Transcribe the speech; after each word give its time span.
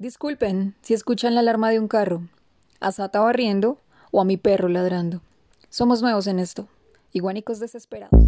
Disculpen 0.00 0.74
si 0.80 0.94
escuchan 0.94 1.34
la 1.34 1.40
alarma 1.40 1.68
de 1.68 1.78
un 1.78 1.86
carro, 1.86 2.22
a 2.80 2.90
Sata 2.90 3.20
barriendo 3.20 3.76
o 4.10 4.22
a 4.22 4.24
mi 4.24 4.38
perro 4.38 4.66
ladrando. 4.68 5.20
Somos 5.68 6.00
nuevos 6.00 6.26
en 6.26 6.38
esto, 6.38 6.68
iguanicos 7.12 7.60
desesperados. 7.60 8.18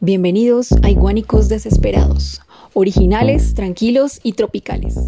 Bienvenidos 0.00 0.72
a 0.82 0.90
Iguanicos 0.90 1.48
Desesperados, 1.48 2.42
originales, 2.74 3.54
tranquilos 3.54 4.20
y 4.22 4.34
tropicales. 4.34 4.98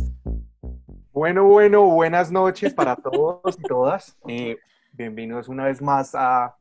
Bueno, 1.12 1.44
bueno, 1.44 1.82
buenas 1.82 2.32
noches 2.32 2.72
para 2.72 2.96
todos 2.96 3.58
y 3.58 3.62
todas. 3.62 4.16
Eh, 4.28 4.56
bienvenidos 4.92 5.46
una 5.46 5.66
vez 5.66 5.82
más 5.82 6.14
a, 6.14 6.56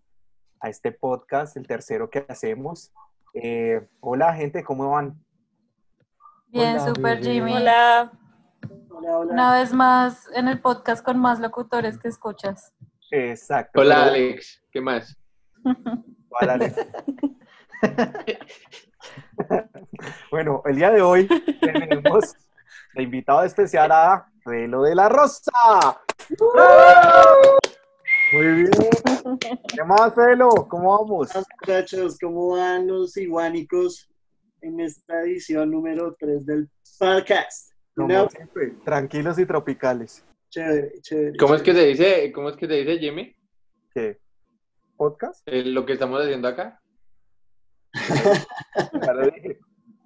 a 0.59 0.69
este 0.69 0.91
podcast, 0.91 1.55
el 1.55 1.65
tercero 1.65 2.09
que 2.09 2.25
hacemos. 2.27 2.91
Eh, 3.33 3.79
hola 4.01 4.33
gente, 4.33 4.61
¿cómo 4.61 4.89
van? 4.89 5.17
Bien, 6.47 6.71
Hola, 6.71 6.85
super. 6.85 7.23
Jimmy. 7.23 7.53
Hola. 7.53 8.11
Hola, 8.97 9.17
hola. 9.17 9.33
Una 9.33 9.59
vez 9.59 9.73
más 9.73 10.25
en 10.33 10.47
el 10.47 10.61
podcast 10.61 11.03
con 11.03 11.19
más 11.19 11.41
locutores 11.41 11.97
que 11.97 12.07
escuchas. 12.07 12.71
Exacto. 13.11 13.81
Hola, 13.81 13.95
pero- 13.95 14.09
Alex. 14.09 14.63
¿Qué 14.71 14.79
más? 14.79 15.17
Hola, 16.29 16.53
Alex. 16.53 16.75
bueno, 20.31 20.61
el 20.65 20.77
día 20.77 20.91
de 20.91 21.01
hoy 21.01 21.27
tenemos 21.59 22.35
de 22.93 23.03
invitado 23.03 23.43
especial 23.43 23.91
a 23.91 24.31
Relo 24.45 24.83
de 24.83 24.95
la 24.95 25.09
Rosa. 25.09 25.51
Muy 28.31 28.47
bien. 28.47 28.71
¿Qué 29.75 29.83
más, 29.83 30.15
Relo? 30.15 30.49
¿Cómo 30.69 30.97
vamos? 30.97 31.35
Hola, 31.35 31.45
muchachos, 31.59 32.17
¿cómo 32.17 32.55
van 32.55 32.87
los 32.87 33.17
iguánicos 33.17 34.09
en 34.61 34.79
esta 34.79 35.21
edición 35.23 35.69
número 35.71 36.15
3 36.17 36.45
del 36.45 36.69
podcast? 36.97 37.74
Como 37.95 38.07
No, 38.09 38.29
siempre, 38.29 38.71
tranquilos 38.83 39.39
y 39.39 39.45
tropicales. 39.45 40.25
chévere, 40.49 40.99
chévere. 41.01 41.37
¿Cómo 41.37 41.55
es 41.55 41.61
que 41.61 41.73
se 41.73 41.85
dice, 41.85 42.31
cómo 42.33 42.49
es 42.49 42.57
que 42.57 42.67
se 42.67 42.73
dice, 42.73 42.97
Jimmy? 42.99 43.35
¿Qué? 43.93 44.19
¿Podcast? 44.97 45.41
Eh, 45.45 45.63
lo 45.65 45.85
que 45.85 45.93
estamos 45.93 46.21
haciendo 46.21 46.47
acá. 46.47 46.81
Ya 49.01 49.13
lo 49.13 49.31
dije. 49.31 49.59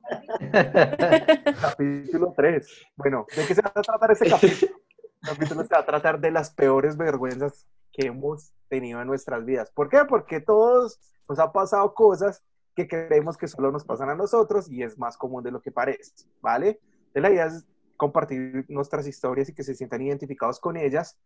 Capítulo 1.61 2.33
3. 2.35 2.67
Bueno, 2.95 3.25
¿de 3.35 3.45
qué 3.45 3.55
se 3.55 3.61
va 3.61 3.71
a 3.73 3.81
tratar 3.81 4.11
este 4.11 4.29
capítulo? 4.29 4.71
El 5.21 5.29
capítulo 5.29 5.63
se 5.63 5.73
va 5.73 5.79
a 5.81 5.85
tratar 5.85 6.19
de 6.19 6.31
las 6.31 6.51
peores 6.51 6.95
vergüenzas 6.95 7.67
que 7.91 8.07
hemos 8.07 8.53
tenido 8.69 9.01
en 9.01 9.07
nuestras 9.07 9.43
vidas. 9.45 9.69
¿Por 9.71 9.89
qué? 9.89 10.05
Porque 10.07 10.39
todos 10.39 10.99
nos 11.27 11.39
ha 11.39 11.51
pasado 11.51 11.93
cosas 11.93 12.41
que 12.75 12.87
creemos 12.87 13.35
que 13.37 13.47
solo 13.47 13.71
nos 13.71 13.83
pasan 13.83 14.09
a 14.09 14.15
nosotros 14.15 14.71
y 14.71 14.81
es 14.83 14.97
más 14.97 15.17
común 15.17 15.43
de 15.43 15.51
lo 15.51 15.61
que 15.61 15.71
parece, 15.71 16.11
¿vale? 16.41 16.79
Entonces, 17.07 17.21
la 17.21 17.31
idea 17.31 17.45
es 17.47 17.65
compartir 17.99 18.65
nuestras 18.69 19.05
historias 19.05 19.49
y 19.49 19.53
que 19.53 19.61
se 19.61 19.75
sientan 19.75 20.01
identificados 20.01 20.59
con 20.61 20.77
ellas, 20.77 21.19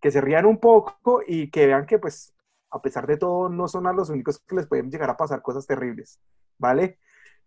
que 0.00 0.10
se 0.10 0.20
rían 0.20 0.44
un 0.44 0.58
poco 0.58 1.22
y 1.24 1.50
que 1.50 1.68
vean 1.68 1.86
que, 1.86 2.00
pues, 2.00 2.34
a 2.68 2.82
pesar 2.82 3.06
de 3.06 3.16
todo, 3.16 3.48
no 3.48 3.68
son 3.68 3.86
a 3.86 3.92
los 3.92 4.10
únicos 4.10 4.40
que 4.40 4.56
les 4.56 4.66
pueden 4.66 4.90
llegar 4.90 5.08
a 5.08 5.16
pasar 5.16 5.40
cosas 5.40 5.66
terribles, 5.66 6.20
¿vale? 6.58 6.98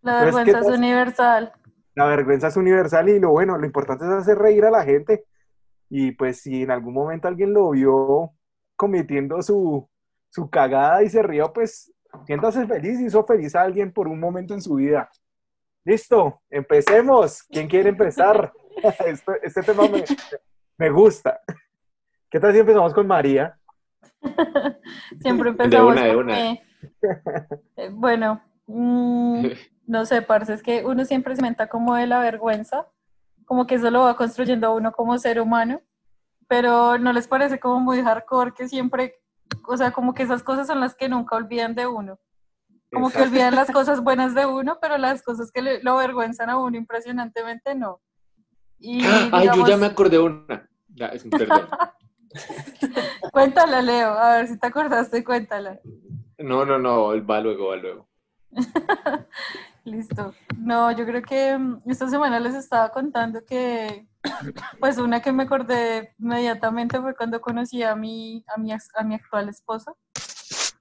La 0.01 0.23
vergüenza 0.23 0.59
es 0.59 0.67
universal. 0.67 1.51
La 1.93 2.05
vergüenza 2.05 2.47
es 2.47 2.55
universal 2.55 3.09
y 3.09 3.19
lo 3.19 3.31
bueno, 3.31 3.57
lo 3.57 3.65
importante 3.65 4.05
es 4.05 4.11
hacer 4.11 4.37
reír 4.37 4.63
a 4.63 4.71
la 4.71 4.85
gente. 4.85 5.25
Y 5.89 6.13
pues 6.13 6.39
si 6.39 6.63
en 6.63 6.71
algún 6.71 6.93
momento 6.93 7.27
alguien 7.27 7.51
lo 7.51 7.71
vio 7.71 8.31
cometiendo 8.77 9.41
su, 9.41 9.89
su 10.29 10.49
cagada 10.49 11.03
y 11.03 11.09
se 11.09 11.21
rió, 11.21 11.51
pues 11.51 11.93
siéntase 12.25 12.65
feliz, 12.65 13.01
hizo 13.01 13.25
feliz 13.25 13.55
a 13.55 13.63
alguien 13.63 13.91
por 13.91 14.07
un 14.07 14.21
momento 14.21 14.53
en 14.53 14.61
su 14.61 14.75
vida. 14.75 15.09
Listo, 15.83 16.41
empecemos. 16.49 17.43
¿Quién 17.43 17.67
quiere 17.67 17.89
empezar? 17.89 18.53
Esto- 19.05 19.33
este 19.41 19.63
tema 19.63 19.87
me, 19.87 20.03
me 20.77 20.89
gusta. 20.89 21.39
¿Qué 22.29 22.39
tal 22.39 22.53
si 22.53 22.59
empezamos 22.59 22.93
con 22.93 23.07
María? 23.07 23.57
Siempre 25.21 25.49
empezamos 25.49 25.91
una, 25.93 26.03
de 26.03 26.15
una. 26.15 26.35
mí. 26.35 26.61
Eh, 27.75 27.89
Bueno, 27.91 28.41
mm, 28.67 29.45
no 29.87 30.05
sé, 30.05 30.21
parce, 30.21 30.53
es 30.53 30.63
que 30.63 30.85
uno 30.85 31.05
siempre 31.05 31.35
se 31.35 31.41
menta 31.41 31.67
como 31.67 31.95
de 31.95 32.07
la 32.07 32.19
vergüenza, 32.19 32.87
como 33.45 33.65
que 33.65 33.75
eso 33.75 33.89
lo 33.91 34.03
va 34.03 34.15
construyendo 34.15 34.67
a 34.67 34.73
uno 34.73 34.91
como 34.91 35.17
ser 35.17 35.41
humano, 35.41 35.81
pero 36.47 36.97
no 36.97 37.13
les 37.13 37.27
parece 37.27 37.59
como 37.59 37.79
muy 37.79 38.01
hardcore 38.01 38.53
que 38.53 38.67
siempre, 38.67 39.15
o 39.67 39.75
sea, 39.77 39.91
como 39.91 40.13
que 40.13 40.23
esas 40.23 40.43
cosas 40.43 40.67
son 40.67 40.79
las 40.79 40.95
que 40.95 41.09
nunca 41.09 41.35
olvidan 41.35 41.73
de 41.75 41.87
uno. 41.87 42.19
Como 42.91 43.11
que 43.11 43.21
olvidan 43.21 43.55
las 43.55 43.71
cosas 43.71 44.01
buenas 44.03 44.33
de 44.35 44.45
uno, 44.45 44.77
pero 44.81 44.97
las 44.97 45.21
cosas 45.23 45.51
que 45.51 45.61
le- 45.61 45.81
lo 45.83 45.93
avergüenzan 45.93 46.49
a 46.49 46.57
uno 46.57 46.77
impresionantemente 46.77 47.73
no. 47.75 48.01
Y 48.79 49.03
Ay, 49.31 49.49
yo 49.55 49.67
ya 49.67 49.77
me 49.77 49.87
acordé 49.87 50.19
una. 50.19 50.69
Ya, 50.95 51.07
es 51.07 51.23
un 51.23 51.31
perdón. 51.31 51.67
cuéntala, 53.31 53.81
Leo, 53.81 54.13
a 54.13 54.37
ver 54.37 54.47
si 54.47 54.57
te 54.57 54.67
acordaste, 54.67 55.23
cuéntala. 55.23 55.79
No, 56.37 56.65
no, 56.65 56.79
no, 56.79 57.25
va 57.25 57.41
luego, 57.41 57.67
va 57.69 57.75
luego. 57.75 58.07
Listo. 59.83 60.33
No, 60.57 60.91
yo 60.91 61.05
creo 61.05 61.21
que 61.21 61.57
mm, 61.57 61.81
esta 61.87 62.07
semana 62.09 62.39
les 62.39 62.55
estaba 62.55 62.89
contando 62.89 63.43
que, 63.45 64.07
pues 64.79 64.97
una 64.97 65.21
que 65.21 65.31
me 65.31 65.43
acordé 65.43 66.15
inmediatamente 66.19 66.99
fue 67.01 67.15
cuando 67.15 67.41
conocí 67.41 67.83
a 67.83 67.95
mi, 67.95 68.43
a 68.47 68.59
mi, 68.59 68.71
a 68.71 69.03
mi 69.03 69.15
actual 69.15 69.49
esposo. 69.49 69.97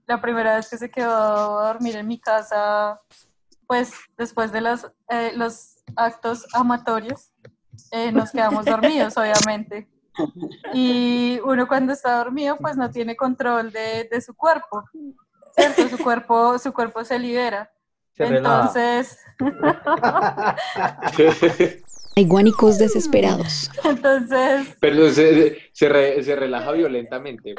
La 0.06 0.20
primera 0.20 0.56
vez 0.56 0.68
que 0.68 0.78
se 0.78 0.90
quedó 0.90 1.58
a 1.58 1.72
dormir 1.72 1.96
en 1.96 2.06
mi 2.06 2.18
casa, 2.18 3.00
pues 3.66 3.92
después 4.16 4.52
de 4.52 4.62
los, 4.62 4.90
eh, 5.08 5.32
los 5.34 5.76
actos 5.96 6.46
amatorios, 6.54 7.32
eh, 7.90 8.12
nos 8.12 8.30
quedamos 8.30 8.64
dormidos, 8.64 9.16
obviamente. 9.16 9.88
Y 10.74 11.38
uno 11.44 11.66
cuando 11.68 11.92
está 11.92 12.16
dormido, 12.18 12.56
pues 12.58 12.76
no 12.76 12.90
tiene 12.90 13.16
control 13.16 13.70
de, 13.72 14.08
de 14.10 14.20
su 14.20 14.34
cuerpo, 14.34 14.84
¿cierto? 15.56 15.88
Su 15.88 15.98
cuerpo, 16.02 16.58
su 16.58 16.72
cuerpo 16.72 17.04
se 17.04 17.18
libera. 17.18 17.70
Entonces, 18.16 19.18
Iguanicos 22.16 22.78
Desesperados. 22.78 23.70
entonces, 23.84 24.76
Pero 24.80 25.08
se, 25.10 25.58
se, 25.72 25.88
re- 25.88 26.20
se 26.24 26.34
relaja 26.34 26.72
violentamente. 26.72 27.54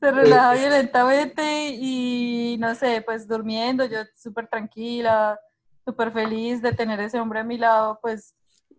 se 0.00 0.10
relaja 0.10 0.54
violentamente 0.54 1.68
y 1.72 2.56
no 2.58 2.74
sé, 2.74 3.00
pues 3.02 3.28
durmiendo, 3.28 3.84
yo 3.84 3.98
súper 4.16 4.48
tranquila, 4.48 5.38
súper 5.86 6.12
feliz 6.12 6.60
de 6.60 6.72
tener 6.72 7.00
ese 7.00 7.20
hombre 7.20 7.40
a 7.40 7.44
mi 7.44 7.56
lado, 7.56 7.98
pues 8.02 8.34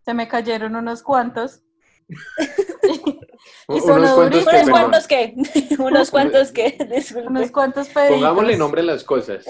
se 0.06 0.14
me 0.14 0.28
cayeron 0.28 0.76
unos 0.76 1.02
cuantos. 1.02 1.64
Y 3.70 3.80
sonó 3.82 4.16
Unos 4.18 4.46
cuantos 4.46 4.46
durísimo. 4.46 4.48
que, 4.48 4.56
¿Unos 4.56 4.70
cuantos 4.70 5.08
qué? 5.08 5.76
¿Unos 5.80 6.12
cuantos 6.12 6.52
qué? 6.52 6.88
Disculpe. 6.90 7.28
Unos 7.30 7.52
cuantos 7.52 7.90
peditos. 7.90 8.18
Pongámosle 8.18 8.58
nombre 8.58 8.82
a 8.82 8.86
las 8.86 9.04
cosas. 9.04 9.46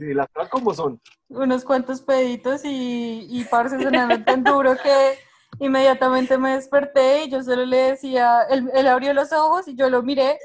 Y 0.00 0.14
las 0.14 0.28
cosas 0.28 0.50
como 0.50 0.74
son. 0.74 1.00
unos 1.28 1.64
cuantos 1.64 2.00
peditos 2.00 2.64
y, 2.64 3.26
y 3.30 3.44
parce 3.44 3.80
sonaron 3.82 4.24
tan 4.24 4.44
duro 4.44 4.76
que 4.76 5.18
inmediatamente 5.58 6.38
me 6.38 6.54
desperté 6.54 7.24
y 7.24 7.30
yo 7.30 7.42
solo 7.42 7.66
le 7.66 7.90
decía, 7.90 8.42
él, 8.48 8.70
él 8.74 8.86
abrió 8.86 9.12
los 9.12 9.32
ojos 9.32 9.68
y 9.68 9.74
yo 9.74 9.90
lo 9.90 10.02
miré 10.02 10.38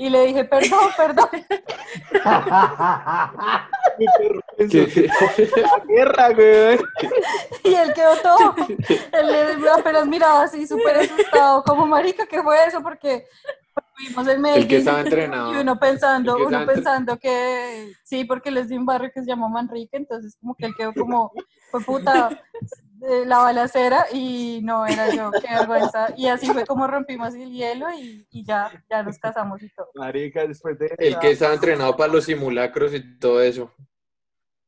y 0.00 0.08
le 0.08 0.24
dije, 0.26 0.44
perdón, 0.44 0.88
perdón. 0.96 1.28
La 4.70 5.82
guerra, 5.86 6.30
güey. 6.32 6.78
Y 7.64 7.74
él 7.74 7.92
quedó 7.94 8.16
todo, 8.22 8.54
él 9.12 9.26
le- 9.60 9.70
apenas 9.70 10.06
miraba 10.06 10.42
así 10.44 10.66
súper 10.66 10.96
asustado, 10.96 11.62
como 11.64 11.86
marica, 11.86 12.26
¿qué 12.26 12.42
fue 12.42 12.56
eso? 12.66 12.82
Porque 12.82 13.26
vivimos 13.98 14.26
en 14.28 14.40
Medellín. 14.40 14.62
El 14.62 14.68
que 14.68 14.76
estaba 14.78 15.00
entrenado. 15.00 15.52
Y 15.54 15.56
uno 15.58 15.78
pensando, 15.78 16.36
uno 16.36 16.44
estaba 16.46 16.66
pensando 16.66 17.18
que 17.18 17.92
sí, 18.02 18.24
porque 18.24 18.48
él 18.48 18.56
es 18.56 18.68
de 18.70 18.78
un 18.78 18.86
barrio 18.86 19.10
que 19.12 19.20
se 19.20 19.26
llama 19.26 19.48
Manrique, 19.48 19.96
entonces 19.98 20.36
como 20.40 20.54
que 20.54 20.66
él 20.66 20.74
quedó 20.76 20.94
como, 20.94 21.32
fue 21.70 21.80
puta, 21.82 22.30
eh, 23.02 23.24
la 23.26 23.38
balacera 23.38 24.06
y 24.12 24.60
no 24.62 24.86
era 24.86 25.08
yo, 25.14 25.30
qué 25.32 25.48
vergüenza. 25.54 26.08
Y 26.16 26.26
así 26.28 26.46
fue 26.52 26.64
como 26.66 26.86
rompimos 26.86 27.34
el 27.34 27.50
hielo 27.50 27.86
y, 27.92 28.26
y 28.30 28.44
ya, 28.44 28.70
ya 28.90 29.02
nos 29.02 29.18
casamos 29.18 29.62
y 29.62 29.68
todo. 29.70 29.88
Marica, 29.94 30.46
después 30.46 30.78
de 30.78 30.94
El 30.98 31.18
que 31.18 31.30
estaba 31.32 31.54
entrenado 31.54 31.96
para 31.96 32.12
los 32.12 32.24
simulacros 32.24 32.92
y 32.94 33.18
todo 33.18 33.42
eso. 33.42 33.72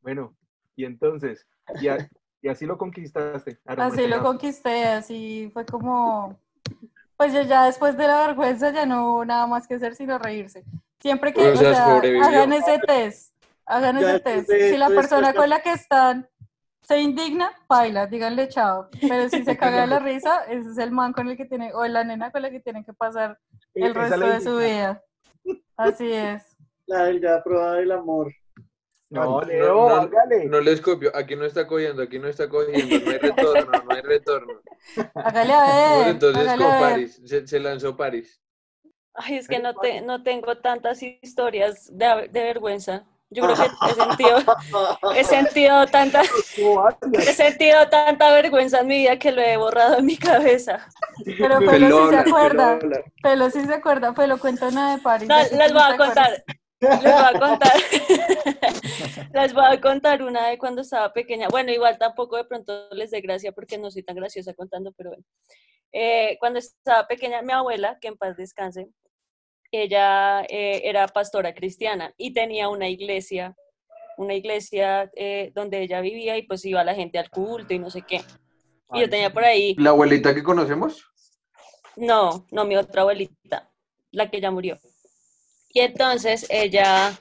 Bueno, 0.00 0.34
y 0.76 0.84
entonces, 0.84 1.46
y, 1.80 1.88
a- 1.88 2.08
y 2.40 2.48
así 2.48 2.66
lo 2.66 2.76
conquistaste. 2.78 3.58
Así 3.66 4.06
lo 4.06 4.22
conquisté, 4.22 4.84
así 4.88 5.50
fue 5.52 5.64
como, 5.64 6.38
pues 7.16 7.32
yo 7.32 7.42
ya 7.42 7.66
después 7.66 7.96
de 7.96 8.06
la 8.06 8.26
vergüenza 8.26 8.70
ya 8.70 8.84
no 8.86 9.12
hubo 9.12 9.24
nada 9.24 9.46
más 9.46 9.66
que 9.68 9.74
hacer 9.74 9.94
sino 9.94 10.18
reírse. 10.18 10.64
Siempre 11.00 11.32
que, 11.32 11.40
O 11.48 11.52
o 11.52 11.56
sea, 11.56 11.74
sea, 11.74 11.84
sobrevivió. 11.86 12.24
hagan 12.24 12.52
ese 12.52 12.78
test, 12.86 13.34
hagan 13.66 13.98
Ya 14.00 14.10
ese 14.10 14.20
test. 14.20 14.48
de- 14.48 14.70
Si 14.70 14.76
la 14.76 14.88
persona 14.88 15.28
de- 15.32 15.34
con 15.38 15.48
la 15.50 15.60
que 15.60 15.72
están 15.72 16.28
se 16.82 16.98
indigna, 17.00 17.52
baila, 17.68 18.06
díganle 18.06 18.48
chao. 18.48 18.88
Pero 19.00 19.28
si 19.28 19.44
se 19.44 19.56
caga 19.58 19.82
de 19.82 19.86
la 19.86 19.98
risa, 19.98 20.44
ese 20.48 20.70
es 20.70 20.78
el 20.78 20.90
man 20.90 21.12
con 21.12 21.28
el 21.28 21.36
que 21.36 21.44
tiene, 21.44 21.72
o 21.74 21.86
la 21.86 22.04
nena 22.04 22.30
con 22.30 22.42
la 22.42 22.50
que 22.50 22.60
tienen 22.60 22.84
que 22.84 22.92
pasar 22.92 23.38
el 23.74 23.94
resto 23.94 24.18
de 24.20 24.40
su 24.40 24.56
vida. 24.58 25.02
Así 25.76 26.10
es. 26.12 26.42
La 26.86 27.04
del 27.04 27.20
ya 27.20 27.42
probado 27.42 27.76
el 27.76 27.92
amor. 27.92 28.32
No, 29.08 29.24
No, 29.24 29.40
Leo, 29.42 29.74
no, 29.74 29.94
hágale. 29.94 30.46
no 30.46 30.60
les 30.60 30.80
copio. 30.80 31.10
Aquí 31.14 31.36
no 31.36 31.44
está 31.44 31.66
cogiendo, 31.66 32.02
aquí 32.02 32.18
no 32.18 32.28
está 32.28 32.48
cogiendo. 32.48 32.98
No 33.04 33.10
hay 33.10 33.18
retorno, 33.18 33.82
no 33.84 33.94
hay 33.94 34.00
retorno. 34.02 34.60
Hágale 35.14 35.52
a 35.52 35.98
ver. 35.98 36.08
entonces 36.08 36.42
hágale 36.42 36.64
con 36.64 36.72
a 36.72 36.80
ver. 36.80 36.90
Paris. 36.90 37.20
Se, 37.24 37.46
se 37.46 37.60
lanzó 37.60 37.96
Paris. 37.96 38.40
Ay, 39.14 39.36
es 39.36 39.46
que 39.48 39.58
no, 39.58 39.74
te, 39.74 40.00
no 40.00 40.22
tengo 40.22 40.56
tantas 40.58 41.02
historias 41.02 41.94
de, 41.94 42.28
de 42.32 42.42
vergüenza. 42.42 43.04
Yo 43.32 43.44
creo 43.44 43.56
que 43.56 43.90
he 43.90 43.94
sentido, 43.94 44.38
he 45.16 45.24
sentido 45.24 45.86
tanta, 45.86 46.22
he 47.12 47.32
sentido 47.32 47.88
tanta 47.88 48.30
vergüenza 48.32 48.80
en 48.80 48.86
mi 48.86 48.98
vida 48.98 49.18
que 49.18 49.32
lo 49.32 49.40
he 49.40 49.56
borrado 49.56 49.98
en 49.98 50.06
mi 50.06 50.16
cabeza. 50.16 50.86
Pero 51.24 51.58
Pelo 51.60 51.70
Pelo 51.70 52.04
sí 52.04 52.10
se 52.10 52.18
acuerda. 52.18 52.78
pelo. 52.78 53.04
Pelo 53.22 53.50
sí 53.50 53.64
se 53.64 53.74
acuerda. 53.74 54.12
Pelo 54.12 54.38
cuenta 54.38 54.68
una 54.68 54.96
de 54.96 55.02
París. 55.02 55.28
No, 55.28 55.36
les 55.38 55.72
voy 55.72 55.82
a 55.82 55.96
contar. 55.96 56.44
Les 56.80 57.02
voy 57.02 57.12
a 57.12 57.38
contar. 57.38 57.72
les 59.34 59.54
voy 59.54 59.64
a 59.66 59.80
contar 59.80 60.22
una 60.22 60.48
de 60.48 60.58
cuando 60.58 60.82
estaba 60.82 61.12
pequeña. 61.12 61.48
Bueno, 61.48 61.72
igual 61.72 61.96
tampoco 61.96 62.36
de 62.36 62.44
pronto 62.44 62.88
les 62.90 63.10
dé 63.10 63.20
gracia 63.20 63.52
porque 63.52 63.78
no 63.78 63.90
soy 63.90 64.02
tan 64.02 64.16
graciosa 64.16 64.52
contando, 64.52 64.92
pero 64.92 65.10
bueno. 65.10 65.24
Eh, 65.92 66.36
cuando 66.40 66.58
estaba 66.58 67.06
pequeña, 67.06 67.42
mi 67.42 67.52
abuela, 67.52 67.98
que 68.00 68.08
en 68.08 68.16
paz 68.16 68.36
descanse, 68.36 68.88
ella 69.72 70.42
eh, 70.42 70.82
era 70.84 71.08
pastora 71.08 71.54
cristiana 71.54 72.12
y 72.16 72.32
tenía 72.32 72.68
una 72.68 72.88
iglesia, 72.88 73.56
una 74.16 74.34
iglesia 74.34 75.10
eh, 75.16 75.50
donde 75.54 75.82
ella 75.82 76.00
vivía 76.00 76.36
y 76.36 76.42
pues 76.42 76.64
iba 76.64 76.84
la 76.84 76.94
gente 76.94 77.18
al 77.18 77.30
culto 77.30 77.72
y 77.72 77.78
no 77.78 77.90
sé 77.90 78.02
qué. 78.02 78.20
Y 78.94 79.00
yo 79.00 79.08
tenía 79.08 79.32
por 79.32 79.44
ahí, 79.44 79.74
¿La 79.78 79.90
abuelita 79.90 80.34
que 80.34 80.42
conocemos? 80.42 81.02
no, 81.96 82.46
no 82.50 82.64
mi 82.64 82.76
otra 82.76 83.02
abuelita, 83.02 83.70
la 84.10 84.30
que 84.30 84.40
ya 84.40 84.50
murió. 84.50 84.78
Y 85.70 85.80
entonces 85.80 86.46
ella, 86.50 87.18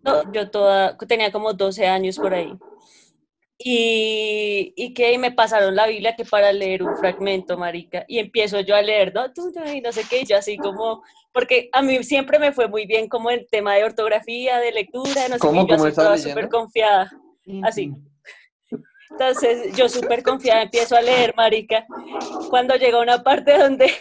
no, 0.00 0.30
yo 0.32 0.50
toda, 0.50 0.96
tenía 0.98 1.32
como 1.32 1.54
12 1.54 1.86
años 1.86 2.18
por 2.18 2.34
ahí. 2.34 2.52
Y, 3.60 4.72
y 4.76 4.94
que 4.94 5.18
me 5.18 5.32
pasaron 5.32 5.74
la 5.74 5.88
Biblia 5.88 6.14
que 6.14 6.24
para 6.24 6.52
leer 6.52 6.84
un 6.84 6.96
fragmento, 6.96 7.58
marica, 7.58 8.04
y 8.06 8.20
empiezo 8.20 8.60
yo 8.60 8.76
a 8.76 8.82
leer, 8.82 9.12
¿no? 9.12 9.26
Y 9.74 9.80
no 9.80 9.90
sé 9.90 10.04
qué, 10.08 10.20
y 10.20 10.26
yo 10.26 10.36
así 10.36 10.56
como, 10.56 11.02
porque 11.32 11.68
a 11.72 11.82
mí 11.82 12.02
siempre 12.04 12.38
me 12.38 12.52
fue 12.52 12.68
muy 12.68 12.86
bien 12.86 13.08
como 13.08 13.30
el 13.30 13.48
tema 13.50 13.74
de 13.74 13.84
ortografía, 13.84 14.58
de 14.58 14.70
lectura, 14.70 15.28
no 15.28 15.34
sé 15.34 15.40
¿Cómo? 15.40 15.66
qué, 15.66 15.72
yo 15.72 15.76
¿Cómo 15.76 15.84
así 15.84 15.88
estás 15.88 16.04
toda 16.04 16.16
leyendo? 16.16 16.34
súper 16.34 16.48
confiada, 16.48 17.12
así. 17.64 17.92
Entonces 19.10 19.76
yo 19.76 19.88
súper 19.88 20.22
confiada 20.22 20.62
empiezo 20.62 20.96
a 20.96 21.02
leer, 21.02 21.34
marica, 21.36 21.84
cuando 22.50 22.76
llega 22.76 23.00
una 23.00 23.22
parte 23.24 23.58
donde 23.58 23.92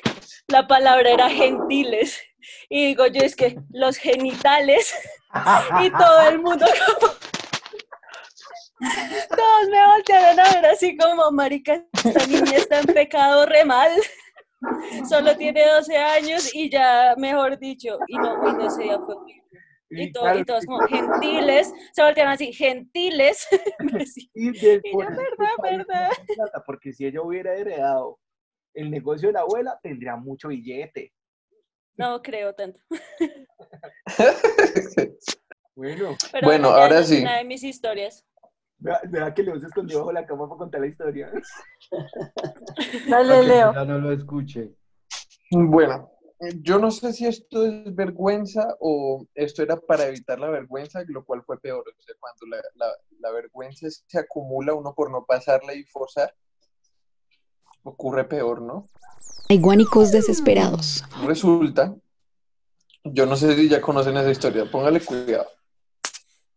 la 0.47 0.67
palabra 0.67 1.09
era 1.09 1.29
gentiles, 1.29 2.21
y 2.69 2.87
digo 2.87 3.07
yo 3.07 3.21
es 3.21 3.35
que 3.35 3.57
los 3.71 3.97
genitales, 3.97 4.93
y 5.83 5.89
todo 5.89 6.29
el 6.29 6.39
mundo 6.39 6.65
como... 6.99 7.13
Todos 8.79 9.69
me 9.71 9.87
voltearon 9.87 10.39
a 10.39 10.53
ver 10.53 10.65
así 10.67 10.97
como, 10.97 11.31
marica, 11.31 11.83
esta 11.93 12.25
niña 12.27 12.57
está 12.57 12.79
en 12.79 12.85
pecado 12.87 13.45
re 13.45 13.65
mal. 13.65 13.91
Solo 15.07 15.35
tiene 15.37 15.65
12 15.65 15.95
años 15.97 16.53
y 16.53 16.69
ya, 16.69 17.15
mejor 17.17 17.57
dicho, 17.59 17.97
y 18.07 18.17
no, 18.17 18.33
y 18.49 18.53
no 18.53 18.67
ese 18.67 18.83
día 18.83 18.99
fue 18.99 19.15
horrible. 19.15 19.43
Y, 19.89 20.11
todo- 20.11 20.37
y 20.37 20.43
todos 20.43 20.65
como 20.65 20.79
gentiles, 20.87 21.71
se 21.93 22.03
voltearon 22.03 22.33
así, 22.33 22.51
gentiles. 22.53 23.47
Y 24.33 24.51
de- 24.51 24.81
Y 24.83 24.91
yo, 24.91 24.93
por 24.93 25.05
eso 25.05 25.61
¿verdad, 25.63 26.09
Porque 26.65 26.91
si 26.91 27.05
ella 27.05 27.21
hubiera 27.21 27.55
heredado 27.55 28.19
el 28.73 28.91
negocio 28.91 29.29
de 29.29 29.33
la 29.33 29.39
abuela, 29.41 29.79
tendría 29.81 30.17
mucho 30.17 30.49
billete. 30.49 31.13
No 31.95 32.21
creo 32.21 32.53
tanto. 32.53 32.79
Bueno, 35.75 36.17
Pero 36.31 36.47
Bueno, 36.47 36.69
ahora 36.69 37.03
sí. 37.03 37.21
una 37.21 37.37
de 37.37 37.43
mis 37.43 37.63
historias. 37.63 38.25
Vea, 38.79 39.33
que 39.33 39.43
Leo 39.43 39.59
se 39.59 39.67
escondió 39.67 39.99
bajo 39.99 40.11
la 40.11 40.25
cama 40.25 40.47
para 40.47 40.57
contar 40.59 40.81
la 40.81 40.87
historia. 40.87 41.31
Dale, 43.09 43.43
Leo. 43.43 43.73
ya 43.73 43.85
no 43.85 43.97
lo 43.99 44.11
escuche. 44.11 44.71
Bueno, 45.51 46.11
yo 46.61 46.77
no 46.77 46.91
sé 46.91 47.13
si 47.13 47.25
esto 47.25 47.65
es 47.65 47.95
vergüenza 47.95 48.75
o 48.79 49.25
esto 49.33 49.63
era 49.63 49.77
para 49.77 50.05
evitar 50.07 50.39
la 50.39 50.49
vergüenza, 50.49 51.03
lo 51.07 51.23
cual 51.25 51.41
fue 51.43 51.59
peor. 51.59 51.83
O 51.87 52.01
sea, 52.01 52.15
cuando 52.19 52.45
la, 52.47 52.57
la- 52.75 52.95
la 53.19 53.31
vergüenza 53.31 53.87
se 53.89 54.19
acumula 54.19 54.73
uno 54.75 54.93
por 54.93 55.09
no 55.09 55.25
pasarla 55.25 55.73
y 55.73 55.83
forzar, 55.85 56.33
ocurre 57.83 58.25
peor, 58.25 58.61
¿no? 58.61 58.87
Hay 59.49 59.59
guánicos 59.59 60.11
desesperados. 60.11 61.03
Resulta, 61.25 61.95
yo 63.03 63.25
no 63.25 63.35
sé 63.37 63.55
si 63.55 63.69
ya 63.69 63.81
conocen 63.81 64.17
esa 64.17 64.29
historia, 64.29 64.69
póngale 64.69 64.99
cuidado. 65.03 65.47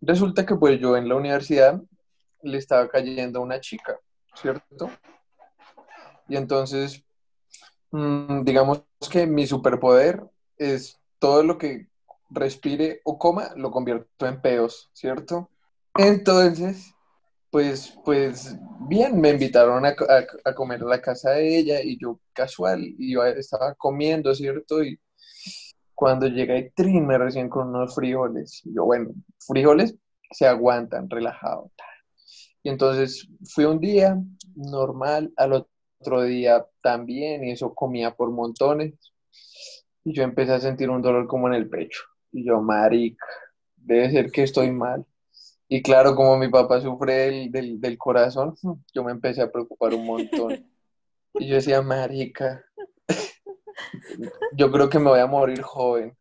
Resulta 0.02 0.44
que 0.44 0.56
pues 0.56 0.80
yo 0.80 0.96
en 0.96 1.08
la 1.08 1.14
universidad 1.14 1.80
le 2.42 2.58
estaba 2.58 2.88
cayendo 2.88 3.40
una 3.40 3.60
chica, 3.60 3.98
¿cierto? 4.34 4.90
Y 6.28 6.36
entonces, 6.36 7.04
mm, 7.90 8.42
digamos 8.42 8.84
que 9.10 9.26
mi 9.26 9.46
superpoder 9.46 10.22
es 10.56 10.98
todo 11.18 11.42
lo 11.42 11.58
que 11.58 11.88
respire 12.30 13.00
o 13.04 13.18
coma, 13.18 13.50
lo 13.56 13.70
convierto 13.70 14.26
en 14.26 14.40
peos, 14.40 14.90
¿cierto? 14.92 15.50
Entonces, 15.96 16.94
pues, 17.50 17.98
pues 18.04 18.56
bien, 18.88 19.20
me 19.20 19.30
invitaron 19.30 19.84
a, 19.84 19.94
comer 20.54 20.82
a 20.82 20.86
la 20.86 21.02
casa 21.02 21.32
de 21.32 21.58
ella 21.58 21.82
y 21.82 21.98
yo 21.98 22.20
casual, 22.32 22.80
iba, 22.98 23.28
estaba 23.30 23.74
comiendo, 23.74 24.34
¿cierto? 24.34 24.82
Y 24.82 25.00
cuando 25.94 26.26
llega 26.28 26.56
y 26.56 26.70
trime 26.70 27.18
recién 27.18 27.48
con 27.48 27.68
unos 27.68 27.94
frijoles, 27.94 28.62
y 28.64 28.74
yo, 28.74 28.84
bueno, 28.84 29.10
frijoles 29.46 29.96
se 30.30 30.46
aguantan, 30.46 31.10
relajado. 31.10 31.70
ta. 31.76 31.89
Y 32.62 32.68
entonces 32.68 33.28
fui 33.54 33.64
un 33.64 33.80
día 33.80 34.18
normal, 34.54 35.32
al 35.36 35.52
otro 36.00 36.22
día 36.22 36.66
también, 36.82 37.44
y 37.44 37.52
eso 37.52 37.74
comía 37.74 38.14
por 38.14 38.30
montones. 38.30 38.94
Y 40.04 40.12
yo 40.12 40.22
empecé 40.22 40.52
a 40.52 40.60
sentir 40.60 40.90
un 40.90 41.02
dolor 41.02 41.26
como 41.26 41.48
en 41.48 41.54
el 41.54 41.68
pecho. 41.68 42.02
Y 42.32 42.44
yo, 42.44 42.60
marica, 42.60 43.26
debe 43.76 44.10
ser 44.10 44.30
que 44.30 44.42
estoy 44.42 44.70
mal. 44.70 45.04
Y 45.68 45.82
claro, 45.82 46.14
como 46.16 46.36
mi 46.36 46.48
papá 46.48 46.80
sufre 46.80 47.14
del, 47.14 47.50
del, 47.50 47.80
del 47.80 47.98
corazón, 47.98 48.56
yo 48.94 49.04
me 49.04 49.12
empecé 49.12 49.42
a 49.42 49.50
preocupar 49.50 49.94
un 49.94 50.04
montón. 50.04 50.66
Y 51.34 51.46
yo 51.46 51.54
decía, 51.54 51.80
marica, 51.80 52.64
yo 54.52 54.70
creo 54.70 54.88
que 54.88 54.98
me 54.98 55.10
voy 55.10 55.20
a 55.20 55.26
morir 55.26 55.62
joven. 55.62 56.16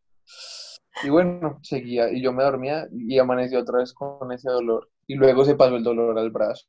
Y 1.03 1.09
bueno, 1.09 1.59
seguía, 1.63 2.11
y 2.11 2.21
yo 2.21 2.33
me 2.33 2.43
dormía 2.43 2.87
y 2.91 3.17
amanecí 3.17 3.55
otra 3.55 3.79
vez 3.79 3.93
con 3.93 4.31
ese 4.31 4.49
dolor. 4.49 4.89
Y 5.09 5.15
luego 5.15 5.43
se 5.43 5.55
pasó 5.55 5.75
el 5.75 5.83
dolor 5.83 6.19
al 6.19 6.29
brazo. 6.29 6.67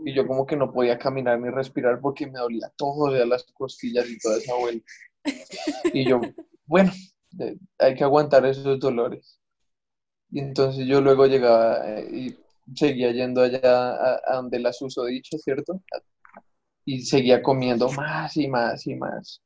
Y 0.00 0.12
yo 0.12 0.26
como 0.26 0.44
que 0.44 0.56
no 0.56 0.70
podía 0.70 0.98
caminar 0.98 1.40
ni 1.40 1.48
respirar 1.48 2.00
porque 2.02 2.26
me 2.26 2.38
dolía 2.38 2.70
todo, 2.76 3.06
o 3.06 3.10
sea, 3.10 3.24
las 3.24 3.44
costillas 3.54 4.06
y 4.10 4.18
toda 4.18 4.36
esa 4.36 4.54
vuelta. 4.56 4.84
Y 5.94 6.06
yo, 6.06 6.20
bueno, 6.66 6.92
hay 7.78 7.94
que 7.94 8.04
aguantar 8.04 8.44
esos 8.44 8.78
dolores. 8.78 9.40
Y 10.30 10.40
entonces 10.40 10.86
yo 10.86 11.00
luego 11.00 11.24
llegaba 11.24 11.80
eh, 11.88 12.08
y 12.12 12.36
seguía 12.76 13.10
yendo 13.10 13.40
allá 13.40 13.62
a, 13.62 14.20
a 14.26 14.36
donde 14.36 14.58
la 14.60 14.74
susodicha, 14.74 15.38
¿cierto? 15.38 15.80
Y 16.84 17.00
seguía 17.06 17.42
comiendo 17.42 17.90
más 17.92 18.36
y 18.36 18.48
más 18.48 18.86
y 18.86 18.96
más. 18.96 19.40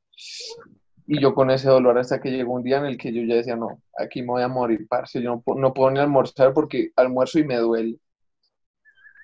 Y 1.07 1.21
yo 1.21 1.33
con 1.33 1.53
ese 1.53 1.69
dolor 1.69 1.97
hasta 1.97 2.21
que 2.21 2.33
llegó 2.33 2.55
un 2.55 2.65
día 2.65 2.79
en 2.79 2.87
el 2.87 2.99
que 2.99 3.13
yo 3.13 3.23
ya 3.23 3.37
decía, 3.37 3.55
no, 3.55 3.81
aquí 3.97 4.23
me 4.23 4.29
voy 4.29 4.43
a 4.43 4.49
morir, 4.49 4.89
parce, 4.89 5.23
yo 5.23 5.43
no, 5.47 5.55
no 5.55 5.73
puedo 5.73 5.93
ni 5.93 6.01
almorzar 6.01 6.53
porque 6.53 6.91
almuerzo 6.97 7.39
y 7.39 7.45
me 7.45 7.57
duele. 7.59 7.99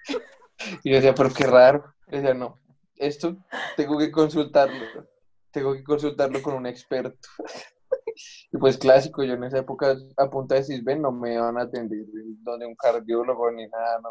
Y 0.85 0.91
yo 0.91 0.97
decía, 0.97 1.15
pero 1.15 1.31
qué 1.33 1.47
raro. 1.47 1.85
Decía, 2.07 2.35
no, 2.35 2.61
esto 2.97 3.37
tengo 3.77 3.99
que 3.99 4.11
consultarlo, 4.11 5.07
tengo 5.51 5.75
que 5.75 5.85
consultarlo 5.85 6.43
con 6.43 6.55
un 6.55 6.67
experto. 6.67 7.29
Y 8.53 8.59
pues 8.59 8.79
clásico, 8.79 9.23
yo 9.25 9.35
en 9.35 9.45
esa 9.45 9.59
época 9.59 9.97
a 10.17 10.31
punta 10.31 10.55
de 10.55 10.61
decir, 10.63 10.83
ven, 10.85 11.03
no 11.03 11.13
me 11.13 11.39
van 11.39 11.59
a 11.59 11.63
atender 11.63 12.01
donde 12.43 12.67
un 12.67 12.75
cardiólogo 12.77 13.51
ni 13.53 13.67
nada, 13.69 14.01
no. 14.03 14.11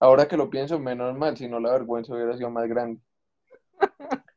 Ahora 0.00 0.26
que 0.28 0.36
lo 0.36 0.50
pienso, 0.50 0.78
menos 0.78 1.16
mal, 1.16 1.36
si 1.36 1.48
no 1.48 1.60
la 1.60 1.72
vergüenza 1.72 2.14
hubiera 2.14 2.36
sido 2.36 2.50
más 2.50 2.68
grande. 2.68 3.00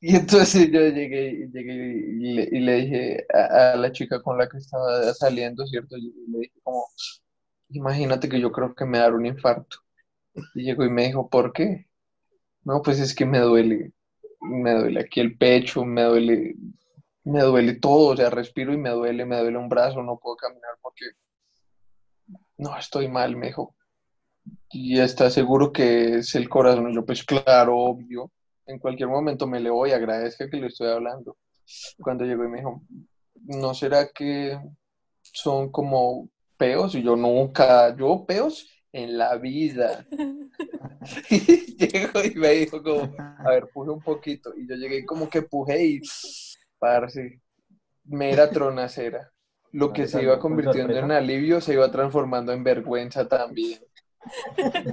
Y 0.00 0.14
entonces 0.16 0.70
yo 0.70 0.80
llegué, 0.88 1.48
llegué 1.52 1.74
y 1.74 2.34
le, 2.34 2.42
y 2.52 2.60
le 2.60 2.72
dije 2.76 3.26
a, 3.32 3.72
a 3.72 3.76
la 3.76 3.90
chica 3.92 4.22
con 4.22 4.36
la 4.38 4.48
que 4.48 4.58
estaba 4.58 5.12
saliendo, 5.14 5.66
¿cierto? 5.66 5.96
Y 5.96 6.12
le 6.28 6.38
dije 6.40 6.60
como, 6.62 6.84
imagínate 7.70 8.28
que 8.28 8.40
yo 8.40 8.52
creo 8.52 8.74
que 8.74 8.86
me 8.86 8.98
dará 8.98 9.14
un 9.16 9.26
infarto. 9.26 9.78
Y 10.54 10.62
llegó 10.62 10.84
y 10.84 10.90
me 10.90 11.06
dijo, 11.06 11.28
¿por 11.28 11.52
qué? 11.52 11.86
No, 12.64 12.82
pues 12.82 12.98
es 12.98 13.14
que 13.14 13.24
me 13.24 13.38
duele, 13.38 13.92
me 14.40 14.74
duele 14.74 15.00
aquí 15.00 15.20
el 15.20 15.36
pecho, 15.36 15.84
me 15.84 16.02
duele, 16.02 16.56
me 17.24 17.42
duele 17.42 17.74
todo, 17.74 18.12
o 18.12 18.16
sea, 18.16 18.30
respiro 18.30 18.72
y 18.72 18.78
me 18.78 18.90
duele, 18.90 19.24
me 19.24 19.38
duele 19.38 19.58
un 19.58 19.68
brazo, 19.68 20.02
no 20.02 20.18
puedo 20.18 20.36
caminar 20.36 20.72
porque 20.82 21.04
no, 22.58 22.76
estoy 22.76 23.08
mal, 23.08 23.36
me 23.36 23.48
dijo. 23.48 23.74
¿Y 24.70 25.00
está 25.00 25.30
seguro 25.30 25.72
que 25.72 26.16
es 26.16 26.34
el 26.34 26.48
corazón? 26.48 26.92
Yo, 26.92 27.04
pues 27.04 27.24
claro, 27.24 27.76
obvio. 27.76 28.30
En 28.66 28.78
cualquier 28.78 29.08
momento 29.08 29.46
me 29.46 29.60
le 29.60 29.70
voy, 29.70 29.92
agradezca 29.92 30.48
que 30.48 30.56
le 30.56 30.68
estoy 30.68 30.88
hablando. 30.88 31.36
Cuando 32.00 32.24
llegó 32.24 32.44
y 32.44 32.48
me 32.48 32.58
dijo, 32.58 32.82
¿no 33.34 33.74
será 33.74 34.08
que 34.08 34.58
son 35.22 35.70
como 35.70 36.28
peos 36.56 36.94
y 36.94 37.02
yo 37.02 37.16
nunca, 37.16 37.94
yo 37.96 38.24
peos 38.26 38.75
en 38.92 39.18
la 39.18 39.36
vida. 39.36 40.06
Y 41.30 41.76
llegó 41.92 42.24
y 42.24 42.34
me 42.34 42.50
dijo 42.50 42.82
como, 42.82 43.14
a 43.18 43.50
ver, 43.50 43.68
puje 43.72 43.90
un 43.90 44.02
poquito. 44.02 44.52
Y 44.56 44.68
yo 44.68 44.74
llegué 44.74 45.04
como 45.04 45.28
que 45.28 45.42
pujé 45.42 45.84
y, 45.84 46.00
parce, 46.78 47.40
mera 48.04 48.50
tronacera. 48.50 49.30
Lo 49.72 49.92
que 49.92 50.06
se 50.06 50.22
iba 50.22 50.38
convirtiendo 50.38 50.96
en 50.96 51.10
alivio 51.10 51.60
se 51.60 51.74
iba 51.74 51.90
transformando 51.90 52.52
en 52.52 52.64
vergüenza 52.64 53.28
también. 53.28 53.80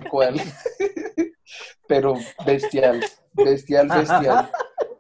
¿Cuál? 0.09 0.35
Pero 1.87 2.15
bestial, 2.45 3.03
bestial, 3.33 3.87
bestial. 3.87 4.51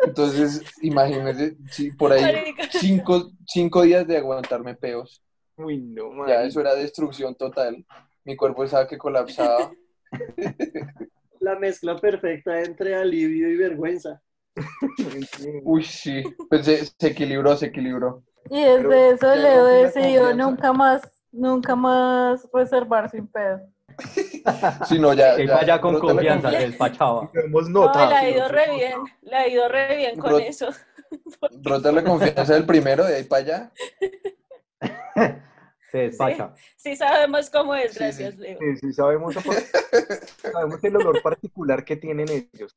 Entonces, 0.05 0.61
imagínense, 0.81 1.57
sí, 1.69 1.91
por 1.91 2.11
ahí 2.11 2.53
cinco, 2.71 3.31
cinco 3.45 3.81
días 3.81 4.07
de 4.07 4.17
aguantarme 4.17 4.75
peos. 4.75 5.21
Uy, 5.57 5.79
no, 5.79 6.27
Ya 6.27 6.43
eso 6.43 6.61
era 6.61 6.75
destrucción 6.75 7.35
total. 7.35 7.85
Mi 8.25 8.35
cuerpo 8.35 8.63
estaba 8.63 8.87
que 8.87 8.97
colapsaba. 8.97 9.71
La 11.39 11.59
mezcla 11.59 11.97
perfecta 11.97 12.61
entre 12.61 12.95
alivio 12.95 13.49
y 13.49 13.57
vergüenza. 13.57 14.21
Uy, 15.63 15.83
sí. 15.83 16.23
Pues 16.49 16.65
se, 16.65 16.85
se 16.85 17.07
equilibró, 17.07 17.57
se 17.57 17.65
equilibró. 17.67 18.23
Y 18.49 18.61
desde 18.61 18.83
Pero 18.83 18.93
eso 18.93 19.35
Leo 19.35 19.65
decidió 19.65 20.33
nunca 20.35 20.71
más, 20.71 21.01
nunca 21.31 21.75
más 21.75 22.47
reservar 22.53 23.09
sin 23.09 23.27
pedo. 23.27 23.61
Si 24.87 24.99
no, 24.99 25.13
ya. 25.13 25.35
Que 25.35 25.45
vaya 25.45 25.79
con 25.79 25.99
confianza, 25.99 26.51
se 26.51 26.57
despachaba. 26.57 27.29
No, 27.49 27.61
notado. 27.61 28.09
le 28.09 28.15
ha 28.15 28.29
ido 28.29 28.47
re 28.49 28.75
bien, 28.75 28.99
le 29.21 29.35
ha 29.35 29.47
ido 29.47 29.69
re 29.69 29.95
bien 29.95 30.17
con 30.19 30.31
Ro- 30.31 30.39
eso. 30.39 30.69
Rota 31.61 31.91
la 31.91 32.03
confianza 32.03 32.53
del 32.53 32.65
primero, 32.65 33.05
de 33.05 33.17
ahí 33.17 33.23
para 33.23 33.41
allá. 33.41 33.71
Se 35.93 35.97
despacha. 36.09 36.53
Sí 36.75 36.95
sabemos 36.95 37.49
cómo 37.51 37.75
es, 37.75 37.95
gracias, 37.95 38.33
sí. 38.33 38.39
Leo. 38.39 38.57
Sí, 38.59 38.77
sí, 38.81 38.93
sabemos, 38.93 39.35
sabemos 40.41 40.83
el 40.83 40.95
olor 40.97 41.21
particular 41.21 41.85
que 41.85 41.95
tienen 41.95 42.27
ellos. 42.29 42.75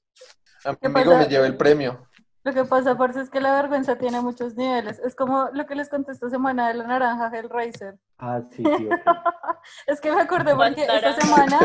¿Qué 0.62 0.86
Amigo, 0.86 1.12
pasa? 1.12 1.18
me 1.18 1.28
llevé 1.28 1.46
el 1.46 1.56
premio. 1.56 2.06
Lo 2.44 2.52
que 2.52 2.64
pasa, 2.64 2.96
parce, 2.96 3.22
es 3.22 3.30
que 3.30 3.40
la 3.40 3.54
vergüenza 3.54 3.96
tiene 3.96 4.20
muchos 4.20 4.54
niveles. 4.54 5.00
Es 5.00 5.16
como 5.16 5.48
lo 5.52 5.66
que 5.66 5.74
les 5.74 5.88
conté 5.88 6.12
esta 6.12 6.28
semana 6.28 6.68
de 6.68 6.74
la 6.74 6.86
naranja 6.86 7.30
Hellraiser. 7.36 7.98
Ah, 8.18 8.40
sí, 8.50 8.62
sí. 8.62 8.88
Es 9.88 10.00
que 10.00 10.12
me 10.12 10.20
acordé 10.20 10.54
porque 10.54 10.82
esta 10.82 11.20
semana, 11.20 11.58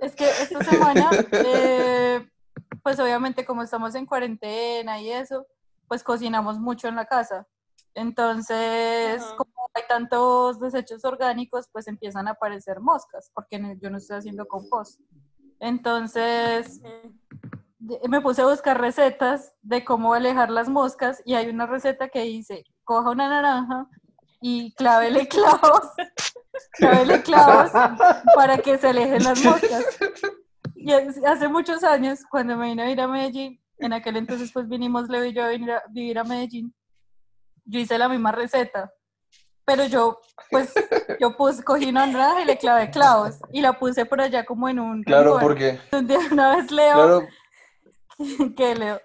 es 0.00 0.14
que 0.14 0.28
esta 0.28 0.62
semana, 0.62 1.10
eh, 1.32 2.24
pues 2.84 3.00
obviamente 3.00 3.44
como 3.44 3.64
estamos 3.64 3.96
en 3.96 4.06
cuarentena 4.06 5.00
y 5.00 5.10
eso, 5.10 5.44
pues 5.88 6.04
cocinamos 6.04 6.60
mucho 6.60 6.86
en 6.86 6.94
la 6.94 7.06
casa. 7.06 7.48
Entonces, 7.94 9.22
como 9.36 9.52
hay 9.74 9.82
tantos 9.88 10.60
desechos 10.60 11.04
orgánicos, 11.04 11.66
pues 11.72 11.88
empiezan 11.88 12.28
a 12.28 12.32
aparecer 12.32 12.80
moscas, 12.80 13.30
porque 13.34 13.60
yo 13.80 13.90
no 13.90 13.98
estoy 13.98 14.18
haciendo 14.18 14.46
compost. 14.46 15.00
Entonces, 15.58 16.80
me 18.08 18.20
puse 18.20 18.42
a 18.42 18.46
buscar 18.46 18.80
recetas 18.80 19.54
de 19.62 19.84
cómo 19.84 20.14
alejar 20.14 20.50
las 20.50 20.68
moscas 20.68 21.22
y 21.24 21.34
hay 21.34 21.48
una 21.48 21.66
receta 21.66 22.08
que 22.08 22.22
dice, 22.22 22.64
coja 22.84 23.10
una 23.10 23.28
naranja 23.28 23.88
y 24.40 24.72
clávele 24.74 25.28
clavos, 25.28 25.90
clávele 26.72 27.22
clavos 27.22 27.70
para 28.34 28.58
que 28.58 28.78
se 28.78 28.88
alejen 28.88 29.24
las 29.24 29.44
moscas. 29.44 29.84
Y 30.74 30.92
hace 30.92 31.48
muchos 31.48 31.84
años, 31.84 32.20
cuando 32.30 32.56
me 32.56 32.68
vine 32.68 32.82
a 32.82 32.90
ir 32.90 33.00
a 33.00 33.06
Medellín, 33.06 33.60
en 33.78 33.92
aquel 33.92 34.16
entonces 34.16 34.50
pues 34.52 34.68
vinimos 34.68 35.08
Leo 35.08 35.24
y 35.24 35.32
yo 35.32 35.44
a 35.44 35.48
vivir 35.90 36.18
a 36.18 36.24
Medellín, 36.24 36.74
yo 37.70 37.80
hice 37.80 37.98
la 37.98 38.08
misma 38.08 38.32
receta, 38.32 38.92
pero 39.64 39.84
yo 39.86 40.20
pues 40.50 40.74
yo 41.20 41.36
puse, 41.36 41.62
cogí 41.62 41.86
una 41.86 42.06
naranja 42.06 42.42
y 42.42 42.44
le 42.44 42.58
clavé 42.58 42.90
clavos 42.90 43.38
y 43.52 43.60
la 43.60 43.78
puse 43.78 44.04
por 44.04 44.20
allá 44.20 44.44
como 44.44 44.68
en 44.68 44.80
un 44.80 45.02
Claro, 45.04 45.34
rincón. 45.34 45.40
porque, 45.40 45.78
Un 45.92 46.06
día 46.06 46.18
una 46.32 46.56
vez 46.56 46.70
Leo, 46.70 46.94
claro, 46.94 47.28
que 48.56 48.74
Leo, 48.74 49.00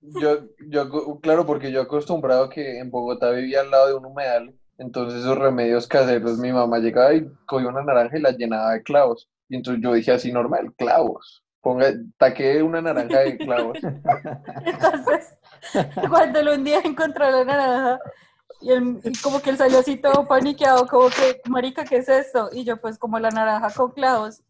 yo, 0.00 0.38
yo, 0.68 1.20
claro, 1.20 1.46
porque 1.46 1.70
yo 1.70 1.80
acostumbrado 1.82 2.48
que 2.48 2.78
en 2.78 2.90
Bogotá 2.90 3.30
vivía 3.30 3.60
al 3.60 3.70
lado 3.70 3.88
de 3.88 3.94
un 3.94 4.06
humedal, 4.06 4.54
entonces 4.78 5.20
esos 5.20 5.38
remedios 5.38 5.86
caseros, 5.86 6.38
mi 6.38 6.50
mamá 6.52 6.78
llegaba 6.78 7.14
y 7.14 7.30
cogía 7.46 7.68
una 7.68 7.84
naranja 7.84 8.18
y 8.18 8.22
la 8.22 8.32
llenaba 8.32 8.72
de 8.72 8.82
clavos. 8.82 9.28
Y 9.48 9.56
entonces 9.56 9.82
yo 9.82 9.92
dije 9.92 10.10
así 10.12 10.32
normal, 10.32 10.72
clavos. 10.76 11.44
Ponga, 11.60 11.92
taqué 12.16 12.62
una 12.62 12.80
naranja 12.82 13.20
de 13.20 13.36
clavos. 13.38 13.78
Entonces, 14.64 15.38
cuando 16.10 16.38
él 16.40 16.48
un 16.48 16.64
día 16.64 16.80
encontró 16.84 17.30
la 17.30 17.44
naranja 17.44 18.00
y, 18.60 18.72
él- 18.72 19.00
y 19.04 19.12
como 19.20 19.40
que 19.40 19.50
él 19.50 19.56
salió 19.58 19.78
así 19.80 19.96
todo 19.96 20.26
paniqueado, 20.26 20.86
como 20.86 21.08
que, 21.08 21.40
marica, 21.48 21.84
¿qué 21.84 21.96
es 21.96 22.08
esto? 22.08 22.48
Y 22.52 22.64
yo, 22.64 22.76
pues, 22.80 22.98
como 22.98 23.18
la 23.18 23.30
naranja 23.30 23.70
con 23.74 23.90
clavos. 23.92 24.40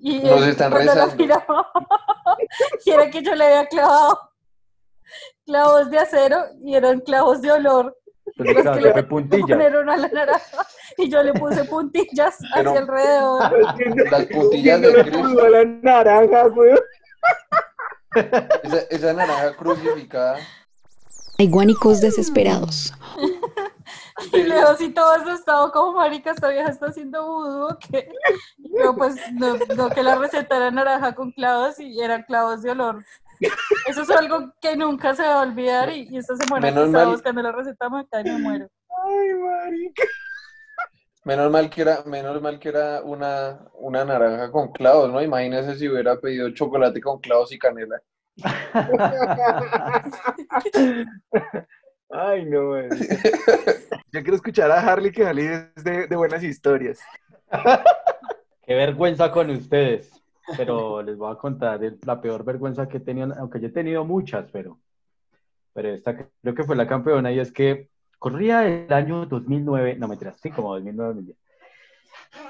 Y 0.00 0.20
Nos 0.20 0.42
él, 0.42 0.48
están 0.50 0.70
cuando 0.72 0.94
la 0.94 1.06
miraba, 1.06 1.70
era 2.86 3.10
que 3.10 3.22
yo 3.22 3.34
le 3.34 3.44
había 3.44 3.66
clavado 3.66 4.18
clavos 5.44 5.90
de 5.90 5.98
acero 5.98 6.38
y 6.64 6.74
eran 6.76 7.00
clavos 7.00 7.42
de 7.42 7.50
olor. 7.52 7.96
Entonces, 8.24 8.54
Los 8.54 8.62
claro, 8.62 8.76
que 8.76 8.80
le 8.82 8.86
le 8.88 8.92
fue 8.92 9.02
puntillas. 9.02 9.48
Ponieron 9.50 9.90
a 9.90 9.96
la 9.96 10.08
naranja 10.08 10.66
y 10.96 11.10
yo 11.10 11.22
le 11.22 11.32
puse 11.34 11.64
puntillas 11.64 12.38
Pero- 12.54 12.70
hacia 12.70 12.80
alrededor. 12.82 13.52
Las 14.10 14.26
puntillas 14.26 14.80
de 14.80 15.50
la 15.50 15.64
naranja, 15.64 16.46
güey. 16.48 16.74
Esa, 18.62 18.78
esa 18.90 19.12
naranja 19.12 19.56
crucificada. 19.56 20.38
Hay 21.38 21.48
guánicos 21.48 22.00
desesperados. 22.00 22.92
Y 24.32 24.42
Leo 24.42 24.68
así 24.68 24.90
todo 24.90 25.10
asustado, 25.10 25.72
como 25.72 25.92
marica, 25.94 26.30
esta 26.30 26.48
vieja 26.48 26.70
está 26.70 26.86
haciendo 26.86 27.24
vudú, 27.26 27.78
yo 28.58 28.94
pues, 28.94 29.16
no, 29.32 29.56
no, 29.76 29.90
que 29.90 30.02
la 30.02 30.16
receta 30.16 30.56
era 30.56 30.70
naranja 30.70 31.14
con 31.14 31.32
clavos 31.32 31.78
y 31.80 32.00
eran 32.00 32.22
clavos 32.22 32.62
de 32.62 32.70
olor. 32.70 33.04
Eso 33.86 34.02
es 34.02 34.10
algo 34.10 34.52
que 34.60 34.76
nunca 34.76 35.14
se 35.16 35.22
va 35.22 35.40
a 35.40 35.42
olvidar 35.42 35.90
y, 35.90 36.08
y 36.10 36.18
esta 36.18 36.36
semana 36.36 36.72
que 36.72 36.84
estaba 36.84 37.04
mal. 37.04 37.12
buscando 37.12 37.42
la 37.42 37.52
receta 37.52 37.88
me 37.88 38.06
cae 38.06 38.22
y 38.22 38.30
me 38.30 38.38
muero. 38.38 38.68
Ay, 39.04 39.34
marica. 39.34 40.02
Menos 41.24 41.52
mal 41.52 41.70
que 41.70 41.82
era, 41.82 42.02
menos 42.04 42.42
mal 42.42 42.58
que 42.58 42.68
era 42.68 43.00
una, 43.02 43.60
una 43.74 44.04
naranja 44.04 44.50
con 44.50 44.72
clavos, 44.72 45.12
¿no? 45.12 45.22
Imagínese 45.22 45.76
si 45.76 45.88
hubiera 45.88 46.18
pedido 46.18 46.50
chocolate 46.50 47.00
con 47.00 47.20
clavos 47.20 47.52
y 47.52 47.58
canela. 47.58 48.02
Ay, 52.10 52.44
no, 52.46 52.70
marica. 52.70 52.96
Yo 54.12 54.22
quiero 54.22 54.34
escuchar 54.34 54.70
a 54.70 54.80
Harley 54.80 55.12
que 55.12 55.24
Harley 55.24 55.46
es 55.46 55.84
de, 55.84 56.08
de 56.08 56.16
buenas 56.16 56.42
historias. 56.42 57.00
Qué 58.66 58.74
vergüenza 58.74 59.30
con 59.30 59.50
ustedes. 59.50 60.10
Pero 60.56 61.02
les 61.02 61.16
voy 61.16 61.32
a 61.32 61.36
contar 61.36 61.80
la 62.04 62.20
peor 62.20 62.44
vergüenza 62.44 62.88
que 62.88 62.96
he 62.96 63.00
tenido, 63.00 63.32
aunque 63.38 63.60
yo 63.60 63.68
he 63.68 63.72
tenido 63.72 64.04
muchas, 64.04 64.50
pero, 64.50 64.80
pero 65.72 65.90
esta 65.90 66.16
creo 66.16 66.54
que 66.54 66.64
fue 66.64 66.74
la 66.74 66.86
campeona 66.86 67.30
y 67.32 67.38
es 67.38 67.52
que 67.52 67.88
corría 68.22 68.64
el 68.68 68.92
año 68.92 69.26
2009, 69.26 69.96
no 69.98 70.06
mentiras, 70.06 70.38
sí, 70.40 70.48
como 70.50 70.74
2009, 70.74 71.08
2010. 71.14 71.38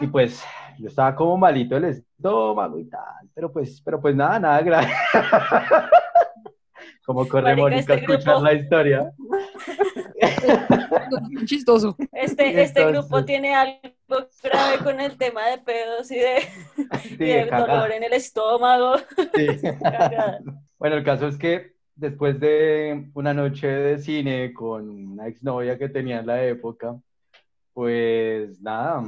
Y 0.00 0.06
pues 0.06 0.44
yo 0.78 0.88
estaba 0.88 1.14
como 1.16 1.38
malito 1.38 1.78
el 1.78 1.84
estómago 1.86 2.78
y 2.78 2.84
tal, 2.84 3.26
pero 3.34 3.50
pues, 3.50 3.80
pero 3.80 3.98
pues 3.98 4.14
nada, 4.14 4.38
nada 4.38 4.60
grave. 4.60 4.92
Como 7.04 7.26
corre 7.26 7.56
Mónica 7.56 7.94
a 7.94 7.96
este 7.96 8.12
escuchar 8.12 8.34
grupo- 8.36 8.42
la 8.44 8.52
historia. 8.52 9.12
Chistoso. 11.46 11.96
Este, 12.12 12.62
este 12.62 12.80
Entonces- 12.82 12.92
grupo 13.10 13.24
tiene 13.24 13.54
algo 13.56 13.80
grave 14.40 14.78
con 14.84 15.00
el 15.00 15.16
tema 15.18 15.48
de 15.48 15.58
pedos 15.58 16.10
y 16.12 16.18
de, 16.20 16.42
Sí, 17.02 17.14
y 17.14 17.16
de 17.26 17.46
dolor 17.46 17.90
en 17.90 18.04
el 18.04 18.12
estómago. 18.12 18.98
Sí. 19.34 19.46
Bueno, 20.78 20.96
el 20.96 21.02
caso 21.04 21.26
es 21.26 21.36
que 21.36 21.72
después 22.02 22.38
de 22.38 23.08
una 23.14 23.32
noche 23.32 23.66
de 23.66 23.98
cine 23.98 24.52
con 24.52 24.90
una 25.12 25.28
exnovia 25.28 25.78
que 25.78 25.88
tenía 25.88 26.18
en 26.20 26.26
la 26.26 26.44
época, 26.44 26.94
pues 27.72 28.60
nada, 28.60 29.02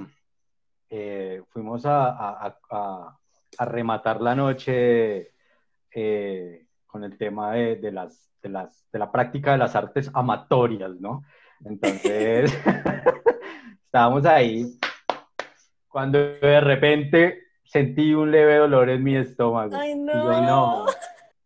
eh, 0.89 1.43
fuimos 1.51 1.85
a, 1.85 2.07
a- 2.09 2.57
a- 2.71 3.19
a- 3.59 3.65
rematar 3.67 4.21
la 4.21 4.35
noche 4.35 5.33
eh, 5.95 6.67
con 6.87 7.05
el 7.05 7.19
tema 7.19 7.53
de, 7.53 7.77
de 7.77 7.93
las, 7.93 8.31
de, 8.43 8.49
las, 8.49 8.87
de 8.93 8.99
la 8.99 9.11
práctica 9.13 9.53
de 9.53 9.59
las 9.59 9.77
artes 9.77 10.11
amatorias, 10.15 10.93
¿no? 11.01 11.25
Entonces, 11.65 12.53
estábamos 13.85 14.25
ahí 14.27 14.79
cuando 15.89 16.19
de 16.19 16.61
repente 16.61 17.43
sentí 17.65 18.15
un 18.15 18.31
leve 18.31 18.57
dolor 18.57 18.89
en 18.89 19.03
mi 19.03 19.17
estómago. 19.17 19.77
Ay, 19.77 19.93
Y 19.93 19.95
yo, 19.97 20.03
no. 20.05 20.41
no. 20.43 20.87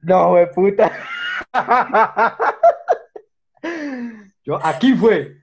No, 0.00 0.34
de 0.36 0.46
puta. 0.46 0.92
Yo, 4.44 4.58
aquí 4.64 4.94
fue. 4.94 5.36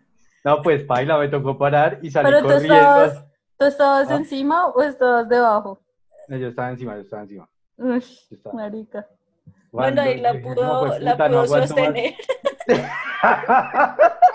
No, 0.44 0.62
pues, 0.62 0.84
paila, 0.84 1.18
me 1.18 1.28
tocó 1.28 1.58
parar 1.58 2.00
y 2.02 2.12
salí 2.12 2.28
Pero 2.28 2.40
tú 2.42 2.48
corriendo. 2.48 2.76
estabas, 2.76 3.26
¿tú 3.58 3.66
estabas 3.66 4.12
Ah. 4.12 4.16
encima 4.16 4.68
o 4.68 4.82
estabas 4.84 5.28
debajo? 5.30 5.80
No, 6.28 6.38
yo 6.38 6.48
estaba 6.50 6.70
encima, 6.70 6.96
yo 6.96 7.02
estaba 7.02 7.24
encima. 7.24 7.48
Uy, 7.78 8.00
Yo 8.00 8.36
estaba- 8.38 8.56
marica. 8.56 9.06
Bueno, 9.72 10.02
ahí 10.02 10.22
la 10.22 10.32
Dije, 10.34 10.44
pudo, 10.44 10.64
no, 10.64 10.80
pues, 10.88 11.02
la 11.02 11.12
puta, 11.14 11.30
no 11.30 11.44
pudo 11.44 11.58
más. 11.58 11.68
sostener. 11.70 12.14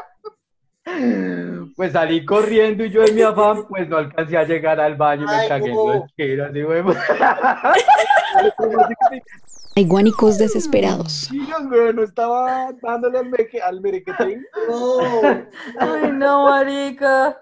Pues 1.77 1.93
salí 1.93 2.25
corriendo 2.25 2.85
y 2.85 2.91
yo 2.91 3.05
en 3.05 3.15
mi 3.15 3.23
afán, 3.23 3.65
pues 3.69 3.89
no 3.89 3.97
alcancé 3.99 4.37
a 4.37 4.43
llegar 4.45 4.81
al 4.81 4.97
baño 4.97 5.23
y 5.23 5.27
me 5.27 5.33
Ay, 5.33 5.49
cagué 5.49 5.71
en 5.71 5.77
no. 5.77 6.07
Hay 9.77 9.87
guánicos 9.87 10.37
desesperados. 10.39 11.29
Chillos, 11.31 11.69
güey, 11.69 11.95
no 11.95 12.03
estaba 12.03 12.73
dándole 12.83 13.19
al, 13.19 13.31
meque, 13.31 13.63
al 13.63 13.81
merequetín. 13.81 14.45
No, 14.69 15.01
Ay, 15.79 16.13
no, 16.13 16.45
marica. 16.49 17.41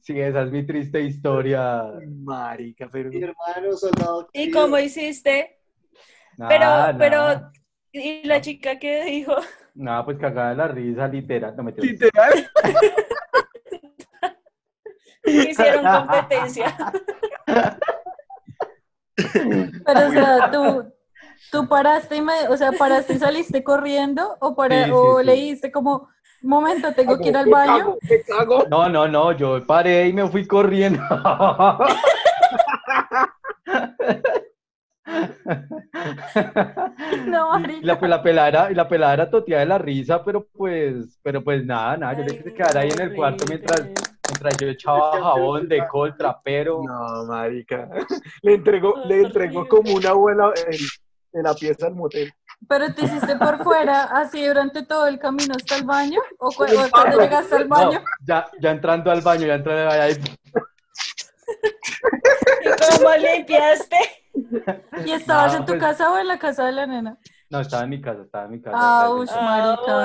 Sí, 0.00 0.18
esa 0.18 0.42
es 0.42 0.50
mi 0.50 0.64
triste 0.64 1.02
historia. 1.02 1.84
Marica, 2.24 2.88
pero. 2.90 3.10
mi 3.10 3.22
hermano 3.22 3.76
soldado. 3.76 4.28
¿Y 4.32 4.50
cómo 4.50 4.78
hiciste? 4.78 5.60
Pero, 6.38 6.60
Nada, 6.60 6.96
pero, 6.96 7.18
nada. 7.18 7.52
¿y 7.92 8.24
la 8.24 8.40
chica 8.40 8.78
qué 8.78 9.04
dijo? 9.04 9.36
Nada, 9.74 10.04
pues 10.06 10.18
cagada 10.18 10.50
de 10.50 10.56
la 10.56 10.68
risa, 10.68 11.08
literal. 11.08 11.54
No 11.56 11.62
me 11.62 11.72
Literal. 11.72 12.50
Hicieron 15.24 15.84
competencia. 15.84 16.74
Pero, 19.14 20.08
o 20.08 20.10
sea, 20.10 20.50
tú, 20.50 20.92
tú 21.50 21.68
paraste 21.68 22.16
y 22.16 22.22
me, 22.22 22.48
o 22.48 22.56
sea, 22.56 22.72
paraste 22.72 23.14
y 23.14 23.18
saliste 23.18 23.62
corriendo 23.64 24.36
o 24.40 24.54
para, 24.56 24.86
Sí, 24.86 24.92
sí, 24.92 24.92
o 24.92 25.18
sí. 25.18 25.24
le 25.24 25.34
dijiste 25.34 25.70
como, 25.72 26.08
momento, 26.42 26.94
tengo 26.94 27.20
que 27.20 27.28
ir 27.30 27.36
al 27.36 27.48
baño. 27.48 27.84
cago, 27.84 27.98
me 28.08 28.22
cago. 28.22 28.64
No, 28.66 28.88
no, 28.88 29.08
no, 29.08 29.32
yo 29.32 29.64
paré 29.66 30.08
y 30.08 30.12
me 30.12 30.28
fui 30.28 30.46
corriendo. 30.46 31.02
No, 37.24 37.58
Y 37.58 37.60
marica. 37.60 37.86
la, 37.86 37.98
la 38.08 38.22
peladera, 38.22 38.70
y 38.70 38.74
la 38.74 38.88
peladera 38.88 39.30
toteada 39.30 39.60
de 39.60 39.66
la 39.66 39.78
risa, 39.78 40.24
pero 40.24 40.46
pues, 40.52 41.18
pero 41.22 41.42
pues 41.42 41.64
nada, 41.64 41.96
nada, 41.96 42.14
yo 42.14 42.24
le 42.24 42.36
quise 42.36 42.54
quedar 42.54 42.76
ahí 42.78 42.90
en 42.90 43.00
el 43.00 43.14
cuarto 43.14 43.44
mientras, 43.48 43.80
mientras 44.28 44.56
yo 44.58 44.68
echaba 44.68 45.20
jabón 45.20 45.68
de 45.68 45.86
col, 45.88 46.16
trapero. 46.16 46.82
No, 46.86 47.24
marica. 47.26 47.88
Le 48.42 48.54
entregó, 48.54 48.94
le 49.06 49.22
entregó 49.22 49.66
como 49.68 49.94
una 49.94 50.10
abuela 50.10 50.52
en, 50.66 50.78
en 51.32 51.42
la 51.42 51.54
pieza 51.54 51.86
del 51.86 51.94
motel. 51.94 52.32
Pero 52.68 52.94
te 52.94 53.04
hiciste 53.04 53.36
por 53.36 53.62
fuera, 53.64 54.04
así 54.04 54.46
durante 54.46 54.84
todo 54.84 55.06
el 55.06 55.18
camino 55.18 55.54
hasta 55.56 55.76
el 55.76 55.84
baño, 55.84 56.20
o, 56.38 56.50
cu- 56.52 56.64
o 56.64 56.90
cuando 56.90 57.18
llegaste 57.20 57.56
al 57.56 57.68
No, 57.68 57.74
baño. 57.76 58.04
ya, 58.24 58.48
ya 58.60 58.70
entrando 58.70 59.10
al 59.10 59.20
baño, 59.20 59.46
ya 59.46 59.54
entrando 59.54 59.90
al 59.90 59.98
baño, 59.98 60.14
¿Y 62.64 62.98
cómo 62.98 63.14
limpiaste? 63.16 63.96
¿Y 65.04 65.12
estabas 65.12 65.52
No, 65.52 65.58
en 65.60 65.64
tu 65.66 65.72
pues- 65.72 65.80
casa 65.82 66.12
o 66.12 66.18
en 66.18 66.28
la 66.28 66.38
casa 66.38 66.64
de 66.66 66.72
la 66.72 66.86
nena? 66.86 67.18
no, 67.50 67.60
estaba 67.60 67.82
en 67.84 67.90
mi 67.90 68.00
casa, 68.00 68.22
estaba 68.22 68.44
en 68.46 68.50
mi 68.52 68.62
casa. 68.62 68.76
Ah, 68.78 69.02
realmente. 69.04 69.32
ush. 69.32 69.38
Ah, 69.38 69.76
marica. 69.76 69.96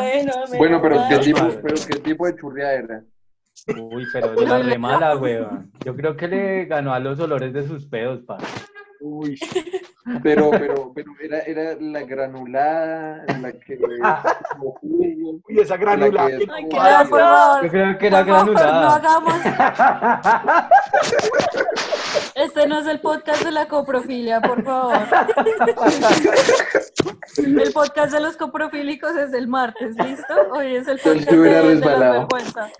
bueno, 0.57 0.57
Bueno, 0.57 0.81
pero 0.81 1.05
¿qué 1.09 1.17
tipo, 1.19 1.39
pero 1.63 1.75
qué 1.87 1.99
tipo 1.99 2.25
de 2.27 2.35
churria 2.35 2.73
era? 2.73 3.03
Uy, 3.79 4.05
pero 4.11 4.31
de 4.35 4.45
la 4.45 4.57
re 4.59 4.77
mala, 4.77 5.15
weón. 5.15 5.71
Yo 5.85 5.95
creo 5.95 6.15
que 6.17 6.27
le 6.27 6.65
ganó 6.65 6.93
a 6.93 6.99
los 6.99 7.19
olores 7.19 7.53
de 7.53 7.65
sus 7.67 7.85
pedos, 7.85 8.19
pa. 8.25 8.37
Uy, 9.01 9.39
Pero, 10.23 10.49
pero, 10.51 10.91
pero 10.95 11.11
era, 11.21 11.39
era 11.41 11.75
la 11.81 12.01
granulada, 12.03 13.25
la 13.41 13.51
que 13.51 13.77
uy, 14.81 15.41
esa 15.59 15.75
granulada. 15.75 16.29
La 16.29 16.37
que- 16.37 16.47
Ay, 16.49 16.65
qué. 16.69 16.77
Yo 17.65 17.69
creo 17.71 17.97
que 17.97 18.07
era 18.07 18.25
Por 18.25 18.33
favor, 18.35 18.47
no 18.47 18.53
granulada. 18.53 18.95
hagamos. 18.95 19.33
Este 22.35 22.67
no 22.67 22.79
es 22.79 22.87
el 22.87 22.99
podcast 23.01 23.43
de 23.43 23.51
la 23.51 23.67
coprofilia, 23.67 24.39
por 24.41 24.63
favor. 24.63 24.93
El 27.67 27.71
podcast 27.71 28.11
de 28.11 28.19
los 28.19 28.35
coprofílicos 28.35 29.15
es 29.15 29.33
el 29.33 29.47
martes, 29.47 29.95
¿listo? 29.95 30.33
Hoy 30.51 30.75
es 30.75 30.87
el 30.87 30.99
podcast 30.99 31.31
de, 31.31 31.37
de 31.37 31.75
la 31.79 32.11
vergüenza. 32.11 32.69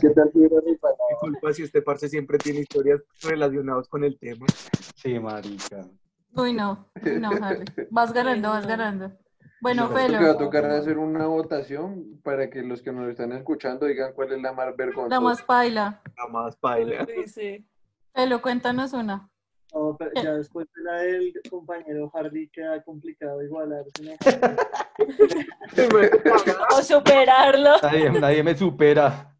¿Qué 0.00 0.08
tal 0.10 0.30
si 0.32 0.38
hubiera 0.38 0.60
resbalado? 0.60 0.98
Disculpa 1.10 1.52
si 1.52 1.62
este 1.64 1.82
parce 1.82 2.08
siempre 2.08 2.38
tiene 2.38 2.60
historias 2.60 3.02
relacionadas 3.22 3.88
con 3.88 4.04
el 4.04 4.18
tema. 4.18 4.46
Sí, 4.94 5.18
marica. 5.18 5.86
Uy, 6.34 6.54
no, 6.54 6.90
uy, 7.04 7.20
no, 7.20 7.30
Harry. 7.42 7.64
Vas 7.90 8.12
ganando, 8.12 8.48
vas 8.50 8.66
ganando. 8.66 9.12
Bueno, 9.60 9.88
que 9.88 9.94
va 9.94 10.00
a 10.00 10.06
Felo, 10.06 10.36
tocar 10.38 10.64
hacer 10.64 10.96
una 10.96 11.26
votación 11.26 12.20
para 12.22 12.48
que 12.48 12.62
los 12.62 12.80
que 12.80 12.92
nos 12.92 13.06
están 13.10 13.32
escuchando 13.32 13.84
digan 13.84 14.14
cuál 14.14 14.32
es 14.32 14.40
la 14.40 14.54
más 14.54 14.74
vergonzosa. 14.74 15.14
la 15.14 15.20
más 15.20 15.42
paila. 15.42 16.00
La 16.16 16.26
más 16.28 16.56
paila. 16.56 17.04
Sí, 17.04 17.28
sí. 17.28 17.66
Felo, 18.14 18.40
cuéntanos 18.40 18.94
una. 18.94 19.29
No, 19.72 19.96
pero 19.96 20.10
ya 20.22 20.34
después 20.34 20.66
de 20.74 20.82
la 20.82 21.02
del 21.02 21.32
compañero 21.48 22.10
Hardy 22.10 22.48
queda 22.48 22.82
complicado 22.82 23.42
igualar. 23.42 23.84
O 26.76 26.82
superarlo. 26.82 27.76
Nadie, 27.82 28.10
nadie 28.10 28.42
me 28.42 28.56
supera. 28.56 29.34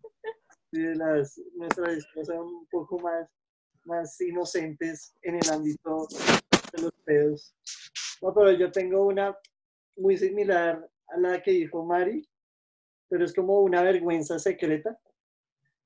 Sí, 0.72 0.80
las, 0.94 1.40
nuestras 1.54 1.98
historias 1.98 2.28
son 2.28 2.46
un 2.46 2.66
poco 2.68 2.98
más, 3.00 3.28
más 3.84 4.20
inocentes 4.20 5.14
en 5.22 5.36
el 5.36 5.50
ámbito 5.50 6.06
de 6.72 6.82
los 6.82 6.92
pedos. 7.04 7.54
No, 8.22 8.32
pero 8.32 8.52
yo 8.52 8.70
tengo 8.70 9.04
una 9.04 9.36
muy 9.96 10.16
similar 10.16 10.88
a 11.08 11.16
la 11.18 11.42
que 11.42 11.50
dijo 11.50 11.84
Mari, 11.84 12.26
pero 13.08 13.24
es 13.24 13.34
como 13.34 13.60
una 13.60 13.82
vergüenza 13.82 14.38
secreta. 14.38 14.98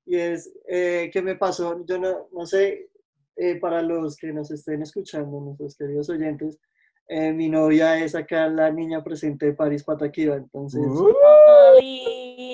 Y 0.05 0.17
es 0.17 0.53
eh, 0.67 1.09
que 1.11 1.21
me 1.21 1.35
pasó, 1.35 1.83
yo 1.85 1.97
no, 1.97 2.29
no 2.31 2.45
sé, 2.45 2.91
eh, 3.35 3.55
para 3.59 3.81
los 3.81 4.15
que 4.15 4.31
nos 4.31 4.51
estén 4.51 4.81
escuchando, 4.81 5.39
nuestros 5.39 5.75
queridos 5.75 6.09
oyentes, 6.09 6.59
eh, 7.07 7.31
mi 7.31 7.49
novia 7.49 7.99
es 8.03 8.15
acá 8.15 8.47
la 8.47 8.71
niña 8.71 9.03
presente 9.03 9.47
de 9.47 9.53
París 9.53 9.83
Pataquiva, 9.83 10.35
entonces... 10.35 10.81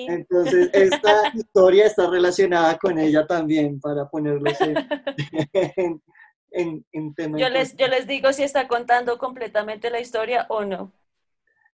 Entonces, 0.08 0.70
esta 0.72 1.22
historia 1.34 1.86
está 1.86 2.10
relacionada 2.10 2.76
con 2.76 2.98
ella 2.98 3.26
también, 3.26 3.80
para 3.80 4.08
ponerlos 4.08 4.60
en, 4.60 4.76
en, 5.76 6.02
en, 6.50 6.86
en 6.92 7.14
tema. 7.14 7.38
Yo 7.38 7.48
les, 7.48 7.76
yo 7.76 7.86
les 7.88 8.06
digo 8.06 8.32
si 8.32 8.42
está 8.42 8.68
contando 8.68 9.18
completamente 9.18 9.90
la 9.90 10.00
historia 10.00 10.46
o 10.48 10.64
no. 10.64 10.92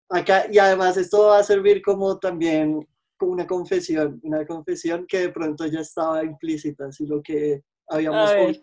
Acá, 0.08 0.46
y 0.50 0.58
además 0.58 0.96
esto 0.96 1.26
va 1.26 1.38
a 1.38 1.44
servir 1.44 1.82
como 1.82 2.18
también 2.18 2.86
una 3.20 3.46
confesión, 3.46 4.20
una 4.22 4.46
confesión 4.46 5.06
que 5.06 5.18
de 5.20 5.28
pronto 5.30 5.66
ya 5.66 5.80
estaba 5.80 6.24
implícita, 6.24 6.86
así 6.86 7.06
lo 7.06 7.22
que 7.22 7.62
habíamos. 7.88 8.62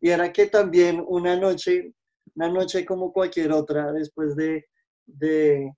Y 0.00 0.10
era 0.10 0.32
que 0.32 0.46
también 0.46 1.02
una 1.06 1.36
noche, 1.36 1.92
una 2.34 2.48
noche 2.48 2.84
como 2.84 3.12
cualquier 3.12 3.52
otra, 3.52 3.92
después 3.92 4.36
de, 4.36 4.66
de, 5.06 5.72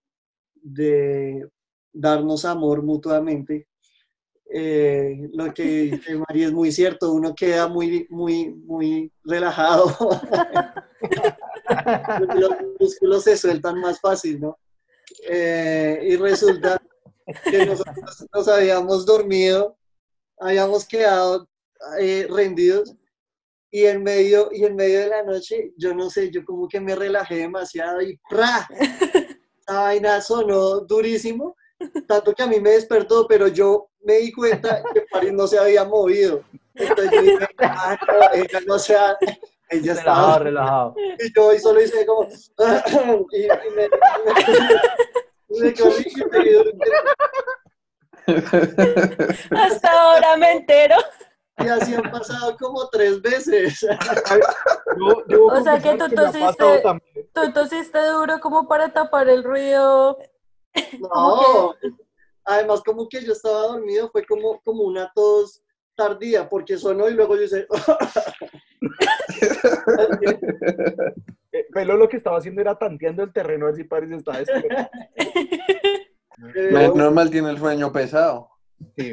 de 0.55 1.49
darnos 1.93 2.45
amor 2.45 2.83
mutuamente, 2.83 3.69
eh, 4.53 5.31
lo 5.33 5.55
que 5.55 5.63
dice 5.63 6.17
María 6.29 6.47
es 6.47 6.53
muy 6.53 6.73
cierto, 6.73 7.13
uno 7.13 7.35
queda 7.35 7.69
muy, 7.69 8.07
muy, 8.11 8.51
muy 8.51 9.13
relajado. 9.25 9.97
Los 12.35 12.51
músculos 12.81 13.25
se 13.25 13.37
sueltan 13.37 13.81
más 13.81 14.01
fácil, 14.01 14.41
¿no? 14.41 14.59
Eh, 15.29 16.01
y 16.03 16.17
resulta 16.17 16.81
que 17.45 17.67
nosotros 17.67 18.27
nos 18.35 18.49
habíamos 18.49 19.07
dormido, 19.07 19.77
habíamos 20.39 20.85
quedado 20.85 21.49
eh, 22.01 22.27
rendidos 22.29 22.97
y 23.71 23.85
en 23.87 24.03
medio 24.03 24.49
y 24.53 24.65
en 24.65 24.75
medio 24.77 25.01
de 25.01 25.09
la 25.09 25.23
noche, 25.23 25.73
yo 25.77 25.95
no 25.95 26.11
sé, 26.11 26.31
yo 26.31 26.45
como 26.45 26.67
que 26.69 26.81
me 26.81 26.95
relajé 26.97 27.37
demasiado 27.37 28.01
y 28.03 28.19
¡pra! 28.29 28.67
Esa 29.61 29.81
vaina 29.83 30.21
sonó 30.21 30.81
durísimo, 30.81 31.55
tanto 32.09 32.35
que 32.35 32.43
a 32.43 32.47
mí 32.47 32.59
me 32.61 32.71
despertó, 32.73 33.27
pero 33.29 33.47
yo 33.49 33.89
me 34.03 34.15
di 34.19 34.33
cuenta 34.33 34.83
que 34.93 35.03
París 35.11 35.33
no 35.33 35.47
se 35.47 35.59
había 35.59 35.85
movido. 35.85 36.43
Entonces 36.75 37.13
yo 37.13 37.23
dije, 37.23 37.47
ah, 37.61 37.97
no, 38.09 38.33
ella 38.43 38.61
no 38.67 38.79
se 38.79 38.97
ha, 38.97 39.17
ella 39.71 39.93
Relajado, 39.95 39.95
estaba 39.95 40.39
relajado. 40.41 40.95
y 41.19 41.33
yo 41.37 41.53
y 41.53 41.59
solo 41.61 41.81
hice 41.81 42.05
como 42.07 42.29
y, 43.33 43.45
y 43.45 43.49
me, 43.77 43.89
me, 43.89 44.35
me- 48.27 49.61
Hasta 49.61 49.91
ahora 50.03 50.37
me 50.37 50.53
entero. 50.53 50.97
Y 51.65 51.69
así 51.69 51.95
han 51.95 52.11
pasado 52.11 52.57
como 52.57 52.89
tres 52.89 53.21
veces. 53.21 53.81
Yo, 54.99 55.23
debo 55.27 55.47
O 55.47 55.63
sea 55.63 55.79
que 55.79 55.97
tú 55.97 56.05
tosiste-. 56.09 57.03
Tú 57.33 57.53
tosiste 57.53 58.07
duro 58.07 58.41
como 58.41 58.67
para 58.67 58.93
tapar 58.93 59.29
el 59.29 59.45
ruido. 59.45 60.19
No, 61.01 61.75
además 62.45 62.81
como 62.85 63.09
que 63.09 63.25
yo 63.25 63.33
estaba 63.33 63.63
dormido, 63.63 64.09
fue 64.11 64.25
como, 64.25 64.61
como 64.61 64.85
una 64.85 65.11
tos 65.13 65.65
tardía, 65.97 66.49
porque 66.49 66.79
sonó 66.79 67.09
y 67.09 67.15
luego 67.15 67.37
yo 67.37 67.43
hice... 67.43 67.67
Eh, 71.53 71.67
Pelo 71.73 71.97
lo 71.97 72.09
que 72.09 72.19
estaba 72.19 72.39
haciendo 72.39 72.61
era 72.61 72.79
tanteando 72.79 73.25
el 73.25 73.33
terreno 73.33 73.67
a 73.67 73.69
ver 73.71 73.77
si 73.77 73.85
París 73.85 74.13
estaba 74.13 74.39
despierto. 74.39 74.89
Normal 76.95 77.29
tiene 77.31 77.51
el 77.51 77.59
sueño 77.59 77.93
pesado. 77.93 78.50
Sí, 78.97 79.11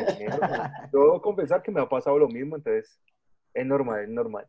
yo 0.92 1.00
debo 1.00 1.22
confesar 1.22 1.62
que 1.62 1.72
me 1.72 1.82
ha 1.82 1.88
pasado 1.90 2.18
lo 2.18 2.28
mismo, 2.28 2.56
entonces 2.56 3.00
es 3.54 3.66
normal, 3.66 4.04
es 4.04 4.10
normal. 4.10 4.48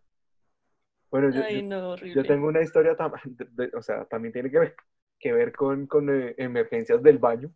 Bueno, 1.11 1.31
yo, 1.31 1.43
Ay, 1.43 1.63
no, 1.63 1.97
yo 1.97 2.23
tengo 2.23 2.49
una 2.49 2.63
historia, 2.63 2.97
tam- 2.97 3.21
de- 3.25 3.67
de- 3.67 3.77
o 3.77 3.83
sea, 3.83 4.05
también 4.07 4.33
tiene 4.33 4.51
que 4.51 4.59
ver, 4.59 4.77
que 5.19 5.33
ver 5.33 5.53
con, 5.53 5.87
con 5.87 6.09
eh, 6.11 6.35
emergencias 6.39 7.03
del 7.03 7.19
baño. 7.19 7.51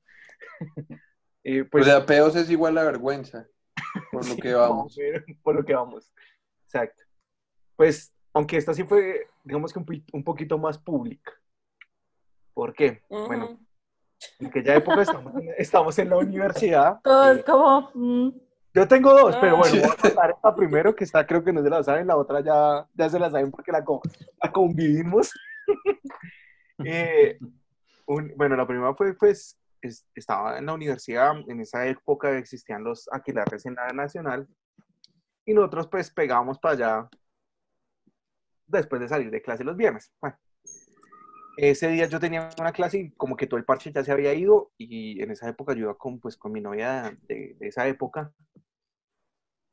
Eh, 1.45 1.63
O 1.63 1.69
pues, 1.73 1.87
sea, 1.87 2.07
peos 2.07 2.37
es 2.37 2.49
igual 2.51 2.79
a 2.79 2.85
vergüenza, 2.85 3.49
por 4.13 4.29
lo 4.29 4.37
que 4.37 4.55
vamos. 4.55 4.97
por 5.43 5.57
lo 5.57 5.65
que 5.65 5.75
vamos. 5.75 6.13
Exacto. 6.67 7.03
Pues, 7.75 8.15
aunque 8.33 8.59
esta 8.59 8.73
sí 8.75 8.85
fue, 8.85 9.27
digamos 9.43 9.73
que 9.73 9.81
un, 9.81 10.05
un 10.13 10.23
poquito 10.23 10.57
más 10.57 10.79
pública. 10.79 11.33
¿Por 12.55 12.75
qué? 12.75 13.03
Bueno, 13.09 13.47
Ujú. 13.47 13.62
En 14.39 14.47
aquella 14.47 14.77
época 14.77 15.03
estamos, 15.03 15.35
en- 15.37 15.55
estamos 15.59 15.99
en 15.99 16.11
la 16.11 16.17
universidad. 16.19 17.01
Todo 17.05 17.33
eh, 17.33 17.45
como, 17.45 17.91
mm, 17.95 18.31
Yo 18.75 18.89
tengo 18.89 19.13
dos, 19.13 19.37
pero 19.37 19.57
bueno, 19.59 19.75
Ah. 19.77 19.81
voy 19.87 19.91
a 19.93 19.97
contar 19.97 20.31
esta 20.31 20.55
primero, 20.55 20.95
que 20.95 21.05
está, 21.05 21.27
creo 21.27 21.45
que 21.45 21.53
no 21.53 21.63
se 21.63 21.69
la 21.71 21.83
saben, 21.83 22.07
la 22.07 22.17
otra 22.17 22.41
ya, 22.41 22.87
ya 22.95 23.09
se 23.11 23.19
la 23.19 23.31
saben 23.31 23.51
porque 23.51 23.71
la, 23.73 23.85
la 24.43 24.53
convivimos. 24.53 25.31
Eh, 26.85 27.39
un- 28.07 28.33
bueno, 28.37 28.57
la 28.57 28.67
primera 28.67 28.95
fue, 28.95 29.15
pues, 29.15 29.57
es- 29.81 30.05
estaba 30.15 30.59
en 30.59 30.67
la 30.67 30.73
universidad, 30.75 31.33
en 31.49 31.61
esa 31.61 31.87
época 31.87 32.37
existían 32.37 32.83
los 32.83 33.09
aquilarres 33.13 33.67
en 33.67 33.75
la 33.77 33.89
nacional, 33.93 34.49
y 35.45 35.55
nosotros, 35.55 35.87
pues, 35.89 36.11
pegábamos 36.11 36.59
para 36.59 36.75
allá 36.75 37.09
después 38.67 39.01
de 39.01 39.09
salir 39.09 39.31
de 39.31 39.43
clase 39.43 39.65
los 39.65 39.77
viernes. 39.77 40.13
Bueno, 40.21 40.37
ese 41.57 41.89
día 41.89 42.07
yo 42.07 42.21
tenía 42.21 42.51
una 42.59 42.73
clase 42.73 42.99
y 42.99 43.11
como 43.13 43.37
que 43.37 43.47
todo 43.47 43.59
el 43.59 43.65
parche 43.65 43.93
ya 43.93 44.05
se 44.05 44.13
había 44.13 44.35
ido, 44.35 44.73
y 44.79 45.23
en 45.23 45.31
esa 45.31 45.49
época 45.49 45.75
yo 45.75 45.81
iba 45.81 45.99
con, 45.99 46.21
pues, 46.21 46.37
con 46.37 46.53
mi 46.53 46.61
novia 46.61 47.17
de, 47.29 47.57
de 47.59 47.69
esa 47.69 47.87
época 47.89 48.33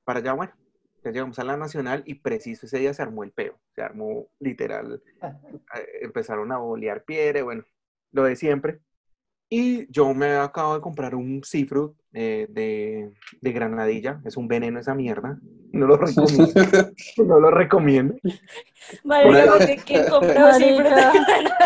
para 0.09 0.21
allá, 0.21 0.33
bueno, 0.33 0.51
ya 1.03 1.11
llegamos 1.11 1.37
a 1.37 1.43
la 1.43 1.55
nacional 1.55 2.01
y 2.03 2.15
preciso 2.15 2.65
ese 2.65 2.79
día 2.79 2.95
se 2.95 3.03
armó 3.03 3.23
el 3.23 3.31
peo, 3.31 3.59
se 3.75 3.83
armó 3.83 4.27
literal, 4.39 5.03
eh, 5.75 5.99
empezaron 6.01 6.51
a 6.51 6.57
bolear 6.57 7.03
piedra, 7.03 7.43
bueno, 7.43 7.63
lo 8.11 8.23
de 8.23 8.35
siempre. 8.35 8.79
Y 9.51 9.91
yo 9.91 10.13
me 10.13 10.35
acabo 10.35 10.75
de 10.75 10.81
comprar 10.81 11.15
un 11.15 11.41
Seafruit 11.43 11.91
eh, 12.13 12.45
de, 12.49 13.12
de 13.41 13.51
granadilla, 13.51 14.21
es 14.25 14.38
un 14.38 14.47
veneno 14.47 14.79
esa 14.79 14.93
mierda, 14.93 15.39
no 15.71 15.88
lo 15.88 15.97
recomiendo, 15.97 16.53
no 17.17 17.39
lo 17.39 17.49
recomiendo. 17.51 18.15
¿quién 19.85 20.05
compró 20.09 20.53
siempre 20.53 20.89
Marica. 20.89 21.12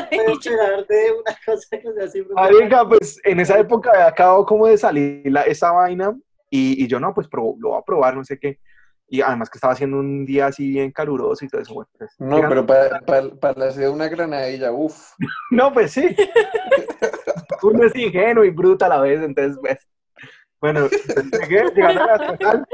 Puedo 0.09 0.31
esperar 0.31 0.87
de 0.87 1.11
una 1.11 1.37
cosa 1.45 1.67
que 1.79 1.93
sea 1.93 2.07
siempre. 2.07 2.33
Marica, 2.35 2.87
pues 2.87 3.19
en 3.23 3.39
esa 3.39 3.59
época 3.59 4.07
acabo 4.07 4.45
como 4.45 4.67
de 4.67 4.77
salir 4.77 5.21
la- 5.31 5.43
esa 5.43 5.71
vaina 5.71 6.13
y, 6.49 6.83
y 6.83 6.87
yo 6.87 6.99
no, 6.99 7.13
pues 7.13 7.27
pro- 7.27 7.55
lo 7.59 7.69
voy 7.69 7.79
a 7.79 7.83
probar, 7.83 8.15
no 8.15 8.23
sé 8.23 8.37
qué. 8.39 8.59
Y 9.09 9.21
además 9.21 9.49
que 9.49 9.57
estaba 9.57 9.73
haciendo 9.73 9.97
un 9.97 10.25
día 10.25 10.47
así 10.47 10.69
bien 10.71 10.91
caluroso 10.91 11.45
y 11.45 11.47
todo 11.47 11.61
eso. 11.61 11.73
Bueno, 11.73 11.89
pues, 11.97 12.11
No, 12.19 12.41
pero 12.49 12.65
para, 12.65 12.99
para, 13.39 13.67
hacer 13.67 13.89
una 13.89 14.07
granadilla, 14.07 14.71
uff. 14.71 15.11
No, 15.51 15.71
pues 15.71 15.91
sí. 15.91 16.15
Uno 17.61 17.83
es 17.83 17.95
ingenuo 17.95 18.43
y 18.43 18.49
bruto 18.49 18.85
a 18.85 18.89
la 18.89 18.99
vez, 19.01 19.21
entonces, 19.21 19.57
pues. 19.61 19.79
Bueno, 20.59 20.87
llegué, 21.41 21.65
llegando 21.75 22.03
a 22.03 22.05
la 22.05 22.17
nacional, 22.17 22.65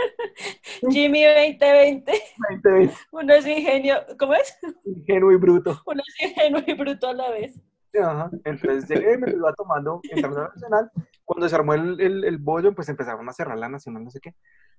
Jimmy 0.92 1.26
2020, 1.26 2.14
20, 2.50 2.94
uno 3.12 3.34
es 3.34 3.48
ingenio, 3.48 3.96
¿cómo 4.20 4.36
es? 4.36 4.56
ingenuo 4.86 5.32
y 5.32 5.38
bruto. 5.38 5.82
Uno 5.88 6.00
es 6.08 6.30
ingenuo 6.30 6.62
y 6.68 6.74
bruto 6.76 7.08
a 7.08 7.14
la 7.14 7.32
vez. 7.32 7.60
Ajá. 8.00 8.30
Entonces 8.46 8.88
llegué, 8.88 9.18
me 9.18 9.32
lo 9.32 9.38
iba 9.38 9.54
tomando, 9.54 10.02
la 10.04 10.30
nacional. 10.30 10.92
Cuando 11.26 11.50
se 11.50 11.56
armó 11.56 11.74
el, 11.74 12.00
el, 12.00 12.24
el 12.26 12.38
bollo, 12.38 12.76
pues 12.76 12.90
empezaron 12.90 13.28
a 13.28 13.34
cerrar 13.34 13.58
la 13.58 13.70
nacional, 13.70 14.04
no 14.04 14.12
sé 14.12 14.20
qué. 14.20 14.36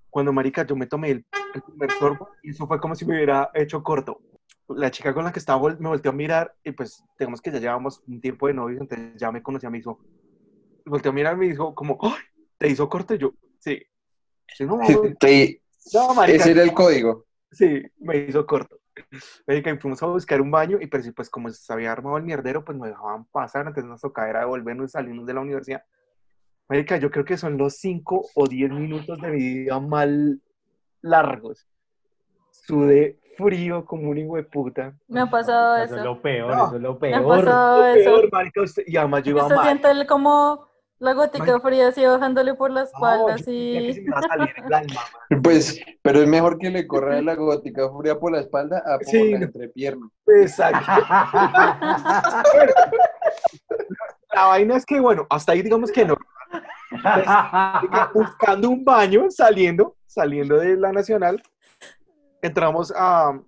Cuando, 0.08 0.32
marica, 0.32 0.64
yo 0.64 0.76
me 0.76 0.86
tomé 0.86 1.10
el, 1.10 1.26
el 1.54 1.62
primer 1.62 1.90
sorbo 1.92 2.28
y 2.42 2.50
eso 2.50 2.66
fue 2.68 2.80
como 2.80 2.94
si 2.94 3.04
me 3.04 3.14
hubiera 3.16 3.50
hecho 3.54 3.82
corto. 3.82 4.20
La 4.76 4.90
chica 4.90 5.12
con 5.14 5.24
la 5.24 5.32
que 5.32 5.38
estaba 5.38 5.60
vol- 5.60 5.78
me 5.78 5.88
volteó 5.88 6.10
a 6.10 6.14
mirar 6.14 6.54
y 6.64 6.72
pues, 6.72 7.04
digamos 7.18 7.40
que 7.40 7.50
ya 7.50 7.58
llevamos 7.58 8.02
un 8.06 8.20
tiempo 8.20 8.46
de 8.46 8.54
novios, 8.54 8.80
entonces 8.80 9.14
ya 9.16 9.30
me 9.32 9.42
conocía, 9.42 9.70
me 9.70 9.78
hizo, 9.78 10.00
volteó 10.84 11.10
a 11.10 11.14
mirar 11.14 11.34
y 11.34 11.38
me 11.40 11.46
dijo 11.46 11.74
como, 11.74 11.98
¡ay! 12.02 12.22
¿Te 12.58 12.68
hizo 12.68 12.88
corto? 12.88 13.14
Y 13.14 13.18
yo, 13.18 13.32
sí. 13.58 13.82
Sí, 14.54 14.64
no, 14.64 14.78
Te- 15.18 15.62
no, 15.94 16.14
marica, 16.14 16.36
Ese 16.44 16.50
era 16.52 16.62
el 16.62 16.74
código. 16.74 17.26
Sí, 17.52 17.82
me 17.98 18.18
hizo 18.18 18.46
corto. 18.46 18.78
Marica, 19.46 19.70
y 19.70 19.78
fuimos 19.78 20.02
a 20.02 20.06
buscar 20.06 20.40
un 20.40 20.50
baño 20.50 20.78
y 20.80 20.88
sí, 21.02 21.12
pues 21.12 21.30
como 21.30 21.48
se 21.50 21.72
había 21.72 21.92
armado 21.92 22.16
el 22.16 22.24
mierdero, 22.24 22.64
pues 22.64 22.76
nos 22.76 22.88
dejaban 22.88 23.24
pasar, 23.26 23.66
entonces 23.66 23.84
nos 23.88 24.00
tocaba 24.00 24.28
era 24.28 24.40
devolvernos 24.40 24.90
y 24.90 24.92
salirnos 24.92 25.26
de 25.26 25.34
la 25.34 25.40
universidad. 25.40 25.82
Marica, 26.68 26.96
yo 26.98 27.10
creo 27.10 27.24
que 27.24 27.36
son 27.36 27.56
los 27.58 27.76
5 27.76 28.26
o 28.34 28.46
10 28.46 28.70
minutos 28.70 29.20
de 29.20 29.30
mi 29.30 29.38
vida 29.38 29.80
mal 29.80 30.40
largos. 31.02 31.66
Sudé 32.50 33.18
frío 33.42 33.84
como 33.84 34.10
un 34.10 34.18
hijo 34.18 34.36
de 34.36 34.42
puta. 34.44 34.92
me 35.08 35.20
ha 35.20 35.26
pasado 35.26 35.76
Eso 35.76 35.84
es 35.84 35.92
eso. 35.92 36.04
lo 36.04 36.20
peor, 36.22 36.54
No. 36.56 36.66
eso 36.66 36.76
es 36.76 36.82
lo 36.82 36.98
Me 37.00 37.14
ha 37.14 37.18
peor. 37.20 37.44
pasado 37.44 37.80
Lo 37.80 37.86
eso. 37.86 38.10
peor, 38.10 38.28
marica, 38.32 38.62
usted- 38.62 38.82
y 38.86 38.96
además 38.96 39.22
yo 39.22 39.30
iba 39.30 39.42
Usted 39.42 39.56
mal. 39.56 39.64
siente 39.64 39.90
el- 39.90 40.06
como 40.06 40.68
la 40.98 41.14
gotica 41.14 41.60
fría 41.60 41.88
así 41.88 42.04
bajándole 42.04 42.54
por 42.54 42.70
la 42.70 42.80
No, 42.82 42.86
espalda, 42.86 43.36
se 43.38 43.42
así. 43.42 43.72
me 43.74 44.02
iba 44.02 44.18
a 44.18 44.22
salir 44.22 44.54
el 44.66 44.74
alma, 44.74 45.00
man. 45.30 45.42
Pues, 45.42 45.80
pero 46.02 46.20
es 46.20 46.28
mejor 46.28 46.58
que 46.58 46.70
le 46.70 46.86
corra 46.86 47.22
la 47.22 47.34
gótica 47.36 47.88
furia 47.88 48.18
por 48.18 48.32
la 48.32 48.40
espalda 48.40 48.82
a 48.84 48.98
por 48.98 49.06
Sí. 49.06 49.30
la 49.32 49.44
entrepierna. 49.46 50.08
Exacto. 50.26 50.86
La 54.32 54.44
vaina 54.44 54.76
es 54.76 54.86
que, 54.86 55.00
bueno, 55.00 55.26
hasta 55.28 55.52
ahí 55.52 55.62
digamos 55.62 55.90
que 55.90 56.04
no. 56.04 56.16
buscando 58.14 58.68
un 58.68 58.84
baño, 58.84 59.26
saliendo, 59.30 59.96
saliendo 60.06 60.56
de 60.56 60.76
la 60.76 60.92
Nacional, 60.92 61.42
entramos 62.42 62.92
a 62.96 63.40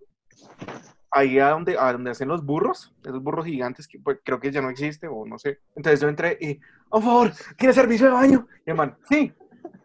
ahí 1.13 1.39
a 1.39 1.51
donde, 1.51 1.77
a 1.79 1.93
donde 1.93 2.11
hacen 2.11 2.29
los 2.29 2.45
burros, 2.45 2.93
esos 3.05 3.23
burros 3.23 3.45
gigantes 3.45 3.87
que 3.87 3.99
pues, 3.99 4.19
creo 4.25 4.41
que 4.41 4.51
ya 4.51 4.63
no 4.63 4.71
existe 4.71 5.07
o 5.07 5.27
no 5.27 5.39
sé. 5.39 5.61
Entonces 5.77 6.01
yo 6.01 6.09
entré 6.09 6.39
y, 6.41 6.59
por 6.89 7.03
favor, 7.03 7.33
¿quiere 7.57 7.75
servicio 7.75 8.07
de 8.07 8.13
baño? 8.13 8.49
Y 8.67 8.71
el 8.71 8.77
man, 8.77 8.97
sí. 9.09 9.33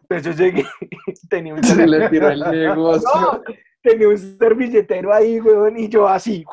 Entonces 0.08 0.36
yo 0.36 0.44
llegué 0.44 0.64
y 0.80 1.28
tenía 1.28 1.54
un 1.54 1.62
Se 1.62 1.86
le 1.86 2.08
tiró 2.08 2.30
el 2.30 2.40
negocio. 2.40 3.08
no, 3.14 3.42
tenía 3.82 4.08
un 4.08 4.18
servilletero 4.18 5.12
ahí, 5.12 5.38
weón, 5.40 5.78
y 5.78 5.88
yo 5.88 6.08
así, 6.08 6.44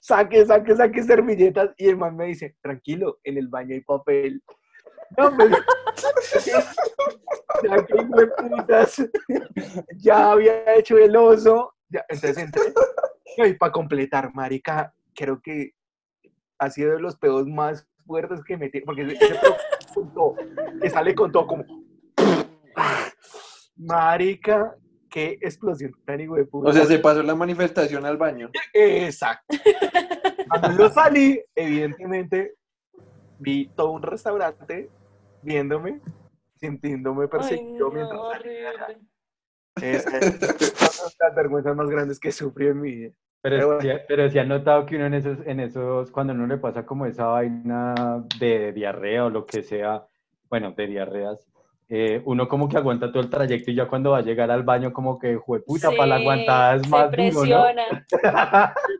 saque, 0.00 0.46
saque, 0.46 0.76
saque 0.76 1.02
servilletas, 1.02 1.70
y 1.76 1.88
el 1.88 1.96
man 1.96 2.16
me 2.16 2.26
dice, 2.26 2.56
tranquilo, 2.62 3.18
en 3.24 3.38
el 3.38 3.48
baño 3.48 3.74
hay 3.74 3.80
papel. 3.80 4.42
No, 5.16 5.30
me 5.32 5.46
ya 7.62 7.84
que 7.84 7.94
putas, 8.26 9.02
ya 9.96 10.32
había 10.32 10.74
hecho 10.74 10.98
el 10.98 11.14
oso, 11.16 11.75
ya, 11.88 12.04
entonces 12.08 12.38
entré, 12.38 12.62
y 13.36 13.54
para 13.54 13.72
completar, 13.72 14.34
marica, 14.34 14.94
creo 15.14 15.40
que 15.40 15.72
ha 16.58 16.70
sido 16.70 16.92
de 16.92 17.00
los 17.00 17.16
pedos 17.16 17.46
más 17.46 17.86
fuertes 18.06 18.42
que 18.44 18.56
metí, 18.56 18.80
porque 18.80 19.02
ese 19.02 19.16
peo 19.16 19.56
con 19.94 20.14
todo, 20.14 20.34
que 20.80 20.90
sale 20.90 21.14
con 21.14 21.32
todo 21.32 21.46
como... 21.46 21.64
Marica, 23.78 24.74
qué 25.10 25.38
explosión 25.42 25.92
tan 26.06 26.20
hijo 26.20 26.36
de 26.36 26.46
puta. 26.46 26.70
O 26.70 26.72
sea, 26.72 26.86
se 26.86 26.98
pasó 26.98 27.22
la 27.22 27.34
manifestación 27.34 28.06
al 28.06 28.16
baño. 28.16 28.50
Exacto. 28.72 29.54
Cuando 30.48 30.78
yo 30.78 30.88
salí, 30.88 31.42
evidentemente, 31.54 32.54
vi 33.38 33.68
todo 33.76 33.90
un 33.90 34.02
restaurante 34.02 34.90
viéndome, 35.42 36.00
sintiéndome 36.54 37.24
Ay, 37.24 37.28
perseguido 37.28 37.88
no, 37.88 37.94
mientras 37.94 38.20
salía. 38.32 38.72
Es 39.82 40.06
una 40.06 40.18
de 40.18 41.16
las 41.20 41.34
vergüenzas 41.34 41.76
más 41.76 41.88
grandes 41.88 42.18
que 42.18 42.32
sufrí 42.32 42.68
en 42.68 42.80
mi 42.80 42.90
vida. 42.92 43.12
Pero, 43.42 43.78
Pero 43.78 43.80
sí, 43.80 44.02
pero 44.08 44.30
sí 44.30 44.38
han 44.38 44.48
notado 44.48 44.86
que 44.86 44.96
uno 44.96 45.06
en 45.06 45.14
esos, 45.14 45.38
en 45.46 45.60
esos, 45.60 46.10
cuando 46.10 46.32
uno 46.32 46.46
le 46.46 46.56
pasa 46.56 46.84
como 46.84 47.06
esa 47.06 47.26
vaina 47.26 48.24
de 48.40 48.72
diarrea 48.72 49.26
o 49.26 49.30
lo 49.30 49.46
que 49.46 49.62
sea, 49.62 50.04
bueno, 50.48 50.72
de 50.72 50.86
diarreas, 50.86 51.46
eh, 51.88 52.20
uno 52.24 52.48
como 52.48 52.68
que 52.68 52.76
aguanta 52.76 53.12
todo 53.12 53.22
el 53.22 53.30
trayecto 53.30 53.70
y 53.70 53.76
ya 53.76 53.86
cuando 53.86 54.10
va 54.10 54.18
a 54.18 54.22
llegar 54.22 54.50
al 54.50 54.64
baño 54.64 54.92
como 54.92 55.20
que, 55.20 55.36
jueputa, 55.36 55.90
para 55.90 56.06
la 56.06 56.16
Sí, 56.16 56.22
aguantada 56.22 56.74
es 56.74 56.82
se 56.82 56.88
más 56.88 57.10
duro, 57.12 57.44
¿no? 57.46 57.66
Se 58.08 58.18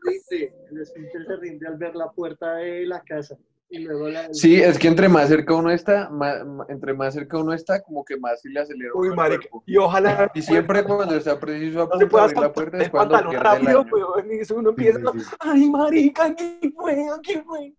rinde, 0.03 0.53
el 0.71 0.81
esfínter 0.81 1.25
se 1.25 1.35
rinde 1.35 1.67
al 1.67 1.77
ver 1.77 1.95
la 1.95 2.09
puerta 2.11 2.55
de 2.55 2.85
la 2.85 3.01
casa. 3.01 3.37
Y 3.69 3.79
luego 3.79 4.07
la. 4.07 4.33
Sí, 4.33 4.61
es 4.61 4.79
que 4.79 4.87
entre 4.87 5.09
más 5.09 5.27
cerca 5.27 5.53
uno 5.53 5.69
está, 5.71 6.09
más, 6.09 6.37
entre 6.69 6.93
más 6.93 7.13
cerca 7.13 7.37
uno 7.37 7.53
está, 7.53 7.81
como 7.81 8.05
que 8.05 8.17
más 8.17 8.41
se 8.41 8.49
le 8.49 8.61
acelera 8.61 8.91
Uy, 8.93 9.09
el 9.09 9.15
marica. 9.15 9.47
Y 9.65 9.77
ojalá 9.77 10.31
Y 10.33 10.41
siempre 10.41 10.83
cuando 10.83 11.15
está 11.15 11.37
preciso 11.39 11.81
a 11.81 11.85
no 11.85 11.91
se 11.91 11.91
punto 11.91 12.09
pueda 12.09 12.23
abrir 12.23 12.39
la 12.39 12.53
puerta 12.53 12.77
es 12.77 12.83
el 12.85 12.91
cuando 12.91 13.17
el 13.17 13.39
rápido, 13.39 13.81
año. 13.81 13.89
weón, 13.91 14.31
y 14.31 14.35
eso 14.39 14.55
uno 14.55 14.69
empieza, 14.69 14.99
sí, 14.99 15.19
sí. 15.19 15.35
ay, 15.39 15.69
marica, 15.69 16.35
¿qué 16.35 16.71
fue? 16.75 16.97
¿Qué 17.23 17.41
fue? 17.43 17.73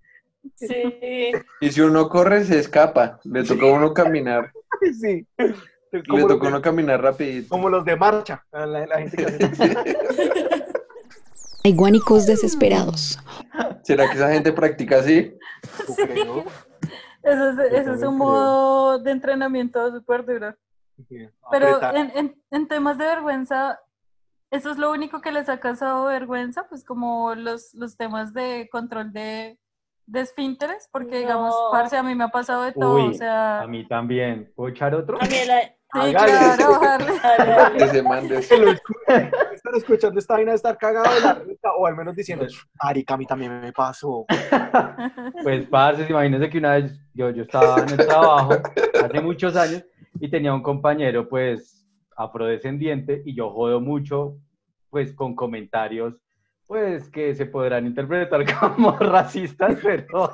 Sí. 0.57 1.33
Y 1.61 1.71
si 1.71 1.81
uno 1.81 2.09
corre, 2.09 2.45
se 2.45 2.59
escapa. 2.59 3.19
Le 3.25 3.45
toca 3.45 3.67
a 3.67 3.73
uno 3.73 3.93
caminar. 3.95 4.53
Sí. 5.01 5.27
Le 5.91 6.03
de, 6.03 6.35
uno 6.35 6.61
caminar 6.61 7.03
rapidito. 7.03 7.49
como 7.49 7.71
los 7.71 7.85
de 7.85 7.97
marcha, 7.97 8.45
la, 8.53 8.67
la 8.67 8.99
gente 8.99 9.17
que 9.17 9.25
hace... 9.25 9.49
Hay 11.65 11.75
guánicos 11.75 12.27
desesperados. 12.27 13.19
¿Será 13.83 14.09
que 14.09 14.17
esa 14.17 14.33
gente 14.33 14.53
practica 14.53 14.99
así? 15.01 15.35
Creo. 15.97 16.45
Eso 17.23 17.51
es, 17.51 17.73
eso 17.73 17.91
un 17.93 17.99
creo. 17.99 18.13
modo 18.13 18.99
de 18.99 19.11
entrenamiento 19.11 19.91
súper 19.93 20.25
duro. 20.25 20.55
Sí, 21.09 21.29
Pero 21.51 21.81
en, 21.95 22.13
en, 22.17 22.43
en 22.51 22.69
temas 22.69 22.97
de 22.99 23.05
vergüenza, 23.07 23.81
¿eso 24.51 24.71
es 24.71 24.79
lo 24.79 24.91
único 24.91 25.21
que 25.21 25.31
les 25.33 25.49
ha 25.49 25.59
causado 25.61 26.07
vergüenza? 26.07 26.67
Pues 26.69 26.85
como 26.85 27.35
los, 27.35 27.75
los 27.75 27.97
temas 27.97 28.33
de 28.33 28.69
control 28.71 29.13
de, 29.13 29.59
de 30.07 30.21
esfínteres, 30.21 30.89
porque 30.91 31.19
digamos, 31.19 31.55
parce, 31.71 31.97
a 31.97 32.03
mí 32.03 32.15
me 32.15 32.25
ha 32.25 32.29
pasado 32.29 32.63
de 32.63 32.73
todo, 32.73 32.95
Uy, 32.97 33.11
o 33.11 33.15
sea, 33.15 33.61
a 33.61 33.67
mí 33.67 33.87
también. 33.87 34.53
¿Puedo 34.57 34.71
echar 34.71 34.95
otro? 34.95 35.19
A 35.21 35.25
mí 35.25 35.35
la- 35.47 35.75
sí, 35.93 36.13
claro, 36.13 37.79
se 37.79 37.99
escuchen, 38.71 39.31
Están 39.53 39.75
escuchando 39.75 40.19
esta 40.19 40.35
vaina 40.35 40.53
de 40.53 40.57
estar 40.57 40.77
cagado 40.77 41.15
de 41.15 41.21
la 41.21 41.35
risa, 41.35 41.73
o 41.77 41.87
al 41.87 41.97
menos 41.97 42.15
diciendo, 42.15 42.47
marica, 42.83 43.15
a 43.15 43.17
mí 43.17 43.27
también 43.27 43.61
me 43.61 43.73
pasó. 43.73 44.25
Pues, 45.43 45.67
parce, 45.67 46.07
imagínense 46.09 46.51
que 46.51 46.59
una 46.59 46.75
vez 46.75 46.93
yo, 47.15 47.31
yo 47.31 47.43
estaba 47.45 47.81
en 47.81 47.91
el 47.91 48.07
trabajo 48.07 48.51
hace 49.03 49.21
muchos 49.21 49.57
años 49.57 49.85
y 50.21 50.29
tenía 50.29 50.53
un 50.53 50.63
compañero, 50.63 51.29
pues, 51.29 51.87
afrodescendiente 52.17 53.23
y 53.25 53.35
yo 53.35 53.51
jodo 53.51 53.81
mucho, 53.81 54.37
pues, 54.91 55.13
con 55.15 55.35
comentarios, 55.37 56.15
pues, 56.67 57.09
que 57.09 57.35
se 57.35 57.47
podrán 57.47 57.87
interpretar 57.87 58.45
como 58.75 58.97
racistas, 58.99 59.77
pero, 59.83 60.33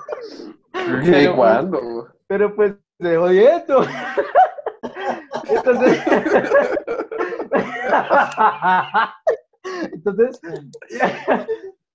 ¿De 1.02 1.10
Pero, 1.10 1.36
cuándo? 1.36 2.08
pero 2.26 2.54
pues, 2.54 2.74
de 2.98 3.16
jodiendo. 3.16 3.86
Entonces, 5.48 6.00
entonces, 9.92 10.40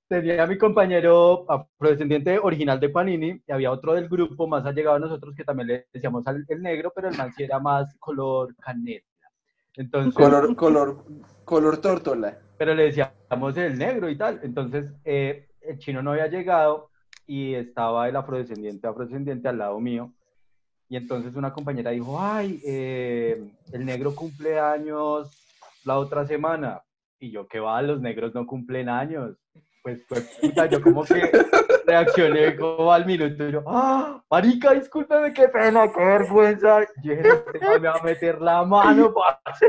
tenía 0.08 0.44
a 0.44 0.48
mi 0.48 0.58
compañero 0.58 1.46
afrodescendiente 1.50 2.40
original 2.40 2.80
de 2.80 2.90
Panini 2.90 3.42
y 3.48 3.52
había 3.52 3.72
otro 3.72 3.94
del 3.94 4.10
grupo 4.10 4.48
más 4.48 4.66
allegado 4.66 4.96
a 4.96 5.00
nosotros 5.00 5.36
que 5.36 5.44
también 5.44 5.68
le 5.68 5.88
decíamos 5.94 6.26
al 6.28 6.46
el 6.48 6.62
negro, 6.62 6.92
pero 6.96 7.10
el 7.10 7.18
man 7.18 7.32
sí 7.36 7.44
era 7.44 7.60
más 7.60 7.96
color 8.00 8.56
canela. 8.58 9.04
Entonces, 9.76 10.14
Color, 10.14 10.56
color, 10.56 11.06
color 11.46 11.78
tórtola. 11.78 12.38
pero 12.58 12.74
le 12.74 12.86
decíamos 12.86 13.56
el 13.58 13.78
negro 13.78 14.10
y 14.10 14.18
tal. 14.18 14.40
Entonces, 14.44 14.92
eh, 15.06 15.48
el 15.62 15.78
chino 15.78 16.02
no 16.02 16.12
había 16.12 16.28
llegado 16.28 16.90
y 17.28 17.54
estaba 17.54 18.10
el 18.10 18.16
afrodescendiente, 18.16 18.88
afrodescendiente 18.88 19.48
al 19.48 19.60
lado 19.60 19.80
mío. 19.80 20.12
Y 20.90 20.98
entonces 20.98 21.36
una 21.36 21.54
compañera 21.54 21.92
dijo, 21.92 22.20
ay, 22.20 22.60
eh, 22.66 23.40
el 23.72 23.86
negro 23.86 24.16
cumple 24.16 24.60
años 24.60 25.30
la 25.86 26.00
otra 26.00 26.26
semana. 26.26 26.82
Y 27.20 27.30
yo, 27.32 27.48
¿qué 27.48 27.60
va? 27.60 27.80
Los 27.84 28.02
negros 28.02 28.34
no 28.34 28.48
cumplen 28.48 28.90
años. 28.90 29.38
Pues, 29.84 30.02
pues, 30.10 30.38
puta, 30.42 30.66
yo 30.66 30.82
como 30.82 31.04
que 31.04 31.22
reaccioné 31.86 32.56
como 32.56 32.92
al 32.92 33.06
minuto. 33.06 33.48
Y 33.48 33.52
yo, 33.52 33.64
¡ah! 33.68 34.24
Marica, 34.32 34.74
discúlpeme, 34.74 35.32
qué 35.32 35.48
pena, 35.48 35.92
qué 35.92 36.04
vergüenza. 36.04 36.82
Y 37.04 37.08
yo 37.08 37.16
dije, 37.16 37.30
"Este 37.54 37.60
man 37.66 37.82
me 37.82 37.88
va 37.88 37.96
a 37.96 38.04
meter 38.04 38.42
la 38.42 38.64
mano, 38.64 39.14
parce". 39.14 39.68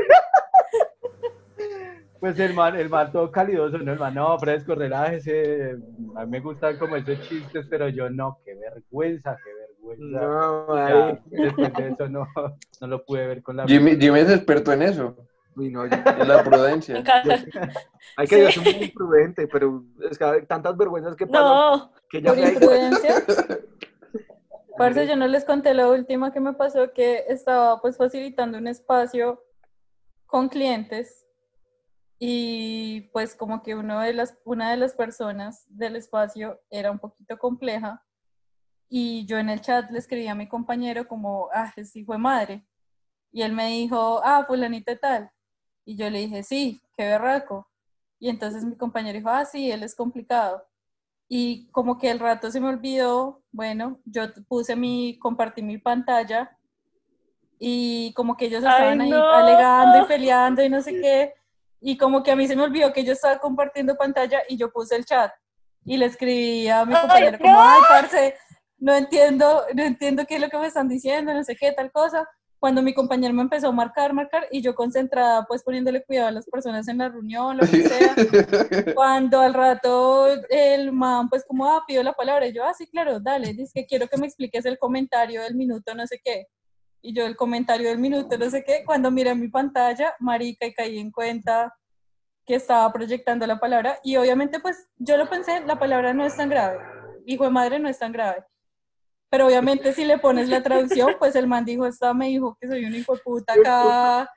Pues 2.19 2.39
el 2.39 2.53
man, 2.53 2.75
el 2.75 2.89
man 2.89 3.11
todo 3.11 3.31
calidoso, 3.31 3.77
no, 3.79 3.93
el 3.93 3.99
man, 3.99 4.13
no, 4.13 4.37
fresco, 4.37 4.75
relájese. 4.75 5.75
A 6.15 6.25
mí 6.25 6.31
me 6.31 6.39
gustan 6.39 6.77
como 6.77 6.95
esos 6.95 7.19
chistes, 7.27 7.65
pero 7.67 7.89
yo 7.89 8.09
no, 8.09 8.37
qué 8.45 8.53
vergüenza, 8.55 9.37
qué 9.43 9.49
vergüenza. 9.53 9.60
No, 9.97 10.77
Ya, 10.77 11.07
ay. 11.07 11.19
después 11.25 11.73
de 11.75 11.87
eso 11.89 12.07
no, 12.09 12.27
no 12.81 12.87
lo 12.87 13.03
pude 13.05 13.27
ver 13.27 13.41
con 13.43 13.57
la 13.57 13.65
Jimmy, 13.67 13.97
Jimmy 13.99 14.19
es 14.19 14.29
experto 14.29 14.71
en 14.73 14.83
eso, 14.83 15.15
Uy, 15.55 15.69
no, 15.69 15.85
yo- 15.85 15.95
en 15.95 16.27
la 16.27 16.43
prudencia. 16.43 17.03
hay 18.15 18.27
que 18.27 18.51
Sí. 18.51 18.61
ser 18.61 18.75
muy 18.77 18.91
prudente, 18.91 19.47
pero 19.47 19.83
es 20.09 20.17
que 20.17 20.23
hay 20.23 20.45
tantas 20.45 20.77
vergüenzas 20.77 21.15
que 21.15 21.27
pasan 21.27 21.43
No, 21.47 21.91
que 22.09 22.21
ya 22.21 22.29
Por 22.33 22.39
imprudencia. 22.39 23.15
Parce, 24.77 25.05
yo 25.05 25.15
no 25.15 25.27
les 25.27 25.43
conté 25.43 25.73
la 25.73 25.89
última 25.89 26.31
que 26.31 26.39
me 26.39 26.53
pasó 26.53 26.91
que 26.93 27.25
estaba 27.27 27.79
pues 27.81 27.97
facilitando 27.97 28.57
un 28.57 28.67
espacio 28.67 29.43
con 30.25 30.47
clientes 30.47 31.27
y 32.17 33.01
pues 33.11 33.35
como 33.35 33.61
que 33.61 33.75
uno 33.75 33.99
de 33.99 34.13
las, 34.13 34.37
una 34.45 34.71
de 34.71 34.77
las 34.77 34.93
personas 34.93 35.65
del 35.67 35.97
espacio 35.97 36.59
era 36.69 36.89
un 36.89 36.99
poquito 36.99 37.37
compleja 37.37 38.01
y 38.93 39.25
yo 39.25 39.37
en 39.39 39.49
el 39.49 39.61
chat 39.61 39.89
le 39.89 39.99
escribí 39.99 40.27
a 40.27 40.35
mi 40.35 40.49
compañero 40.49 41.07
como, 41.07 41.47
ah, 41.53 41.71
es 41.77 41.95
hijo 41.95 42.11
de 42.11 42.17
madre. 42.19 42.65
Y 43.31 43.41
él 43.41 43.53
me 43.53 43.67
dijo, 43.67 44.19
ah, 44.21 44.43
fulanita 44.45 44.97
tal. 44.97 45.31
Y 45.85 45.95
yo 45.95 46.09
le 46.09 46.19
dije, 46.19 46.43
sí, 46.43 46.81
qué 46.97 47.05
berraco. 47.05 47.69
Y 48.19 48.27
entonces 48.27 48.65
mi 48.65 48.75
compañero 48.75 49.17
dijo, 49.17 49.29
ah, 49.29 49.45
sí, 49.45 49.71
él 49.71 49.83
es 49.83 49.95
complicado. 49.95 50.67
Y 51.29 51.69
como 51.71 51.97
que 51.97 52.11
el 52.11 52.19
rato 52.19 52.51
se 52.51 52.59
me 52.59 52.67
olvidó, 52.67 53.41
bueno, 53.53 54.01
yo 54.03 54.23
puse 54.49 54.75
mi, 54.75 55.17
compartí 55.19 55.61
mi 55.61 55.77
pantalla 55.77 56.57
y 57.57 58.11
como 58.13 58.35
que 58.35 58.47
ellos 58.47 58.65
Ay, 58.65 58.71
estaban 58.73 58.99
ahí 58.99 59.09
no. 59.09 59.25
alegando 59.29 59.99
y 59.99 60.03
peleando 60.09 60.63
y 60.65 60.69
no 60.69 60.81
sé 60.81 60.91
qué. 60.99 61.33
Y 61.79 61.97
como 61.97 62.23
que 62.23 62.31
a 62.31 62.35
mí 62.35 62.45
se 62.45 62.57
me 62.57 62.63
olvidó 62.63 62.91
que 62.91 63.05
yo 63.05 63.13
estaba 63.13 63.39
compartiendo 63.39 63.95
pantalla 63.95 64.41
y 64.49 64.57
yo 64.57 64.69
puse 64.69 64.97
el 64.97 65.05
chat 65.05 65.31
y 65.85 65.95
le 65.95 66.07
escribí 66.07 66.67
a 66.67 66.83
mi 66.83 66.93
Ay, 66.93 66.99
compañero 67.01 67.37
como, 67.39 67.53
no. 67.53 67.61
ay, 67.61 67.81
parce, 67.87 68.35
no 68.81 68.95
entiendo, 68.95 69.63
no 69.75 69.83
entiendo 69.83 70.25
qué 70.27 70.35
es 70.35 70.41
lo 70.41 70.49
que 70.49 70.57
me 70.57 70.65
están 70.65 70.89
diciendo, 70.89 71.33
no 71.33 71.43
sé 71.43 71.55
qué, 71.55 71.71
tal 71.71 71.91
cosa. 71.91 72.27
Cuando 72.59 72.81
mi 72.81 72.93
compañero 72.93 73.33
me 73.33 73.43
empezó 73.43 73.67
a 73.67 73.71
marcar, 73.71 74.11
marcar, 74.11 74.47
y 74.51 74.61
yo 74.61 74.73
concentrada, 74.73 75.45
pues 75.47 75.63
poniéndole 75.63 76.03
cuidado 76.03 76.29
a 76.29 76.31
las 76.31 76.47
personas 76.47 76.87
en 76.87 76.97
la 76.97 77.09
reunión, 77.09 77.57
lo 77.57 77.67
que 77.67 77.87
sea. 77.87 78.15
Cuando 78.95 79.39
al 79.39 79.53
rato 79.53 80.27
el 80.49 80.91
man, 80.91 81.29
pues 81.29 81.45
como, 81.47 81.67
ah, 81.67 81.83
pidió 81.87 82.01
la 82.01 82.13
palabra, 82.13 82.47
y 82.47 82.53
yo, 82.53 82.63
ah, 82.63 82.73
sí, 82.73 82.87
claro, 82.87 83.19
dale, 83.19 83.53
dice 83.53 83.71
que 83.73 83.85
quiero 83.85 84.07
que 84.07 84.17
me 84.17 84.25
expliques 84.25 84.65
el 84.65 84.79
comentario 84.79 85.43
del 85.43 85.55
minuto, 85.55 85.93
no 85.93 86.07
sé 86.07 86.19
qué. 86.23 86.47
Y 87.03 87.13
yo 87.13 87.27
el 87.27 87.35
comentario 87.35 87.89
del 87.89 87.99
minuto, 87.99 88.35
no 88.35 88.49
sé 88.49 88.63
qué, 88.63 88.83
cuando 88.83 89.11
miré 89.11 89.35
mi 89.35 89.47
pantalla, 89.47 90.15
marica, 90.19 90.65
y 90.65 90.73
caí 90.73 90.99
en 90.99 91.11
cuenta 91.11 91.71
que 92.47 92.55
estaba 92.55 92.91
proyectando 92.91 93.45
la 93.45 93.59
palabra, 93.59 93.99
y 94.03 94.15
obviamente, 94.17 94.59
pues, 94.59 94.87
yo 94.97 95.17
lo 95.17 95.29
pensé, 95.29 95.61
la 95.67 95.77
palabra 95.77 96.13
no 96.13 96.25
es 96.25 96.35
tan 96.35 96.49
grave, 96.49 96.79
hijo 97.27 97.43
de 97.43 97.51
madre 97.51 97.77
no 97.77 97.87
es 97.87 97.99
tan 97.99 98.11
grave. 98.11 98.43
Pero 99.31 99.47
obviamente 99.47 99.93
si 99.93 100.03
le 100.03 100.17
pones 100.17 100.49
la 100.49 100.61
traducción, 100.61 101.15
pues 101.17 101.37
el 101.37 101.47
man 101.47 101.63
dijo, 101.63 101.85
esta 101.85 102.13
me 102.13 102.27
dijo 102.27 102.57
que 102.59 102.67
soy 102.67 102.83
un 102.83 102.93
hijo 102.93 103.15
de 103.15 103.21
puta 103.21 103.53
acá. 103.53 104.29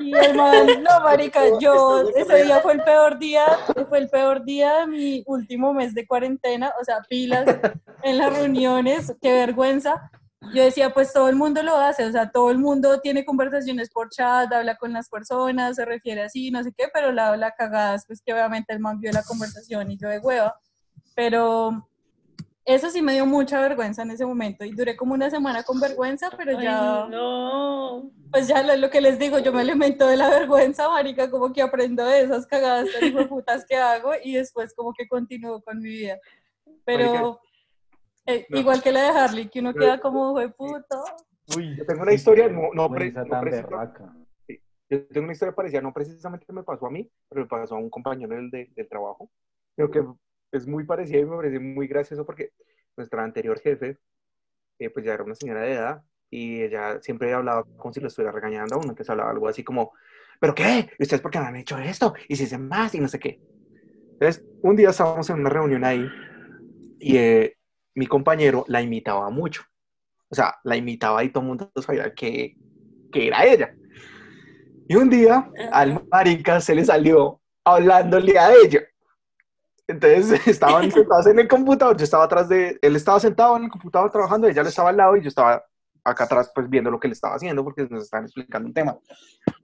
Y 0.00 0.14
el 0.14 0.34
man, 0.34 0.66
no, 0.82 1.00
marica, 1.00 1.40
yo, 1.58 2.06
ese 2.14 2.44
día 2.44 2.60
fue 2.60 2.74
el 2.74 2.82
peor 2.82 3.18
día, 3.18 3.46
fue 3.88 3.96
el 3.96 4.10
peor 4.10 4.44
día 4.44 4.80
de 4.80 4.86
mi 4.86 5.22
último 5.26 5.72
mes 5.72 5.94
de 5.94 6.06
cuarentena, 6.06 6.74
o 6.78 6.84
sea, 6.84 6.98
pilas 7.08 7.46
en 8.02 8.18
las 8.18 8.38
reuniones, 8.38 9.14
qué 9.22 9.32
vergüenza. 9.32 10.10
Yo 10.52 10.62
decía, 10.62 10.92
pues 10.92 11.10
todo 11.14 11.30
el 11.30 11.36
mundo 11.36 11.62
lo 11.62 11.76
hace, 11.76 12.04
o 12.04 12.12
sea, 12.12 12.30
todo 12.30 12.50
el 12.50 12.58
mundo 12.58 13.00
tiene 13.00 13.24
conversaciones 13.24 13.88
por 13.88 14.10
chat, 14.10 14.52
habla 14.52 14.76
con 14.76 14.92
las 14.92 15.08
personas, 15.08 15.76
se 15.76 15.86
refiere 15.86 16.22
así, 16.22 16.50
no 16.50 16.62
sé 16.62 16.70
qué, 16.76 16.88
pero 16.92 17.12
la, 17.12 17.34
la 17.38 17.52
cagada 17.52 17.94
es 17.94 18.04
pues 18.04 18.20
que 18.20 18.34
obviamente 18.34 18.74
el 18.74 18.80
man 18.80 19.00
vio 19.00 19.10
la 19.10 19.22
conversación 19.22 19.90
y 19.90 19.96
yo 19.96 20.10
de 20.10 20.18
hueva. 20.18 20.60
Pero 21.14 21.88
eso 22.74 22.90
sí 22.90 23.00
me 23.02 23.14
dio 23.14 23.24
mucha 23.26 23.60
vergüenza 23.60 24.02
en 24.02 24.10
ese 24.10 24.24
momento 24.26 24.64
y 24.64 24.72
duré 24.72 24.94
como 24.96 25.14
una 25.14 25.30
semana 25.30 25.62
con 25.62 25.80
vergüenza, 25.80 26.30
pero 26.36 26.56
Ay, 26.58 26.64
ya, 26.64 27.06
no. 27.10 28.10
pues 28.30 28.46
ya 28.48 28.62
lo, 28.62 28.76
lo 28.76 28.90
que 28.90 29.00
les 29.00 29.18
digo, 29.18 29.38
yo 29.38 29.52
me 29.52 29.60
alimento 29.62 30.06
de 30.06 30.16
la 30.16 30.28
vergüenza, 30.28 30.88
marica, 30.88 31.30
como 31.30 31.52
que 31.52 31.62
aprendo 31.62 32.04
de 32.04 32.20
esas 32.22 32.46
cagadas 32.46 32.88
tan 32.92 33.08
hijueputas 33.08 33.64
que 33.66 33.76
hago 33.76 34.10
y 34.22 34.34
después 34.34 34.74
como 34.74 34.92
que 34.92 35.08
continúo 35.08 35.60
con 35.62 35.78
mi 35.78 35.88
vida. 35.88 36.18
Pero 36.84 37.40
eh, 38.26 38.46
No. 38.50 38.58
igual 38.58 38.82
que 38.82 38.92
la 38.92 39.02
de 39.02 39.18
Harley, 39.18 39.48
que 39.48 39.60
uno 39.60 39.72
Pero- 39.72 39.84
queda 39.86 40.00
como, 40.00 40.32
fue 40.32 40.48
puto. 40.50 41.02
Uy, 41.56 41.76
Yo 41.76 41.86
tengo 41.86 42.02
una 42.02 42.12
historia, 42.12 42.48
no, 42.48 42.68
no, 42.74 42.90
pre- 42.90 43.10
no 43.12 43.24
precisa- 43.40 43.62
berraca. 43.66 44.14
Yo 44.90 45.06
tengo 45.08 45.24
una 45.24 45.32
historia 45.32 45.54
parecida, 45.54 45.80
no 45.80 45.92
precisamente 45.92 46.50
me 46.52 46.62
pasó 46.62 46.86
a 46.86 46.90
mí, 46.90 47.10
pero 47.28 47.42
le 47.42 47.46
pasó 47.48 47.74
a 47.74 47.78
un 47.78 47.88
compañero 47.90 48.34
del, 48.36 48.50
de- 48.50 48.70
del 48.74 48.88
trabajo. 48.88 49.30
Creo 49.76 49.90
que 49.90 50.02
es 50.52 50.66
muy 50.66 50.84
parecida 50.84 51.18
y 51.18 51.24
me 51.24 51.36
parece 51.36 51.58
muy 51.58 51.86
gracioso 51.86 52.24
porque 52.24 52.52
nuestra 52.96 53.22
anterior 53.22 53.58
jefe, 53.60 53.98
eh, 54.78 54.90
pues 54.90 55.04
ya 55.04 55.14
era 55.14 55.24
una 55.24 55.34
señora 55.34 55.62
de 55.62 55.72
edad 55.72 56.02
y 56.30 56.62
ella 56.62 57.00
siempre 57.00 57.32
hablaba 57.32 57.64
como 57.76 57.92
si 57.92 58.00
lo 58.00 58.08
estuviera 58.08 58.32
regañando 58.32 58.74
a 58.74 58.78
uno, 58.78 58.90
entonces 58.90 59.10
hablaba 59.10 59.30
algo 59.30 59.48
así 59.48 59.64
como, 59.64 59.92
¿pero 60.40 60.54
qué? 60.54 60.90
¿Y 60.98 61.02
ustedes 61.02 61.22
por 61.22 61.30
qué 61.30 61.40
me 61.40 61.46
han 61.46 61.56
hecho 61.56 61.78
esto? 61.78 62.14
Y 62.28 62.36
si 62.36 62.44
hacen 62.44 62.68
más 62.68 62.94
y 62.94 63.00
no 63.00 63.08
sé 63.08 63.18
qué. 63.18 63.40
Entonces, 64.12 64.44
un 64.62 64.76
día 64.76 64.90
estábamos 64.90 65.30
en 65.30 65.40
una 65.40 65.50
reunión 65.50 65.84
ahí 65.84 66.08
y 66.98 67.16
eh, 67.16 67.56
mi 67.94 68.06
compañero 68.06 68.64
la 68.68 68.82
imitaba 68.82 69.30
mucho. 69.30 69.62
O 70.28 70.34
sea, 70.34 70.56
la 70.64 70.76
imitaba 70.76 71.22
y 71.24 71.30
todo 71.30 71.42
el 71.42 71.48
mundo 71.48 71.70
sabía 71.80 72.12
que, 72.14 72.56
que 73.12 73.28
era 73.28 73.44
ella. 73.44 73.74
Y 74.88 74.96
un 74.96 75.08
día 75.08 75.50
al 75.70 76.04
marica 76.10 76.60
se 76.60 76.74
le 76.74 76.84
salió 76.84 77.40
hablándole 77.64 78.38
a 78.38 78.52
ella. 78.52 78.80
Entonces 79.88 80.40
estaban 80.46 80.90
sentados 80.92 81.26
en 81.26 81.40
el 81.40 81.48
computador, 81.48 81.96
yo 81.96 82.04
estaba 82.04 82.24
atrás 82.24 82.48
de, 82.48 82.78
él 82.80 82.94
estaba 82.94 83.18
sentado 83.18 83.56
en 83.56 83.64
el 83.64 83.70
computador 83.70 84.10
trabajando, 84.12 84.46
ella 84.46 84.62
le 84.62 84.68
estaba 84.68 84.90
al 84.90 84.96
lado 84.96 85.16
y 85.16 85.22
yo 85.22 85.28
estaba 85.28 85.64
acá 86.04 86.24
atrás 86.24 86.52
pues 86.54 86.68
viendo 86.70 86.90
lo 86.90 87.00
que 87.00 87.08
le 87.08 87.14
estaba 87.14 87.34
haciendo 87.34 87.64
porque 87.64 87.86
nos 87.90 88.04
estaban 88.04 88.24
explicando 88.26 88.68
un 88.68 88.74
tema. 88.74 88.98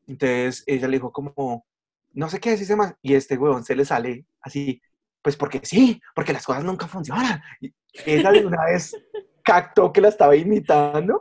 Entonces 0.08 0.64
ella 0.66 0.88
le 0.88 0.96
dijo 0.96 1.12
como, 1.12 1.64
no 2.12 2.28
sé 2.28 2.40
qué 2.40 2.50
decirse 2.50 2.74
más, 2.74 2.94
y 3.02 3.14
este 3.14 3.36
huevón 3.36 3.64
se 3.64 3.76
le 3.76 3.84
sale 3.84 4.26
así, 4.40 4.80
pues 5.22 5.36
porque 5.36 5.60
sí, 5.62 6.00
porque 6.14 6.32
las 6.32 6.44
cosas 6.44 6.64
nunca 6.64 6.86
funcionan. 6.86 7.42
Y 7.60 7.72
ella 8.04 8.30
de 8.30 8.44
una 8.44 8.64
vez 8.64 8.94
captó 9.42 9.92
que 9.92 10.00
la 10.00 10.08
estaba 10.08 10.34
imitando 10.34 11.20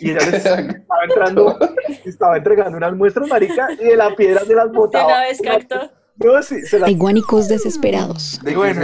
y 0.00 0.10
ella 0.10 0.30
le 0.30 0.36
estaba 0.36 1.04
entrando, 1.04 1.58
estaba 2.04 2.36
entregando 2.36 2.76
unas 2.76 2.94
muestras, 2.94 3.28
marica, 3.28 3.68
y 3.72 3.84
de 3.84 3.96
la 3.96 4.14
piedra 4.14 4.44
se 4.44 4.54
las 4.54 4.70
De 4.70 4.78
botaba. 4.78 5.06
una 5.06 5.20
vez. 5.20 5.40
No, 6.16 6.42
sí, 6.42 6.62
se 6.62 6.78
las 6.78 6.88
Hay 6.88 6.96
guanicos 6.96 7.48
desesperados. 7.48 8.40
Bueno. 8.42 8.82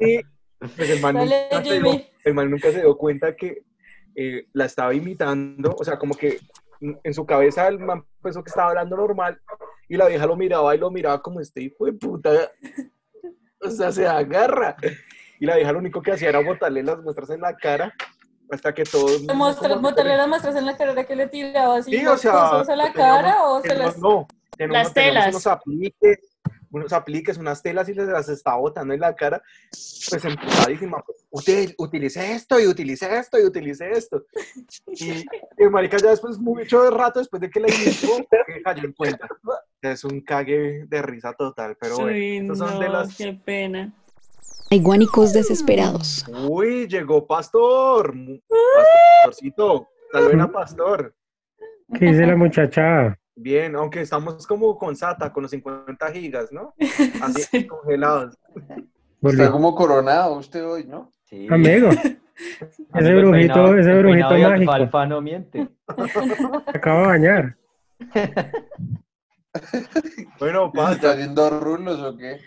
Y 0.00 0.20
pues 0.76 0.90
el 0.90 1.00
man, 1.00 1.14
Dale, 1.14 1.48
nunca 1.50 1.64
se 1.64 1.72
dio, 1.72 1.90
Jimmy. 1.92 2.06
el 2.24 2.34
man 2.34 2.50
nunca 2.50 2.70
se 2.70 2.80
dio 2.80 2.96
cuenta 2.96 3.34
que 3.34 3.62
eh, 4.14 4.46
la 4.52 4.66
estaba 4.66 4.94
imitando, 4.94 5.74
o 5.78 5.84
sea, 5.84 5.98
como 5.98 6.14
que 6.14 6.40
en 6.80 7.14
su 7.14 7.24
cabeza 7.24 7.66
el 7.68 7.78
man 7.78 8.04
pensó 8.22 8.42
que 8.44 8.50
estaba 8.50 8.68
hablando 8.68 8.96
normal 8.96 9.40
y 9.88 9.96
la 9.96 10.08
vieja 10.08 10.26
lo 10.26 10.36
miraba 10.36 10.74
y 10.74 10.78
lo 10.78 10.90
miraba 10.90 11.22
como 11.22 11.40
este 11.40 11.62
hijo 11.62 11.86
de 11.86 11.94
puta, 11.94 12.50
o 13.60 13.70
sea, 13.70 13.92
se 13.92 14.06
agarra. 14.06 14.76
Y 15.38 15.46
la 15.46 15.56
vieja 15.56 15.72
lo 15.72 15.78
único 15.78 16.02
que 16.02 16.12
hacía 16.12 16.30
era 16.30 16.40
botarle 16.40 16.82
las 16.82 16.98
muestras 17.02 17.30
en 17.30 17.40
la 17.40 17.56
cara 17.56 17.94
hasta 18.50 18.74
que 18.74 18.84
todos... 18.84 19.22
Mostra- 19.34 19.76
Botarle 19.80 20.16
las 20.16 20.28
muestras 20.28 20.56
en 20.56 20.66
la 20.66 20.76
carrera 20.76 21.04
que 21.04 21.16
le 21.16 21.26
tiraba 21.28 21.76
así 21.78 21.90
Sí, 21.90 22.06
o 22.06 22.16
sea, 22.16 22.60
a 22.60 22.76
la 22.76 22.92
cara 22.92 23.44
o 23.44 23.60
se 23.62 23.74
las... 23.74 23.98
no, 23.98 24.26
tenemos- 24.56 24.84
Las 24.84 24.94
telas. 24.94 25.28
Unos 25.28 25.46
apliques, 25.46 26.18
unos 26.70 26.92
apliques, 26.92 27.36
unas 27.38 27.62
telas 27.62 27.88
y 27.88 27.94
les 27.94 28.06
las 28.08 28.28
estaba 28.28 28.56
botando 28.58 28.92
en 28.94 29.00
la 29.00 29.14
cara. 29.14 29.42
Pues 29.70 30.24
emputadísima. 30.24 31.02
Usted 31.30 31.74
utilice 31.78 32.32
esto 32.32 32.58
y 32.60 32.66
utilice 32.66 33.16
esto 33.18 33.38
y 33.38 33.44
utilice 33.44 33.90
esto. 33.90 34.24
Y, 34.88 35.24
y 35.58 35.68
marica 35.70 35.96
ya 35.98 36.10
después, 36.10 36.38
mucho 36.38 36.82
de 36.82 36.90
rato 36.90 37.18
después 37.18 37.40
de 37.40 37.50
que 37.50 37.60
la 37.60 37.66
que 38.46 38.62
cayó 38.62 38.84
en 38.84 38.92
cuenta. 38.92 39.28
Es 39.82 40.04
un 40.04 40.20
cague 40.22 40.84
de 40.86 41.02
risa 41.02 41.32
total, 41.34 41.76
pero 41.80 41.96
bueno. 41.96 42.10
Uy, 42.12 42.36
estos 42.38 42.58
son 42.58 42.74
no, 42.74 42.80
de 42.80 42.88
las... 42.88 43.16
qué 43.16 43.32
pena. 43.32 43.92
Hay 44.70 44.80
guánicos 44.80 45.32
desesperados. 45.32 46.24
Uy, 46.48 46.88
llegó 46.88 47.26
Pastor. 47.26 48.14
Pastorcito. 49.22 49.88
A 50.12 50.48
Pastor. 50.48 51.14
¿Qué 51.98 52.06
dice 52.06 52.26
la 52.26 52.36
muchacha? 52.36 53.16
Bien, 53.36 53.76
aunque 53.76 54.00
estamos 54.00 54.46
como 54.46 54.76
con 54.78 54.96
SATA, 54.96 55.32
con 55.32 55.42
los 55.42 55.50
50 55.52 56.10
gigas, 56.10 56.50
¿no? 56.52 56.74
Así 57.22 57.42
Sí. 57.42 57.66
congelados. 57.66 58.36
Está 59.22 59.50
como 59.50 59.74
coronado 59.74 60.36
usted 60.36 60.64
hoy, 60.66 60.84
¿no? 60.84 61.12
Sí. 61.24 61.46
Amigo, 61.50 61.88
ese 62.94 63.14
brujito, 63.14 63.54
peinado- 63.54 63.78
ese 63.78 63.90
el 63.92 63.98
brujito 64.02 64.30
mágico. 64.30 64.72
alfalfa 64.72 65.06
no 65.06 65.20
miente. 65.20 65.68
acaba 66.66 67.00
de 67.02 67.06
bañar. 67.06 67.56
Bueno, 70.38 70.66
¿Está 70.66 70.82
pasa. 70.82 71.12
haciendo 71.12 71.48
rulos 71.60 71.98
o 72.00 72.14
qué? 72.18 72.38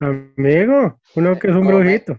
Amigo, 0.00 0.98
uno 1.14 1.38
que 1.38 1.48
es 1.48 1.54
un 1.54 1.66
brujito. 1.66 2.18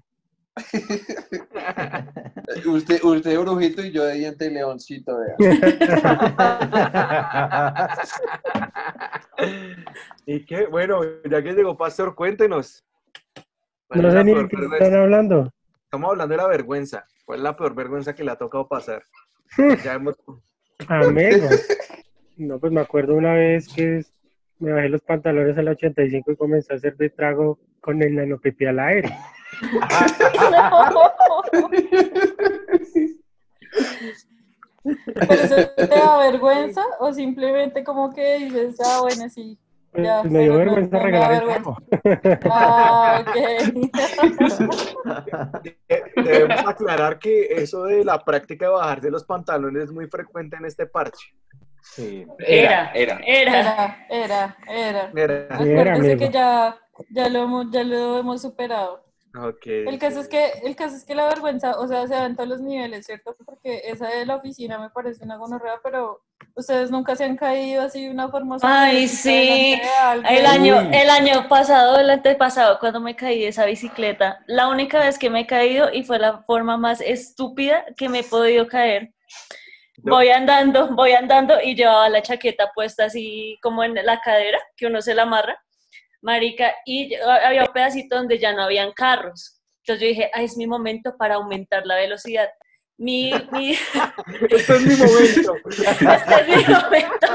Usted, 2.66 3.04
usted 3.04 3.32
de 3.32 3.38
brujito 3.40 3.84
y 3.84 3.92
yo 3.92 4.06
de 4.06 4.14
diente 4.14 4.50
leoncito, 4.50 5.18
vea. 5.18 5.36
Y 10.26 10.46
que, 10.46 10.66
bueno, 10.68 11.02
ya 11.30 11.44
que 11.44 11.54
llegó 11.54 11.78
Pastor, 11.78 12.16
cuéntenos. 12.16 12.84
¿Cuál 13.88 14.02
No 14.02 14.08
es 14.08 14.14
sé 14.14 14.24
ni 14.24 14.34
de 14.34 14.48
qué 14.48 14.56
vergüenza? 14.56 14.86
están 14.86 15.00
hablando. 15.02 15.54
Estamos 15.84 16.12
hablando 16.12 16.32
de 16.34 16.38
la 16.38 16.48
vergüenza. 16.48 17.06
¿Cuál 17.26 17.40
es 17.40 17.44
la 17.44 17.56
peor 17.56 17.76
vergüenza 17.76 18.16
que 18.16 18.24
le 18.24 18.32
ha 18.32 18.38
tocado 18.38 18.68
pasar? 18.68 19.04
Ya 19.84 19.94
hemos... 19.94 20.16
Amigo. 20.88 21.48
No, 22.38 22.60
pues 22.60 22.72
me 22.74 22.82
acuerdo 22.82 23.16
una 23.16 23.34
vez 23.34 23.68
que 23.68 24.04
me 24.66 24.74
bajé 24.74 24.90
los 24.90 25.02
pantalones 25.02 25.56
al 25.58 25.68
85 25.68 26.32
y 26.32 26.36
comencé 26.36 26.74
a 26.74 26.78
hacer 26.78 26.98
de 26.98 27.12
trago 27.12 27.60
con 27.80 28.02
el 28.02 28.16
nanopipi 28.16 28.66
al 28.66 28.80
aire. 28.80 29.16
¿Pero 34.84 35.34
eso 35.34 35.56
te 35.76 35.88
da 35.88 36.18
vergüenza 36.18 36.82
o 37.00 37.14
simplemente 37.14 37.84
como 37.84 38.12
que 38.14 38.40
dices, 38.40 38.78
ah, 38.86 39.00
bueno, 39.02 39.30
sí, 39.30 39.58
Ya, 39.94 40.22
Pues 40.22 40.32
me 40.32 40.44
dio 40.44 40.58
vergüenza 40.58 40.98
no 40.98 41.04
me 41.04 41.12
regalar 41.12 41.32
da 41.32 41.38
el 41.38 41.46
trago. 41.46 41.78
Ah, 42.52 43.24
ok. 43.26 43.36
Debemos 46.16 46.68
aclarar 46.68 47.20
que 47.20 47.54
eso 47.54 47.86
de 47.86 48.04
la 48.04 48.20
práctica 48.20 48.66
de 48.66 48.74
bajarse 48.74 49.12
los 49.12 49.24
pantalones 49.24 49.86
es 49.86 49.92
muy 49.92 50.08
frecuente 50.08 50.58
en 50.58 50.66
este 50.66 50.88
parche. 50.88 51.34
Sí. 51.94 52.26
Era, 52.40 52.92
era. 52.94 53.20
era. 53.26 54.06
Era, 54.10 54.58
era, 54.68 55.12
era. 55.16 55.96
Amigo. 55.96 56.18
que 56.18 56.30
ya, 56.30 56.78
ya, 57.10 57.30
lo 57.30 57.44
hemos, 57.44 57.72
ya 57.72 57.84
lo 57.84 58.18
hemos 58.20 58.42
superado. 58.42 59.06
Ok. 59.38 59.66
El 59.66 60.00
caso 60.00 60.22
es 60.22 60.28
que, 60.28 60.46
el 60.64 60.76
caso 60.76 60.96
es 60.96 61.04
que 61.04 61.14
la 61.14 61.26
vergüenza, 61.26 61.78
o 61.78 61.88
sea, 61.88 62.08
se 62.08 62.14
da 62.14 62.26
en 62.26 62.36
todos 62.36 62.50
los 62.50 62.62
niveles, 62.62 63.06
¿cierto? 63.06 63.36
Porque 63.46 63.82
esa 63.86 64.08
de 64.08 64.26
la 64.26 64.38
oficina 64.38 64.80
me 64.80 64.90
parece 64.90 65.24
una 65.24 65.36
gonorrea, 65.36 65.80
pero 65.84 66.22
ustedes 66.56 66.90
nunca 66.90 67.16
se 67.16 67.26
han 67.26 67.36
caído 67.36 67.82
así 67.84 68.06
de 68.06 68.12
una 68.12 68.30
forma 68.30 68.58
Ay, 68.62 69.08
sí. 69.08 69.80
El 70.30 70.46
año, 70.46 70.80
el 70.92 71.10
año 71.10 71.48
pasado, 71.50 72.00
el 72.00 72.10
antepasado, 72.10 72.80
cuando 72.80 73.02
me 73.02 73.16
caí 73.16 73.42
de 73.42 73.50
esa 73.50 73.66
bicicleta, 73.66 74.40
la 74.48 74.70
única 74.70 75.00
vez 75.00 75.20
que 75.20 75.30
me 75.30 75.42
he 75.42 75.48
caído 75.48 75.92
y 75.92 76.04
fue 76.04 76.18
la 76.18 76.44
forma 76.44 76.78
más 76.78 77.02
estúpida 77.02 77.86
que 77.98 78.08
me 78.10 78.20
he 78.20 78.24
podido 78.24 78.68
caer. 78.68 79.14
Voy 80.08 80.30
andando, 80.30 80.96
voy 80.96 81.14
andando 81.14 81.60
y 81.60 81.76
llevaba 81.76 82.08
la 82.10 82.22
chaqueta 82.22 82.72
puesta 82.76 83.06
así 83.06 83.58
como 83.60 83.84
en 83.84 83.96
la 83.96 84.22
cadera, 84.22 84.60
que 84.78 84.86
uno 84.86 85.02
se 85.02 85.16
la 85.16 85.24
amarra, 85.24 85.60
marica, 86.22 86.76
y 86.86 87.16
había 87.16 87.64
un 87.64 87.74
pedacito 87.74 88.16
donde 88.16 88.38
ya 88.38 88.54
no 88.54 88.62
habían 88.62 88.92
carros. 88.92 89.60
Entonces 89.80 90.02
yo 90.02 90.08
dije, 90.08 90.32
ay, 90.32 90.46
es 90.46 90.58
mi 90.58 90.68
momento 90.68 91.18
para 91.18 91.36
aumentar 91.36 91.88
la 91.88 91.96
velocidad. 91.96 92.50
Mi, 92.98 93.30
mi, 93.52 93.72
Este 94.50 94.74
es 94.76 94.82
mi 94.82 94.96
momento. 94.96 95.56
este 95.68 96.52
es 96.54 96.68
mi 96.68 96.74
momento. 96.74 97.28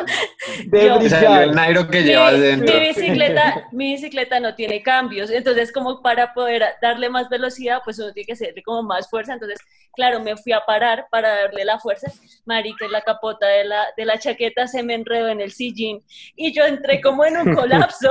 De 0.67 0.87
Yo- 0.87 1.41
el. 1.41 1.53
Nairo 1.55 1.87
que 1.89 1.99
mi, 2.01 2.05
llevas 2.07 2.35
mi 2.35 2.41
dentro. 2.41 2.81
bicicleta, 2.81 3.69
mi 3.73 3.93
bicicleta 3.93 4.41
no 4.41 4.55
tiene 4.55 4.83
cambios, 4.83 5.31
entonces 5.31 5.71
como 5.73 6.01
para 6.03 6.33
poder 6.33 6.65
darle 6.81 7.11
más 7.11 7.29
velocidad, 7.29 7.81
pues 7.85 7.99
uno 7.99 8.13
tiene 8.13 8.27
que 8.27 8.33
hacerle 8.33 8.63
como 8.63 8.83
más 8.83 9.09
fuerza, 9.11 9.35
entonces 9.35 9.59
claro, 9.93 10.21
me 10.21 10.37
fui 10.37 10.53
a 10.53 10.61
parar 10.65 11.07
para 11.11 11.29
darle 11.43 11.65
la 11.65 11.79
fuerza, 11.79 12.11
marica, 12.47 12.87
la 12.89 13.03
capota 13.03 13.47
de 13.47 13.65
la, 13.65 13.87
de 13.97 14.05
la 14.05 14.19
chaqueta 14.19 14.67
se 14.69 14.83
me 14.83 14.95
enredó 14.95 15.29
en 15.29 15.41
el 15.41 15.51
sillín 15.53 16.03
y 16.37 16.53
yo 16.53 16.65
entré 16.65 17.01
como 17.03 17.25
en 17.25 17.37
un 17.37 17.55
colapso, 17.55 18.11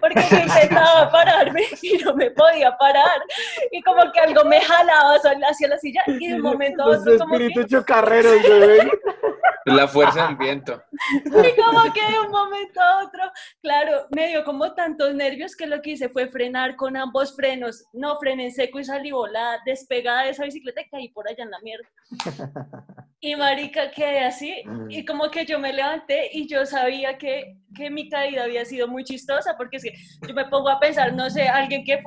porque 0.00 0.20
yo 0.30 0.38
intentaba 0.38 1.10
pararme 1.10 1.62
y 1.82 1.96
no 1.98 2.14
me 2.14 2.30
podía 2.32 2.76
parar, 2.76 3.22
y 3.70 3.80
como 3.82 4.10
que 4.12 4.20
algo 4.20 4.44
me 4.44 4.60
jalaba 4.60 5.14
hacia 5.14 5.68
la 5.68 5.78
silla 5.78 6.02
y 6.06 6.28
de 6.28 6.34
un 6.34 6.57
momento 6.58 6.82
a 6.82 6.86
Los 6.86 7.00
otro 7.00 7.18
como 7.18 7.38
que... 7.38 7.46
espíritus 7.46 7.70
chocarreros, 7.70 8.42
bebé. 8.42 8.90
La 9.64 9.86
fuerza 9.86 10.26
del 10.26 10.36
viento. 10.36 10.82
Y 11.12 11.60
como 11.60 11.92
que 11.92 12.00
de 12.00 12.20
un 12.20 12.30
momento 12.30 12.80
a 12.80 13.04
otro, 13.04 13.22
claro, 13.62 14.06
me 14.10 14.28
dio 14.28 14.44
como 14.44 14.72
tantos 14.74 15.14
nervios 15.14 15.54
que 15.54 15.66
lo 15.66 15.82
que 15.82 15.90
hice 15.90 16.08
fue 16.08 16.28
frenar 16.28 16.76
con 16.76 16.96
ambos 16.96 17.36
frenos. 17.36 17.84
No, 17.92 18.18
frené 18.18 18.46
en 18.46 18.52
seco 18.52 18.80
y 18.80 18.84
salí 18.84 19.10
volada, 19.10 19.60
despegada 19.66 20.24
de 20.24 20.30
esa 20.30 20.44
bicicleta 20.44 20.80
y 20.80 20.88
caí 20.88 21.08
por 21.10 21.28
allá 21.28 21.44
en 21.44 21.50
la 21.50 21.60
mierda. 21.60 21.88
Y 23.20 23.34
marica, 23.34 23.90
quedé 23.90 24.20
así 24.20 24.62
y 24.88 25.04
como 25.04 25.28
que 25.28 25.44
yo 25.44 25.58
me 25.58 25.72
levanté 25.72 26.30
y 26.32 26.46
yo 26.46 26.64
sabía 26.64 27.18
que, 27.18 27.56
que 27.74 27.90
mi 27.90 28.08
caída 28.08 28.44
había 28.44 28.64
sido 28.64 28.86
muy 28.86 29.02
chistosa 29.02 29.56
porque 29.56 29.78
es 29.78 29.82
que 29.82 29.92
yo 30.28 30.34
me 30.34 30.44
pongo 30.44 30.68
a 30.68 30.78
pensar, 30.78 31.12
no 31.12 31.28
sé, 31.28 31.48
alguien 31.48 31.82
que 31.82 32.00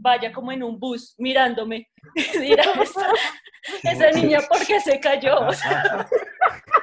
vaya 0.00 0.30
como 0.30 0.52
en 0.52 0.62
un 0.62 0.78
bus 0.78 1.14
mirándome, 1.18 1.88
dirá, 2.40 2.64
esa, 2.82 3.06
esa 3.82 4.10
niña, 4.10 4.40
¿por 4.48 4.64
qué 4.66 4.80
se 4.80 4.98
cayó? 5.00 5.40
O 5.40 5.52
sea, 5.52 6.06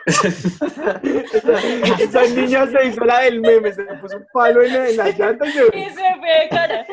Esa 2.00 2.22
niña 2.28 2.68
se 2.68 2.88
hizo 2.88 3.04
la 3.06 3.22
del 3.22 3.42
meme, 3.42 3.74
se 3.74 3.84
le 3.84 3.96
puso 3.96 4.18
un 4.18 4.28
palo 4.32 4.62
en 4.64 4.74
la, 4.74 4.90
en 4.90 4.98
la 4.98 5.10
llanta 5.10 5.48
y 5.48 5.52
se... 5.52 5.78
y 5.78 5.90
se 5.90 6.16
fue 6.20 6.40
de 6.42 6.50
cara. 6.50 6.86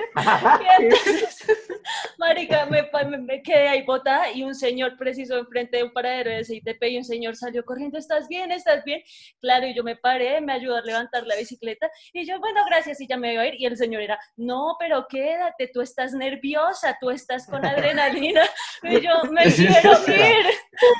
Y 0.61 0.83
entonces, 0.83 1.42
marica, 2.19 2.67
me, 2.67 2.85
pa- 2.85 3.05
me- 3.05 3.19
me 3.19 3.43
quedé 3.43 3.69
ahí 3.69 3.83
botada 3.83 4.31
y 4.33 4.43
un 4.45 4.55
señor 4.55 4.97
preciso 4.97 5.37
enfrente 5.39 5.79
de 5.79 5.85
un 5.85 5.93
paradero 5.93 6.31
de 6.31 6.45
CITP 6.45 6.83
y 6.85 6.97
un 6.99 7.05
señor 7.05 7.37
salió 7.37 7.65
corriendo, 7.65 7.99
¿estás 7.99 8.29
bien? 8.29 8.51
¿Estás 8.53 8.85
bien? 8.85 9.03
Claro, 9.41 9.67
y 9.67 9.75
yo 9.75 9.83
me 9.85 9.97
paré, 9.97 10.41
me 10.41 10.53
ayudó 10.53 10.77
a 10.77 10.83
levantar 10.83 11.27
la 11.27 11.37
bicicleta 11.37 11.91
y 12.13 12.27
yo, 12.27 12.39
bueno, 12.41 12.65
gracias, 12.67 13.01
y 13.01 13.07
ya 13.07 13.17
me 13.17 13.33
iba 13.35 13.43
a 13.43 13.47
ir. 13.47 13.55
Y 13.59 13.67
el 13.67 13.77
señor 13.77 14.03
era, 14.03 14.19
no, 14.37 14.77
pero 14.79 15.07
quédate, 15.09 15.69
tú 15.73 15.81
estás 15.81 16.13
nerviosa, 16.13 16.97
tú 17.01 17.11
estás 17.11 17.47
con 17.47 17.65
adrenalina. 17.65 18.43
Y 18.85 19.01
yo, 19.01 19.11
me 19.31 19.45
quiero 19.45 19.93
ir, 20.09 20.47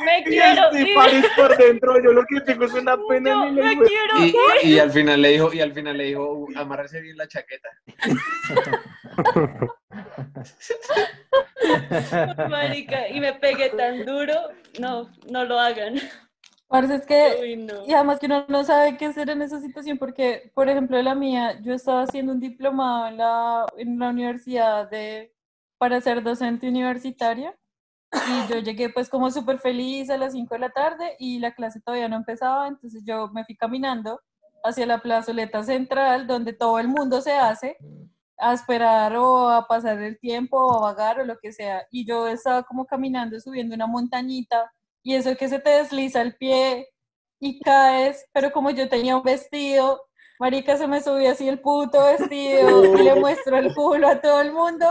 me 0.07 0.23
quiero 0.23 0.63
Y 0.73 0.83
ir, 0.91 0.95
París 0.95 1.27
por 1.35 1.57
dentro, 1.57 1.97
yo 2.01 2.13
lo 2.13 2.25
que 2.27 2.41
tengo 2.47 2.65
es 2.65 2.73
una 2.75 2.97
pena 3.09 3.31
yo 3.31 3.43
en 3.47 3.59
el 3.59 3.65
me 3.65 3.85
quiero 3.85 4.19
Y, 4.21 4.27
ir. 4.29 4.35
y 4.75 4.79
al 4.79 4.93
final 4.93 5.21
le 5.21 5.29
dijo, 5.31 5.53
y 5.53 5.61
al 5.61 5.73
final 5.73 5.99
le 5.99 6.05
dijo, 6.05 6.33
"Uh, 6.33 6.49
amárrese 6.55 7.01
bien 7.01 7.17
la 7.17 7.27
chaqueta. 7.27 7.69
Marica, 12.49 13.09
y 13.09 13.21
me 13.21 13.35
pegué 13.35 13.71
tan 13.71 14.05
duro, 14.05 14.35
no, 14.81 15.09
no 15.31 15.45
lo 15.45 15.59
hagan. 15.59 15.95
Parce, 16.69 16.95
es 16.95 17.07
que 17.07 17.39
Uy, 17.41 17.57
no. 17.57 17.87
Y 17.87 17.93
además 17.93 18.19
que 18.19 18.27
uno 18.27 18.47
no 18.49 18.65
sabe 18.65 18.97
qué 18.97 19.07
hacer 19.07 19.29
en 19.29 19.43
esa 19.43 19.61
situación 19.61 19.99
porque, 19.99 20.51
por 20.55 20.69
ejemplo, 20.69 21.01
la 21.03 21.15
mía, 21.15 21.61
yo 21.61 21.75
estaba 21.75 22.03
haciendo 22.03 22.33
un 22.33 22.41
diplomado 22.41 23.09
en 23.09 23.19
la, 23.19 23.67
en 23.77 23.99
la 23.99 24.09
universidad 24.09 24.89
de, 24.89 25.35
para 25.77 26.01
ser 26.01 26.23
docente 26.23 26.69
universitaria 26.69 27.55
y 28.13 28.53
yo 28.53 28.61
llegué 28.61 28.91
pues 28.91 29.09
como 29.09 29.31
súper 29.31 29.59
feliz 29.59 30.11
a 30.11 30.19
las 30.19 30.33
5 30.33 30.55
de 30.55 30.61
la 30.61 30.71
tarde 30.71 31.17
y 31.19 31.39
la 31.39 31.55
clase 31.55 31.81
todavía 31.81 32.09
no 32.09 32.17
empezaba, 32.17 32.69
entonces 32.69 33.03
yo 33.05 33.29
me 33.29 33.45
fui 33.45 33.57
caminando 33.57 34.21
hacia 34.65 34.87
la 34.87 34.99
plazoleta 34.99 35.65
central 35.65 36.27
donde 36.27 36.53
todo 36.53 36.79
el 36.79 36.89
mundo 36.89 37.21
se 37.21 37.33
hace 37.33 37.77
a 38.43 38.53
esperar 38.55 39.17
o 39.17 39.49
a 39.49 39.67
pasar 39.69 40.03
el 40.03 40.19
tiempo 40.19 40.59
o 40.59 40.79
a 40.79 40.93
vagar 40.93 41.21
o 41.21 41.25
lo 41.25 41.39
que 41.39 41.53
sea. 41.53 41.87
Y 41.91 42.05
yo 42.05 42.27
estaba 42.27 42.65
como 42.65 42.85
caminando, 42.87 43.39
subiendo 43.41 43.75
una 43.75 43.87
montañita 43.87 44.73
y 45.03 45.15
eso 45.15 45.37
que 45.37 45.49
se 45.49 45.61
te 45.61 45.71
desliza 45.71 46.21
el 46.21 46.37
pie 46.37 46.89
y 47.39 47.61
caes, 47.61 48.27
pero 48.33 48.53
como 48.53 48.71
yo 48.71 48.89
tenía 48.89 49.17
un 49.17 49.23
vestido, 49.23 50.03
marica 50.43 50.77
se 50.77 50.89
me 50.89 51.01
subió 51.01 51.31
así 51.31 51.49
el 51.49 51.61
puto 51.61 52.05
vestido 52.05 52.85
y 52.99 53.03
le 53.05 53.15
muestro 53.15 53.57
el 53.59 53.73
culo 53.75 54.09
a 54.09 54.21
todo 54.21 54.41
el 54.41 54.53
mundo. 54.53 54.87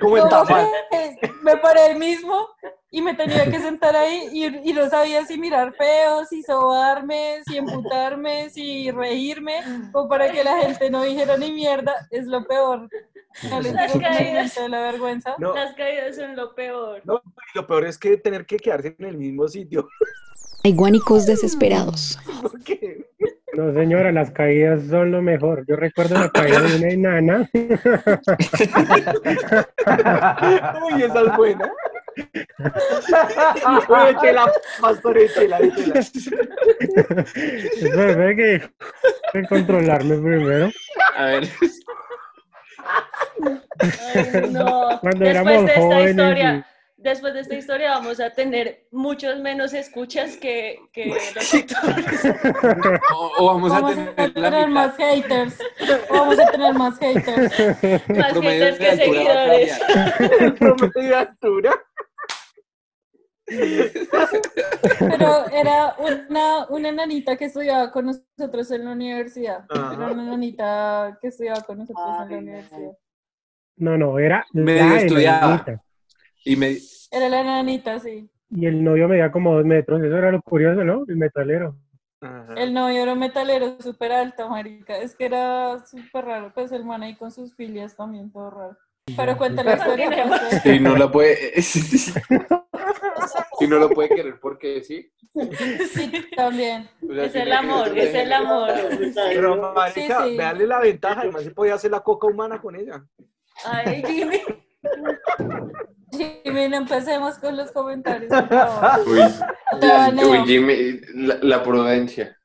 Como 0.00 0.16
que 0.16 1.30
me 1.42 1.56
paré 1.58 1.92
el 1.92 1.98
mismo 2.00 2.48
y 2.90 3.00
me 3.00 3.14
tenía 3.14 3.48
que 3.48 3.60
sentar 3.60 3.94
ahí 3.94 4.28
y, 4.32 4.68
y 4.68 4.72
no 4.72 4.90
sabía 4.90 5.24
si 5.24 5.38
mirar 5.38 5.74
feo, 5.74 6.24
si 6.24 6.42
sobarme, 6.42 7.40
si 7.46 7.58
emputarme, 7.58 8.50
si 8.50 8.90
reírme, 8.90 9.60
o 9.92 10.08
para 10.08 10.32
que 10.32 10.42
la 10.42 10.58
gente 10.58 10.90
no 10.90 11.04
dijera 11.04 11.36
ni 11.36 11.52
mierda, 11.52 11.94
es 12.10 12.26
lo 12.26 12.44
peor. 12.44 12.88
No 13.48 13.60
les 13.60 13.72
Las 13.72 13.92
caídas. 13.92 14.58
la 14.68 14.80
vergüenza. 14.80 15.36
No, 15.38 15.54
Las 15.54 15.72
caídas 15.76 16.16
son 16.16 16.34
lo 16.34 16.52
peor. 16.56 17.00
no, 17.04 17.22
y 17.24 17.58
lo 17.58 17.64
peor 17.64 17.84
es 17.86 17.96
que 17.96 18.16
tener 18.16 18.44
que 18.44 18.56
quedarse 18.56 18.96
en 18.98 19.06
el 19.06 19.16
mismo 19.16 19.46
sitio. 19.46 19.88
Hay 20.64 20.74
guánicos 20.74 21.26
desesperados. 21.26 22.18
Porque 22.42 22.99
No, 23.60 23.72
señora, 23.74 24.10
las 24.10 24.30
caídas 24.30 24.84
son 24.88 25.10
lo 25.10 25.20
mejor. 25.20 25.66
Yo 25.66 25.76
recuerdo 25.76 26.18
la 26.18 26.30
caída 26.30 26.62
de 26.62 26.76
una 26.76 26.88
enana. 26.88 27.46
Uy, 30.82 31.02
esa 31.02 31.20
es 31.20 31.36
buena. 31.36 31.70
Uy, 33.86 34.08
échela, 34.08 34.50
pastor, 34.80 35.18
échela, 35.18 35.58
échela. 35.58 36.00
Espera, 37.80 38.10
espera 38.10 38.34
que 38.34 38.62
que 39.34 39.42
controlarme 39.46 40.16
primero. 40.16 40.70
A 41.16 41.24
ver. 41.26 41.46
Ay, 43.78 44.50
no. 44.52 44.98
Cuando 45.00 45.24
Después 45.24 45.28
éramos 45.28 45.52
de 45.52 45.64
esta 45.66 45.80
jóvenes 45.82 46.10
historia, 46.10 46.66
después 47.02 47.34
de 47.34 47.40
esta 47.40 47.54
historia 47.54 47.90
vamos 47.90 48.20
a 48.20 48.30
tener 48.30 48.86
muchos 48.90 49.40
menos 49.40 49.72
escuchas 49.74 50.36
que, 50.36 50.78
que 50.92 51.06
los 51.34 51.54
actores. 51.54 52.24
O, 53.14 53.32
o 53.38 53.46
vamos 53.46 53.72
a 53.72 53.86
tener 53.86 54.08
a 54.16 54.32
tener 54.32 54.52
la 54.52 54.66
mitad. 54.66 54.68
más 54.68 54.96
haters. 54.96 55.58
Vamos 56.10 56.38
a 56.38 56.50
tener 56.50 56.74
más 56.74 56.98
haters. 56.98 57.52
Más 58.08 58.32
haters 58.34 58.78
de 58.78 58.84
que 58.84 58.96
seguidores. 58.96 59.80
El 60.40 60.54
promedio 60.54 60.90
de 61.02 61.14
altura. 61.14 61.82
Pero 64.98 65.48
era 65.50 65.96
una, 65.98 66.66
una 66.68 66.88
enanita 66.88 67.36
que 67.36 67.46
estudiaba 67.46 67.90
con 67.90 68.06
nosotros 68.06 68.70
en 68.70 68.84
la 68.84 68.92
universidad. 68.92 69.64
Ajá. 69.68 69.94
Era 69.94 70.06
una 70.12 70.22
enanita 70.22 71.18
que 71.20 71.28
estudiaba 71.28 71.60
con 71.62 71.78
nosotros 71.78 72.06
en 72.22 72.30
la 72.30 72.38
universidad. 72.38 72.92
No, 73.76 73.96
no, 73.96 74.18
era 74.18 74.46
Medio 74.52 74.86
la 74.88 74.96
estudiaba. 75.00 75.46
enanita. 75.46 75.82
Y 76.44 76.56
me, 76.56 76.76
Era 77.10 77.28
la 77.28 77.40
enanita, 77.40 77.98
sí. 77.98 78.28
Y 78.50 78.66
el 78.66 78.82
novio 78.82 79.08
medía 79.08 79.30
como 79.30 79.54
dos 79.54 79.64
metros. 79.64 80.02
Eso 80.02 80.16
era 80.16 80.32
lo 80.32 80.42
curioso, 80.42 80.84
¿no? 80.84 81.04
El 81.06 81.16
metalero. 81.16 81.76
Ajá. 82.20 82.54
El 82.56 82.74
novio 82.74 83.02
era 83.02 83.12
un 83.12 83.18
metalero 83.18 83.80
súper 83.80 84.12
alto, 84.12 84.48
marica. 84.48 84.96
Es 84.98 85.14
que 85.14 85.26
era 85.26 85.78
súper 85.86 86.24
raro. 86.24 86.52
Pues 86.54 86.72
el 86.72 86.84
man 86.84 87.02
ahí 87.02 87.14
con 87.16 87.30
sus 87.30 87.54
filias 87.54 87.96
también, 87.96 88.30
todo 88.32 88.50
raro. 88.50 88.76
Pero 89.16 89.36
cuéntale 89.36 89.70
la 89.70 89.76
historia. 89.76 90.24
pues, 90.28 90.66
y 90.66 90.80
no 90.80 90.96
la 90.96 91.10
puede. 91.10 91.52
y 93.60 93.66
no 93.68 93.78
lo 93.78 93.90
puede 93.90 94.08
querer 94.10 94.38
porque 94.40 94.82
sí. 94.82 95.10
Sí, 95.92 96.12
también. 96.36 96.88
O 97.08 97.14
sea, 97.14 97.24
Es 97.24 97.34
el 97.36 97.52
amor, 97.52 97.96
es 97.96 98.14
el 98.14 98.32
amor. 98.32 98.70
Pero, 99.14 99.72
marica, 99.74 100.24
Sí, 100.24 100.30
sí. 100.30 100.36
veanle 100.36 100.66
la 100.66 100.80
ventaja. 100.80 101.20
Además, 101.22 101.44
se 101.44 101.50
podía 101.52 101.74
hacer 101.74 101.90
la 101.90 102.00
coca 102.00 102.26
humana 102.26 102.60
con 102.60 102.76
ella. 102.76 103.04
Ay, 103.64 104.02
Jimmy. 104.06 104.40
Jimmy, 106.12 106.68
no 106.68 106.76
empecemos 106.78 107.38
con 107.38 107.56
los 107.56 107.70
comentarios, 107.72 108.28
por 108.30 108.48
favor. 108.48 109.08
Uy, 109.08 109.20
O 109.72 109.78
te 109.78 109.86
baneo. 109.88 110.30
uy, 110.30 110.38
Jimmy, 110.46 111.00
la, 111.14 111.38
la 111.42 111.62
prudencia. 111.62 112.36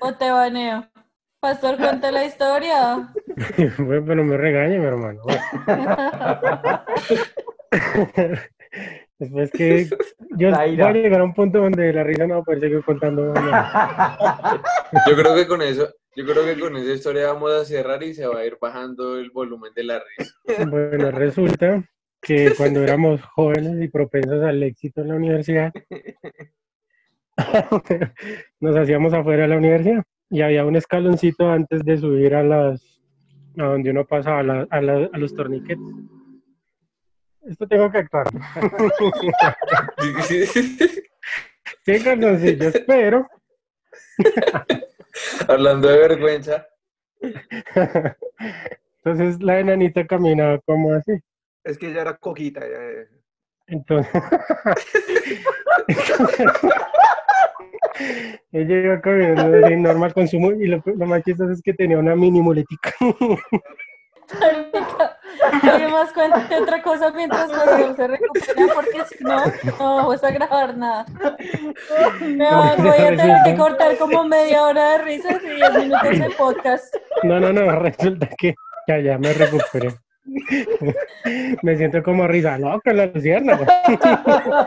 O 0.00 0.14
te 0.14 0.30
baneo. 0.30 0.86
Pastor, 1.40 1.76
cuenta 1.76 2.10
la 2.10 2.24
historia. 2.24 3.12
Bueno, 3.78 4.02
pero 4.04 4.14
no 4.16 4.24
me 4.24 4.36
regañe, 4.36 4.78
mi 4.78 4.84
hermano. 4.86 5.20
Después 9.18 9.50
que 9.50 9.88
yo 10.36 10.50
La 10.50 10.58
voy 10.64 10.74
ira. 10.74 10.88
a 10.88 10.92
llegar 10.92 11.20
a 11.20 11.24
un 11.24 11.34
punto 11.34 11.58
donde 11.58 11.92
la 11.92 12.04
risa 12.04 12.26
no 12.26 12.34
va 12.36 12.40
a 12.40 12.44
poder 12.44 12.60
seguir 12.60 12.84
contando. 12.84 13.34
Yo 13.34 15.16
creo 15.16 15.34
que 15.34 15.46
con 15.48 15.62
eso, 15.62 15.88
yo 16.14 16.24
creo 16.24 16.44
que 16.44 16.58
con 16.60 16.76
esa 16.76 16.92
historia 16.92 17.32
vamos 17.32 17.52
a 17.52 17.64
cerrar 17.64 18.02
y 18.02 18.14
se 18.14 18.26
va 18.26 18.40
a 18.40 18.44
ir 18.44 18.56
bajando 18.60 19.18
el 19.18 19.30
volumen 19.30 19.72
de 19.74 19.84
la 19.84 20.00
risa. 20.16 20.34
Bueno, 20.68 21.10
resulta 21.10 21.82
que 22.20 22.52
cuando 22.56 22.82
éramos 22.82 23.22
jóvenes 23.22 23.82
y 23.82 23.88
propensos 23.88 24.42
al 24.42 24.62
éxito 24.62 25.00
en 25.02 25.08
la 25.08 25.14
universidad, 25.14 25.72
nos 28.60 28.76
hacíamos 28.76 29.12
afuera 29.12 29.42
de 29.42 29.48
la 29.48 29.56
universidad 29.56 30.02
y 30.30 30.42
había 30.42 30.64
un 30.64 30.76
escaloncito 30.76 31.48
antes 31.50 31.84
de 31.84 31.96
subir 31.98 32.34
a 32.34 32.42
las 32.42 32.82
a 33.56 33.64
donde 33.64 33.90
uno 33.90 34.04
pasaba 34.06 34.40
a, 34.40 34.42
la- 34.42 34.66
a 34.70 34.80
la- 34.80 35.08
a 35.12 35.18
los 35.18 35.34
torniquetes. 35.34 35.84
Esto 37.42 37.66
tengo 37.66 37.90
que 37.90 37.98
actuar. 37.98 38.26
Sí, 41.84 42.00
calzoncillos, 42.02 42.74
pero 42.86 43.26
Hablando 45.48 45.88
de 45.88 45.98
vergüenza, 45.98 46.66
entonces 48.98 49.42
la 49.42 49.58
enanita 49.60 50.06
caminaba 50.06 50.58
como 50.60 50.92
así. 50.94 51.12
Es 51.64 51.76
que 51.78 51.88
ella 51.90 52.02
era 52.02 52.16
coquita. 52.16 52.60
ella- 52.64 53.08
Entonces, 53.66 54.12
ella 58.52 58.76
iba 58.76 59.00
caminando 59.00 59.66
así 59.66 59.76
normal 59.76 60.14
con 60.14 60.28
su 60.28 60.38
mu- 60.38 60.52
y 60.60 60.66
lo, 60.68 60.82
lo 60.86 61.06
más 61.06 61.22
chistoso 61.22 61.52
es 61.52 61.62
que 61.62 61.74
tenía 61.74 61.98
una 61.98 62.14
mini 62.14 62.40
muletica. 62.40 62.92
Alguien 65.62 65.90
más 65.92 66.12
cuente 66.12 66.56
otra 66.60 66.82
cosa 66.82 67.10
mientras 67.12 67.50
Pastor 67.50 67.96
se 67.96 68.06
recupera, 68.08 68.74
porque 68.74 69.04
si 69.16 69.24
no, 69.24 69.36
no 69.78 69.96
vamos 69.96 70.22
a 70.24 70.30
grabar 70.30 70.76
nada. 70.76 71.06
Me 72.20 72.44
va- 72.44 72.76
voy 72.76 72.88
a 72.98 73.16
tener 73.16 73.36
que 73.44 73.56
cortar 73.56 73.96
como 73.98 74.24
media 74.24 74.64
hora 74.64 74.92
de 74.92 74.98
risas 75.04 75.42
y 75.42 75.48
10 75.48 75.72
minutos 75.78 76.18
de 76.18 76.30
podcast. 76.38 76.94
No, 77.22 77.40
no, 77.40 77.52
no, 77.52 77.70
resulta 77.80 78.28
que 78.38 78.54
ya, 78.86 78.98
ya 78.98 79.18
me 79.18 79.32
recuperé. 79.32 79.90
Me 81.62 81.76
siento 81.76 82.02
como 82.02 82.26
risa 82.26 82.58
loca 82.58 82.92
la 82.92 83.06
luciérnaga. 83.06 83.66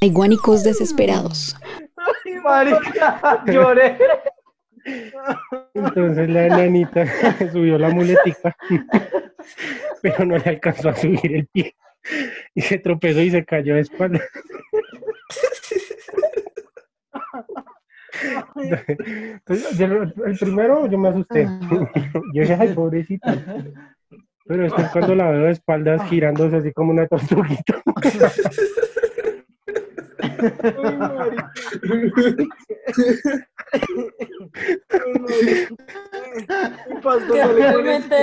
Hay 0.00 0.10
guánicos 0.10 0.64
desesperados. 0.64 1.56
Marica, 2.42 3.44
lloré. 3.46 3.96
Entonces 5.72 6.28
la 6.28 6.46
enanita 6.46 7.06
subió 7.52 7.78
la 7.78 7.88
muletica, 7.88 8.54
pero 10.02 10.26
no 10.26 10.36
le 10.36 10.50
alcanzó 10.50 10.90
a 10.90 10.96
subir 10.96 11.34
el 11.34 11.46
pie. 11.46 11.74
Y 12.54 12.60
se 12.60 12.78
tropezó 12.78 13.20
y 13.20 13.30
se 13.30 13.42
cayó 13.44 13.76
de 13.76 13.80
espalda. 13.80 14.20
Entonces, 18.56 19.78
yo- 19.78 19.86
el 20.26 20.38
primero 20.38 20.86
yo 20.86 20.98
me 20.98 21.08
asusté. 21.08 21.48
Yo 22.32 22.42
dije, 22.42 22.56
ay, 22.58 22.72
pobrecita. 22.74 23.34
Pero 24.46 24.62
después 24.64 24.88
cuando 24.90 25.14
la 25.14 25.30
veo 25.30 25.44
de 25.46 25.50
espaldas 25.52 26.02
girándose 26.08 26.56
así 26.56 26.72
como 26.72 26.90
una 26.92 27.06
tortuguita. 27.06 27.80
Realmente, 37.32 38.16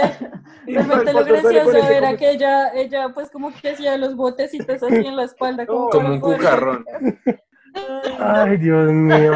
realmente 0.66 1.14
lo 1.14 1.26
gracioso 1.26 1.78
era 1.78 2.08
como- 2.08 2.18
que 2.18 2.32
ella, 2.32 2.68
ella 2.74 3.10
pues 3.14 3.30
como 3.30 3.52
que 3.54 3.70
hacía 3.72 3.98
los 3.98 4.16
botecitos 4.16 4.82
así 4.84 4.96
en 4.96 5.16
la 5.16 5.24
espalda. 5.24 5.66
Como, 5.66 5.90
como 5.90 6.10
un 6.14 6.20
cucarrón. 6.20 6.86
Ay, 8.20 8.58
Dios 8.58 8.92
mío. 8.92 9.32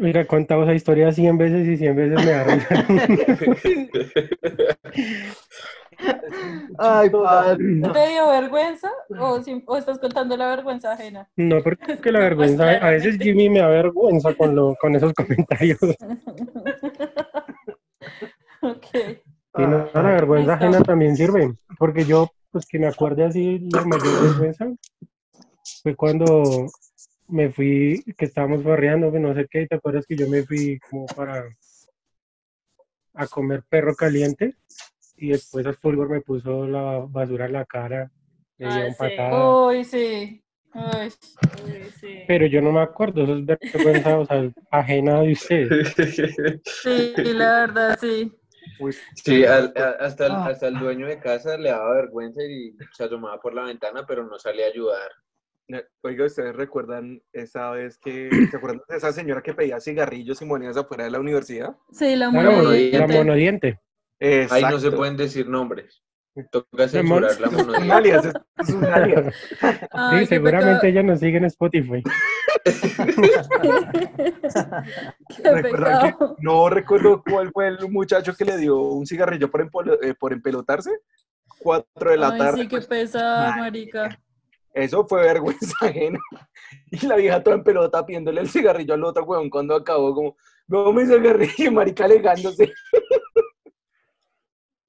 Mira, 0.00 0.24
contamos 0.26 0.64
esa 0.66 0.74
historia 0.74 1.10
100 1.12 1.38
veces 1.38 1.66
y 1.66 1.76
100 1.76 1.96
veces 1.96 2.24
me 2.24 2.30
da 2.30 2.44
risa. 2.44 2.86
Ay, 6.78 7.10
padre. 7.10 7.64
¿Te 7.92 8.08
dio 8.10 8.28
vergüenza 8.28 8.90
o, 9.18 9.42
si- 9.42 9.62
o 9.66 9.76
estás 9.76 9.98
contando 9.98 10.36
la 10.36 10.46
vergüenza 10.48 10.92
ajena? 10.92 11.28
No, 11.36 11.60
porque 11.62 12.12
la 12.12 12.20
vergüenza, 12.20 12.70
a 12.70 12.90
veces 12.90 13.18
Jimmy 13.18 13.48
me 13.50 13.58
da 13.60 13.68
vergüenza 13.68 14.34
con, 14.34 14.54
lo, 14.54 14.76
con 14.80 14.94
esos 14.94 15.12
comentarios. 15.14 15.78
ok. 18.62 18.86
Y 19.58 19.62
no, 19.62 19.88
la 19.92 20.02
vergüenza 20.02 20.52
Listo. 20.52 20.66
ajena 20.66 20.82
también 20.84 21.16
sirve, 21.16 21.52
porque 21.78 22.04
yo, 22.04 22.28
pues 22.52 22.64
que 22.66 22.78
me 22.78 22.86
acuerde 22.86 23.24
así, 23.24 23.58
la 23.72 23.84
mayor 23.84 24.22
vergüenza 24.22 24.66
fue 25.82 25.96
cuando 25.96 26.66
me 27.28 27.50
fui, 27.50 28.02
que 28.16 28.24
estábamos 28.24 28.62
barriando, 28.64 29.12
que 29.12 29.18
no 29.20 29.34
sé 29.34 29.46
qué, 29.50 29.62
y 29.62 29.66
te 29.68 29.74
acuerdas 29.76 30.06
que 30.06 30.16
yo 30.16 30.28
me 30.28 30.42
fui 30.44 30.78
como 30.90 31.06
para 31.06 31.44
a 33.14 33.26
comer 33.26 33.62
perro 33.68 33.94
caliente 33.94 34.54
y 35.16 35.30
después 35.30 35.66
al 35.66 35.76
fulgor 35.76 36.08
me 36.08 36.20
puso 36.20 36.66
la 36.66 37.04
basura 37.08 37.46
en 37.46 37.52
la 37.52 37.64
cara, 37.64 38.10
me 38.58 38.66
Ah, 38.66 38.74
dieron 38.74 38.92
sí. 38.92 38.98
patada. 38.98 39.66
Uy, 39.66 39.84
sí. 39.84 40.44
Uy. 40.74 41.12
Uy, 41.64 41.90
sí. 41.98 42.18
Pero 42.28 42.46
yo 42.46 42.60
no 42.60 42.70
me 42.72 42.80
acuerdo, 42.80 43.24
eso 43.24 43.34
es 43.36 43.46
vergüenza, 43.72 44.18
o 44.18 44.26
sea, 44.26 44.50
ajena 44.70 45.22
de 45.22 45.32
ustedes. 45.32 45.94
Sí, 46.82 47.14
la 47.16 47.60
verdad, 47.66 47.98
sí. 48.00 48.32
Uy, 48.78 48.92
Sí, 49.16 49.44
al- 49.44 49.72
a- 49.76 49.96
hasta, 50.04 50.26
el, 50.26 50.32
Ah. 50.32 50.46
hasta 50.46 50.68
el 50.68 50.78
dueño 50.78 51.06
de 51.08 51.18
casa 51.18 51.56
le 51.56 51.70
daba 51.70 51.94
vergüenza 51.94 52.42
y 52.44 52.72
se 52.92 53.04
asomaba 53.04 53.40
por 53.40 53.54
la 53.54 53.64
ventana, 53.64 54.04
pero 54.06 54.24
no 54.24 54.38
salía 54.38 54.66
a 54.66 54.68
ayudar. 54.68 55.10
Eh, 55.70 55.84
Oiga, 56.02 56.24
¿ustedes 56.24 56.56
recuerdan 56.56 57.20
esa 57.32 57.70
vez 57.70 57.98
que, 57.98 58.30
¿se 58.50 58.56
acuerdan 58.56 58.80
de 58.88 58.96
esa 58.96 59.12
señora 59.12 59.42
que 59.42 59.52
pedía 59.54 59.80
cigarrillos 59.80 60.40
y 60.40 60.44
monedas 60.46 60.76
afuera 60.78 61.04
de 61.04 61.10
la 61.10 61.20
universidad? 61.20 61.76
Sí, 61.92 62.16
la 62.16 62.30
Claro, 62.30 62.52
monediente. 62.52 62.98
la 62.98 63.06
monodiente. 63.06 63.68
Ahí 64.20 64.28
no 64.40 64.48
se 64.48 64.58
Exacto. 64.60 64.96
pueden 64.96 65.16
decir 65.16 65.48
nombres. 65.48 66.02
Toca 66.52 66.88
censurar 66.88 67.32
la 67.40 67.48
alias, 67.96 68.24
es- 68.24 68.68
un 68.74 68.84
alias. 68.92 69.34
Ay, 69.90 70.20
Sí, 70.20 70.26
seguramente 70.26 70.70
pecado. 70.74 70.86
ella 70.86 71.02
nos 71.02 71.18
sigue 71.20 71.36
en 71.38 71.44
Spotify. 71.46 72.02
Qué 75.36 75.50
¿Recuerdan 75.50 76.12
que- 76.12 76.24
no 76.40 76.68
recuerdo 76.70 77.22
cuál 77.28 77.50
fue 77.52 77.68
el 77.68 77.78
muchacho 77.90 78.34
que 78.34 78.44
le 78.44 78.56
dio 78.56 78.78
un 78.80 79.06
cigarrillo 79.06 79.50
por, 79.50 79.60
empolo- 79.68 79.98
eh, 80.02 80.14
por 80.18 80.32
empelotarse. 80.32 80.90
Cuatro 81.58 82.10
de 82.12 82.16
la 82.16 82.28
Ay, 82.30 82.38
tarde. 82.38 82.62
sí, 82.62 82.68
qué 82.68 82.80
pesada, 82.82 83.56
marica. 83.56 84.18
Eso 84.72 85.06
fue 85.06 85.22
vergüenza 85.22 85.74
ajena. 85.86 86.18
Y 86.90 87.06
la 87.06 87.16
vieja 87.16 87.42
toda 87.42 87.56
en 87.56 87.64
pelota 87.64 88.04
pidiéndole 88.04 88.40
el 88.40 88.48
cigarrillo 88.48 88.94
al 88.94 89.04
otro 89.04 89.24
huevón 89.24 89.50
cuando 89.50 89.74
acabó 89.74 90.14
como, 90.14 90.36
no 90.66 90.92
me 90.92 91.06
cigarrillo, 91.06 91.72
marica 91.72 92.04
alegándose. 92.04 92.72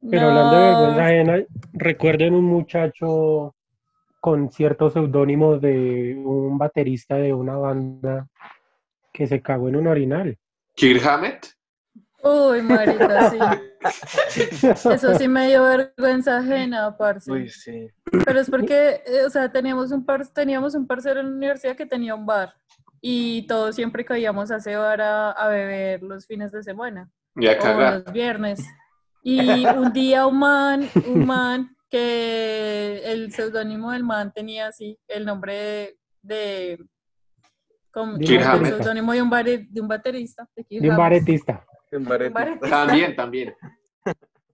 Pero 0.09 0.27
hablando 0.27 0.55
de 0.55 0.67
vergüenza 0.67 1.05
ajena, 1.05 1.45
recuerden 1.73 2.33
un 2.33 2.45
muchacho 2.45 3.55
con 4.19 4.51
cierto 4.51 4.89
seudónimo 4.89 5.57
de 5.57 6.21
un 6.23 6.57
baterista 6.57 7.15
de 7.15 7.33
una 7.33 7.55
banda 7.55 8.27
que 9.13 9.27
se 9.27 9.41
cagó 9.41 9.69
en 9.69 9.77
un 9.77 9.87
orinal. 9.87 10.37
Kirk 10.75 11.05
Hammett. 11.05 11.47
Uy, 12.21 12.61
marica, 12.61 13.29
sí. 13.29 13.37
Eso 14.93 15.15
sí 15.17 15.27
me 15.27 15.47
dio 15.47 15.63
vergüenza 15.63 16.37
ajena, 16.39 16.95
parce. 16.97 17.31
Uy, 17.31 17.49
sí. 17.49 17.87
Pero 18.25 18.39
es 18.39 18.49
porque, 18.49 19.01
eh, 19.05 19.23
o 19.25 19.29
sea, 19.29 19.51
teníamos 19.51 19.91
un, 19.91 20.05
par 20.05 20.27
teníamos 20.27 20.75
un 20.75 20.85
parcero 20.87 21.19
en 21.21 21.27
la 21.31 21.35
universidad 21.37 21.75
que 21.75 21.85
tenía 21.85 22.15
un 22.15 22.25
bar 22.25 22.53
y 23.01 23.47
todos 23.47 23.75
siempre 23.75 24.03
caíamos 24.03 24.51
a 24.51 24.57
ese 24.57 24.75
bar 24.75 25.01
a, 25.01 25.31
a 25.31 25.47
beber 25.47 26.03
los 26.03 26.25
fines 26.27 26.51
de 26.51 26.61
semana 26.63 27.09
Y 27.35 27.47
a 27.47 27.53
o 27.53 27.57
cagar. 27.59 27.93
los 28.05 28.13
viernes. 28.13 28.59
Y 29.23 29.65
un 29.65 29.91
día 29.93 30.25
un 30.27 30.39
man, 30.39 30.89
un 31.07 31.25
man 31.25 31.75
que 31.89 33.01
el 33.05 33.31
seudónimo 33.33 33.91
del 33.91 34.03
man 34.03 34.31
tenía 34.33 34.67
así, 34.67 34.97
el 35.07 35.25
nombre 35.25 35.53
de, 35.53 35.97
de 36.21 36.85
como, 37.91 38.17
De 38.17 38.25
un 38.37 38.65
el 38.65 38.65
seudónimo 38.77 39.11
de 39.13 39.21
un, 39.21 39.29
bare- 39.29 39.67
de 39.69 39.81
un 39.81 39.87
baterista. 39.87 40.47
de 40.55 40.65
De 40.69 40.89
un 40.89 40.97
baretista. 40.97 41.65
En 41.91 42.03
baretista. 42.05 42.59
También, 42.69 43.15
también. 43.15 43.55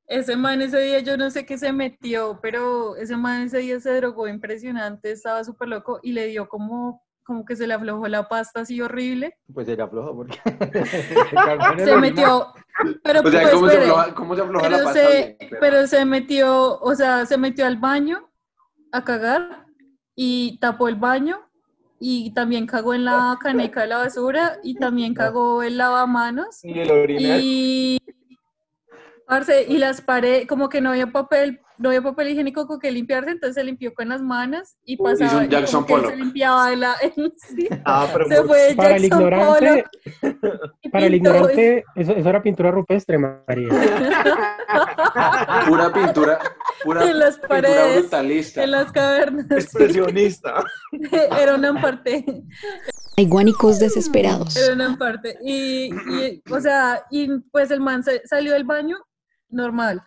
Ese 0.08 0.38
man 0.38 0.62
ese 0.62 0.80
día 0.80 1.00
yo 1.00 1.18
no 1.18 1.32
sé 1.32 1.46
qué 1.46 1.58
se 1.58 1.74
metió, 1.74 2.40
pero 2.42 2.96
ese 2.96 3.18
man 3.18 3.42
ese 3.44 3.58
día 3.60 3.80
se 3.80 3.96
drogó 3.96 4.28
impresionante, 4.28 5.12
estaba 5.12 5.44
súper 5.44 5.68
loco 5.68 6.00
y 6.04 6.12
le 6.12 6.28
dio 6.28 6.48
como, 6.48 7.02
como 7.24 7.44
que 7.44 7.56
se 7.56 7.66
le 7.66 7.74
aflojó 7.74 8.08
la 8.08 8.28
pasta 8.30 8.62
así 8.62 8.80
horrible. 8.82 9.36
Pues 9.52 9.68
porque 9.68 10.40
se 10.86 11.36
cagó 11.36 11.74
en 11.74 11.80
el 11.80 11.86
Se 11.86 11.98
metió, 11.98 12.54
pero 13.04 13.22
O 13.22 13.32
sea, 13.32 13.42
pues, 13.42 13.54
¿cómo 13.54 13.70
se 13.70 13.78
afloja, 13.80 14.14
cómo 14.14 14.36
se 14.36 14.42
afloja 14.44 14.70
la 14.70 14.84
pasta? 14.84 14.94
se? 14.94 15.38
Pero- 15.40 15.58
pero 15.60 15.88
se 15.88 16.06
metió, 16.06 16.80
o 16.80 16.96
sea, 16.96 17.26
se 17.26 17.38
metió 17.40 17.66
al 17.66 17.78
baño 17.78 18.30
a 18.92 19.04
cagar 19.04 19.66
y 20.16 20.60
tapó 20.60 20.88
el 20.88 20.96
baño 20.96 21.50
y 22.00 22.32
también 22.34 22.66
cagó 22.68 22.94
en 22.94 23.06
la 23.06 23.38
caneca 23.40 23.82
de 23.82 23.88
la 23.88 23.98
basura 24.00 24.60
y 24.64 24.76
también 24.76 25.14
cagó 25.14 25.64
el 25.64 25.78
lavamanos 25.78 26.64
Y 26.64 26.80
el 26.80 26.92
orinal. 26.92 27.40
y 27.42 27.98
parce, 29.28 29.66
y 29.68 29.78
las 29.78 30.02
paredes, 30.02 30.48
como 30.48 30.70
que 30.70 30.82
no 30.82 30.92
había 30.92 31.08
papel, 31.08 31.62
no 31.78 31.90
había 31.90 32.02
papel 32.02 32.30
higiénico 32.30 32.66
con 32.68 32.80
que 32.80 32.92
limpiarse, 32.92 33.32
entonces 33.32 33.56
se 33.56 33.64
limpió 33.64 33.94
con 33.94 34.10
las 34.10 34.22
manos 34.22 34.76
y 34.84 34.94
Hizo 34.94 35.04
pasaba 35.04 35.38
un 35.40 35.46
y 35.46 35.48
Jackson 35.50 35.86
Pollock. 35.86 36.10
se 36.12 36.16
limpiaba 36.18 36.70
de 36.70 36.76
la 36.78 36.96
sí, 37.38 37.68
Ah, 37.86 38.08
pero 38.14 38.28
se 38.28 38.44
fue 38.44 38.74
Para 38.76 38.96
el 38.96 39.02
Jackson 39.04 39.20
ignorante, 39.22 39.84
Pollock 40.22 40.72
y 40.82 40.90
para 40.90 41.06
el 41.06 41.16
ignorante, 41.16 41.84
eso, 41.96 42.12
eso 42.14 42.30
era 42.30 42.42
pintura 42.42 42.72
rupestre, 42.72 43.18
María. 43.18 43.70
Pura 45.68 45.92
pintura, 45.92 46.40
pura 46.84 47.04
En 47.10 47.20
las 47.20 47.36
pintura 47.38 47.48
paredes, 47.62 48.02
brutalista. 48.02 48.64
en 48.64 48.72
las 48.72 48.92
cavernas. 48.92 49.46
expresionista. 49.52 50.64
Era 51.40 51.56
una 51.56 51.80
parte, 51.82 52.24
Hay 53.18 53.28
guánicos 53.28 53.80
desesperados. 53.80 54.56
era 54.58 54.74
una 54.74 54.98
parte. 54.98 55.38
Y, 55.44 55.90
y, 55.94 56.42
o 56.52 56.60
sea, 56.60 57.04
y 57.12 57.30
pues 57.52 57.72
el 57.72 57.80
man 57.82 58.04
se- 58.04 58.22
salió 58.28 58.54
del 58.54 58.64
baño 58.66 58.98
normal. 59.50 60.02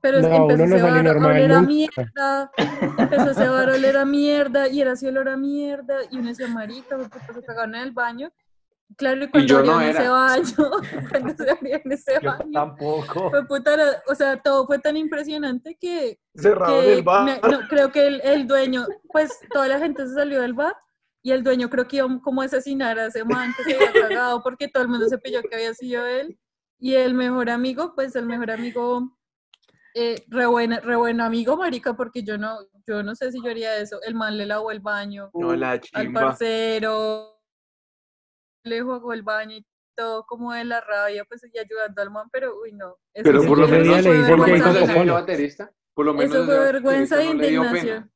Pero 0.00 0.18
es 0.18 0.26
que 0.26 0.38
No, 0.38 0.50
empezó 0.50 0.66
no 0.66 0.76
a 0.76 0.88
a 0.88 0.92
oler 1.32 1.52
a 1.52 1.60
nunca. 1.60 1.66
mierda, 1.66 2.50
empezó 2.98 3.30
a 3.30 3.34
cebar 3.34 3.70
a 3.70 3.74
oler 3.74 3.96
a 3.96 4.04
mierda, 4.04 4.68
y 4.68 4.80
era 4.80 4.92
así 4.92 5.06
olor 5.08 5.28
a 5.28 5.36
mierda, 5.36 5.96
y 6.10 6.18
uno 6.18 6.28
decía, 6.28 6.46
marica, 6.48 6.96
pues 6.96 7.10
se 7.34 7.42
cagaron 7.44 7.74
en 7.74 7.82
el 7.82 7.90
baño. 7.92 8.30
Claro, 8.96 9.22
y 9.24 9.28
cuando 9.28 9.46
yo 9.48 9.62
no 9.62 9.80
ese 9.82 10.08
baño, 10.08 10.54
cuando 11.10 11.34
se 11.36 11.50
abrieron 11.50 11.92
ese 11.92 12.14
Yo 12.22 12.30
baño, 12.30 12.52
tampoco. 12.52 13.30
fue 13.30 13.46
puta, 13.46 13.76
o 14.06 14.14
sea, 14.14 14.40
todo 14.40 14.66
fue 14.66 14.78
tan 14.78 14.96
impresionante 14.96 15.76
que, 15.78 16.18
que 16.66 16.92
el 16.94 17.02
bar. 17.02 17.24
me- 17.24 17.50
no, 17.50 17.68
creo 17.68 17.92
que 17.92 18.06
el, 18.06 18.20
el 18.24 18.46
dueño, 18.46 18.86
pues 19.12 19.30
toda 19.52 19.68
la 19.68 19.78
gente 19.78 20.06
se 20.06 20.14
salió 20.14 20.40
del 20.40 20.54
bar 20.54 20.74
y 21.22 21.32
el 21.32 21.42
dueño 21.44 21.68
creo 21.68 21.86
que 21.86 21.96
iba 21.98 22.08
como 22.22 22.40
a 22.40 22.46
asesinar 22.46 22.98
a 22.98 23.06
ese 23.06 23.24
man 23.24 23.52
que 23.54 23.64
se 23.64 23.74
había 23.74 23.92
cagado 23.92 24.42
porque 24.42 24.68
todo 24.68 24.82
el 24.84 24.88
mundo 24.88 25.06
se 25.08 25.18
pilló 25.18 25.42
que 25.42 25.54
había 25.56 25.74
sido 25.74 26.06
él 26.06 26.38
y 26.78 26.94
el 26.94 27.12
mejor 27.12 27.50
amigo, 27.50 27.92
pues 27.94 28.16
el 28.16 28.24
mejor 28.24 28.50
amigo, 28.52 29.17
eh, 30.00 30.24
re, 30.28 30.46
buena- 30.46 30.78
re 30.80 30.94
buen 30.96 31.20
amigo, 31.20 31.56
marica, 31.56 31.94
porque 31.94 32.22
yo 32.22 32.38
no, 32.38 32.58
yo 32.86 33.02
no 33.02 33.14
sé 33.16 33.32
si 33.32 33.42
yo 33.42 33.50
haría 33.50 33.76
eso, 33.78 34.00
el 34.02 34.14
man 34.14 34.36
le 34.38 34.46
lavó 34.46 34.70
el 34.70 34.78
baño 34.80 35.30
No, 35.34 35.56
la 35.56 35.80
al 35.92 36.12
parcero, 36.12 37.40
le 38.64 38.80
jugó 38.82 39.12
el 39.12 39.22
baño 39.22 39.56
y 39.56 39.66
todo 39.96 40.24
como 40.26 40.52
de 40.52 40.64
la 40.64 40.80
rabia, 40.80 41.24
pues 41.24 41.42
y 41.52 41.58
ayudando 41.58 42.00
al 42.02 42.10
man, 42.10 42.28
pero 42.30 42.54
uy 42.62 42.72
no. 42.72 42.96
eso 43.12 43.24
Pero 43.24 43.42
por 43.44 43.58
lo 43.58 43.66
menos, 43.66 43.86
le 44.04 44.20
ese 44.20 44.92
popolo. 44.92 45.14
baterista, 45.14 45.72
por 45.94 46.06
lo 46.06 46.14
menos 46.14 46.34
Eso 46.36 46.44
fue 46.46 46.58
vergüenza 46.58 47.16
pena. 47.16 47.30
indignación. 47.32 48.12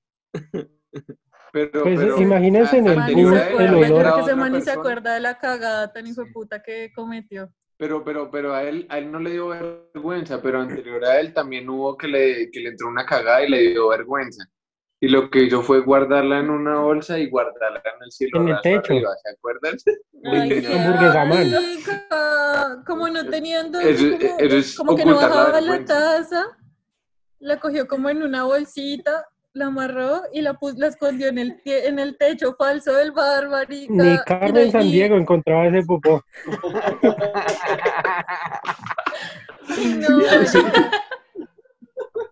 Pero, 1.53 1.83
Pues, 1.83 2.01
pero, 2.01 2.19
imagínense 2.23 2.79
en 2.79 2.87
el 2.87 2.99
el 3.11 3.75
olor. 3.75 4.01
creo 4.01 4.15
que 4.15 4.21
ese 4.23 4.35
man 4.37 4.53
ni 4.53 4.63
se 4.63 4.71
acuerda 4.71 5.15
de 5.15 5.21
la 5.21 5.37
cagada 5.39 5.93
tan 5.93 6.07
hijo 6.07 6.25
de 6.25 6.31
puta 6.33 6.63
que 6.63 6.91
cometió. 6.95 7.53
Pero, 7.83 8.05
pero, 8.05 8.31
pero 8.31 8.55
a 8.55 8.63
él, 8.63 8.87
a 8.91 8.99
él 8.99 9.11
no 9.11 9.19
le 9.19 9.33
dio 9.33 9.49
vergüenza, 9.49 10.41
pero 10.41 10.61
anterior 10.61 11.05
a 11.05 11.19
él 11.19 11.35
también 11.35 11.69
hubo 11.69 11.97
que 11.97 12.07
le, 12.07 12.49
que 12.53 12.61
le 12.61 12.69
entró 12.69 12.87
una 12.87 13.05
cagada 13.05 13.45
y 13.45 13.49
le 13.51 13.71
dio 13.71 13.89
vergüenza. 13.89 14.45
Y 15.01 15.09
lo 15.09 15.29
que 15.29 15.43
hizo 15.43 15.65
fue 15.65 15.81
guardarla 15.81 16.39
en 16.39 16.51
una 16.51 16.79
bolsa 16.79 17.19
y 17.19 17.29
guardarla 17.29 17.83
en 17.85 18.05
el 18.05 18.13
cielo 18.13 18.41
En 18.41 18.49
el 18.51 18.61
techo. 18.63 18.93
arriba, 18.93 19.11
¿se 19.21 19.31
acuerdan? 19.33 19.77
Ay, 20.33 20.65
hamburguesa. 20.65 21.23
Como 22.87 23.09
no 23.09 23.25
dónde, 23.25 23.91
Eso- 23.91 24.11
como, 24.17 24.39
eso 24.39 24.57
es 24.59 24.77
como 24.77 24.95
que 24.95 25.05
no 25.05 25.15
la 25.21 25.27
bajaba 25.27 25.49
la 25.49 25.53
vergüenza. 25.61 25.95
taza, 26.19 26.59
la 27.41 27.59
cogió 27.59 27.89
como 27.89 28.11
en 28.11 28.23
una 28.23 28.45
bolsita, 28.45 29.27
la 29.55 29.67
amarró 29.67 30.23
y 30.33 30.41
la, 30.41 30.55
pus- 30.55 30.77
la 30.79 30.87
escondió 30.89 31.29
en 31.29 31.39
el, 31.39 31.61
en 31.65 31.99
el 31.99 32.17
techo 32.17 32.55
falso 32.57 32.95
del 32.95 33.13
bar, 33.13 33.49
marica. 33.49 33.93
Ni 33.93 34.19
Carmen 34.25 34.73
San 34.73 34.83
Diego 34.83 35.17
encontraba 35.17 35.67
ese 35.67 35.83
popó. 35.87 36.25
no. 39.99 40.21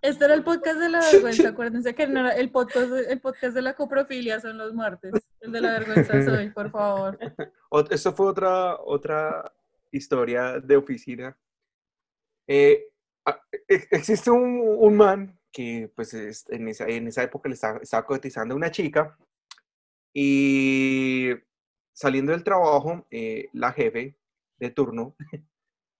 Este 0.02 0.24
era 0.24 0.32
el 0.32 0.42
podcast 0.42 0.78
de 0.78 0.88
la 0.88 1.00
vergüenza. 1.00 1.48
Acuérdense 1.50 1.94
que 1.94 2.06
no 2.06 2.20
era 2.20 2.30
el 2.30 2.50
podcast, 2.50 2.90
el 3.06 3.20
podcast 3.20 3.54
de 3.54 3.60
la 3.60 3.74
coprofilia 3.74 4.40
son 4.40 4.56
los 4.56 4.72
martes. 4.72 5.12
El 5.40 5.52
de 5.52 5.60
la 5.60 5.72
vergüenza 5.72 6.24
soy, 6.24 6.48
por 6.50 6.70
favor. 6.70 7.18
Esto 7.90 8.12
fue 8.14 8.26
otra, 8.28 8.76
otra 8.80 9.52
historia 9.90 10.58
de 10.58 10.76
oficina. 10.76 11.36
Eh, 12.46 12.86
e- 13.68 13.88
existe 13.90 14.30
un, 14.30 14.62
un 14.78 14.96
man 14.96 15.38
que 15.52 15.90
pues 15.94 16.14
es- 16.14 16.44
en, 16.50 16.68
esa, 16.68 16.86
en 16.86 17.08
esa 17.08 17.22
época 17.22 17.48
le 17.48 17.54
estaba, 17.54 17.78
estaba 17.78 18.06
cotizando 18.06 18.54
una 18.54 18.70
chica 18.70 19.16
y 20.14 21.30
saliendo 21.92 22.32
del 22.32 22.44
trabajo, 22.44 23.06
eh, 23.10 23.48
la 23.52 23.72
jefe 23.72 24.16
de 24.58 24.70
turno 24.70 25.16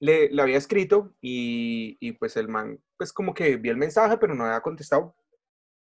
le, 0.01 0.31
le 0.31 0.43
había 0.43 0.59
escrito 0.59 1.15
y, 1.21 1.97
y, 2.01 2.13
pues 2.13 2.37
el 2.37 2.49
man 2.49 2.79
pues 2.97 3.13
como 3.13 3.35
que 3.35 3.57
vio 3.57 3.73
el 3.73 3.79
mensaje 3.79 4.17
pero 4.19 4.35
no 4.35 4.45
había 4.45 4.61
contestado. 4.61 5.15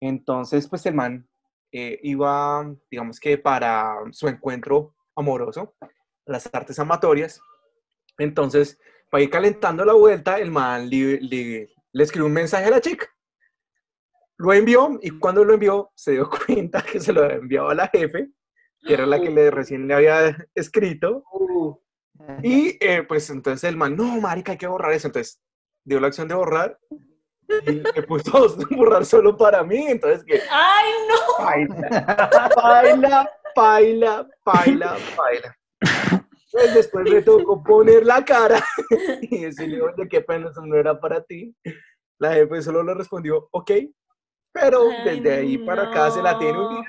Entonces 0.01 0.67
pues 0.67 0.85
el 0.85 0.95
man 0.95 1.27
eh, 1.71 1.99
iba, 2.03 2.73
digamos 2.89 3.19
que 3.19 3.37
para 3.37 3.95
su 4.11 4.27
encuentro 4.27 4.95
amoroso, 5.15 5.75
las 6.25 6.49
artes 6.53 6.79
amatorias. 6.79 7.39
Entonces, 8.17 8.79
para 9.09 9.23
ir 9.23 9.29
calentando 9.29 9.83
la 9.85 9.93
vuelta, 9.93 10.39
el 10.39 10.51
man 10.51 10.89
le, 10.89 11.19
le, 11.21 11.69
le 11.91 12.03
escribió 12.03 12.27
un 12.27 12.33
mensaje 12.33 12.65
a 12.65 12.69
la 12.71 12.81
chica. 12.81 13.07
Lo 14.37 14.53
envió 14.53 14.99
y 15.01 15.11
cuando 15.11 15.43
lo 15.45 15.53
envió 15.53 15.91
se 15.95 16.11
dio 16.13 16.29
cuenta 16.47 16.81
que 16.81 16.99
se 16.99 17.13
lo 17.13 17.23
había 17.23 17.37
enviado 17.37 17.69
a 17.69 17.75
la 17.75 17.87
jefe, 17.87 18.29
que 18.81 18.93
era 18.93 19.05
la 19.05 19.19
que 19.19 19.29
le 19.29 19.49
recién 19.51 19.87
le 19.87 19.93
había 19.93 20.35
escrito. 20.55 21.23
Uh, 21.31 21.75
Y 22.43 22.77
eh, 22.79 23.03
pues 23.03 23.29
entonces 23.29 23.63
el 23.69 23.77
man, 23.77 23.95
no, 23.95 24.19
marica, 24.21 24.53
hay 24.53 24.57
que 24.57 24.67
borrar 24.67 24.93
eso. 24.93 25.07
Entonces 25.07 25.41
dio 25.83 25.99
la 25.99 26.07
acción 26.07 26.27
de 26.27 26.35
borrar 26.35 26.77
y 27.67 27.71
le 27.73 28.03
puso 28.03 28.55
borrar 28.71 29.05
solo 29.05 29.37
para 29.37 29.63
mí. 29.63 29.85
Entonces 29.87 30.23
que 30.25 30.41
¡Ay, 30.49 30.91
no! 31.07 31.45
baila, 31.45 32.51
baila, 32.55 33.31
baila, 33.55 34.27
baila, 34.45 34.97
baila. 35.17 35.57
Pues 36.51 36.73
después 36.73 37.09
me 37.11 37.21
tocó 37.21 37.61
poner 37.61 38.05
la 38.05 38.23
cara 38.23 38.63
y 39.21 39.43
decirle, 39.43 39.81
oye, 39.81 40.07
qué 40.09 40.21
pena, 40.21 40.49
eso 40.49 40.65
no 40.65 40.75
era 40.77 40.97
para 40.99 41.21
ti. 41.21 41.53
La 42.17 42.33
jefe 42.33 42.61
solo 42.61 42.81
le 42.81 42.93
respondió, 42.93 43.49
ok, 43.51 43.71
pero 44.55 44.89
Ay, 44.89 45.19
desde 45.19 45.35
ahí 45.35 45.57
para 45.57 45.83
acá 45.83 46.09
se 46.11 46.21
la 46.21 46.39
tiene 46.39 46.57
un 46.57 46.75
día. 46.75 46.83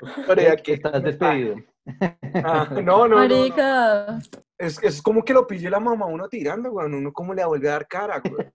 Pero 0.26 0.42
ya 0.42 0.56
que 0.56 0.74
Estás 0.74 1.02
despedido. 1.02 1.56
Ah, 2.34 2.68
no, 2.70 2.82
no, 2.82 2.82
no, 2.82 3.08
no. 3.08 3.16
Marica. 3.16 4.18
Es, 4.58 4.82
es 4.82 5.00
como 5.00 5.24
que 5.24 5.32
lo 5.32 5.46
pille 5.46 5.70
la 5.70 5.80
mamá 5.80 6.04
a 6.04 6.08
uno 6.08 6.28
tirando, 6.28 6.70
güey. 6.70 6.86
Uno 6.86 7.10
como 7.12 7.32
le 7.32 7.44
vuelve 7.46 7.68
a 7.68 7.72
dar 7.72 7.88
cara, 7.88 8.20
güey. 8.20 8.46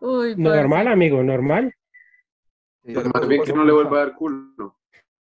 Uy, 0.00 0.34
Normal, 0.36 0.88
amigo, 0.88 1.22
normal. 1.22 1.72
Sí. 2.84 2.92
Pues 2.92 3.06
más 3.14 3.28
bien 3.28 3.44
que 3.44 3.52
no 3.52 3.64
le 3.64 3.72
vuelva 3.72 3.96
a 3.96 4.00
dar 4.06 4.14
culo. 4.16 4.76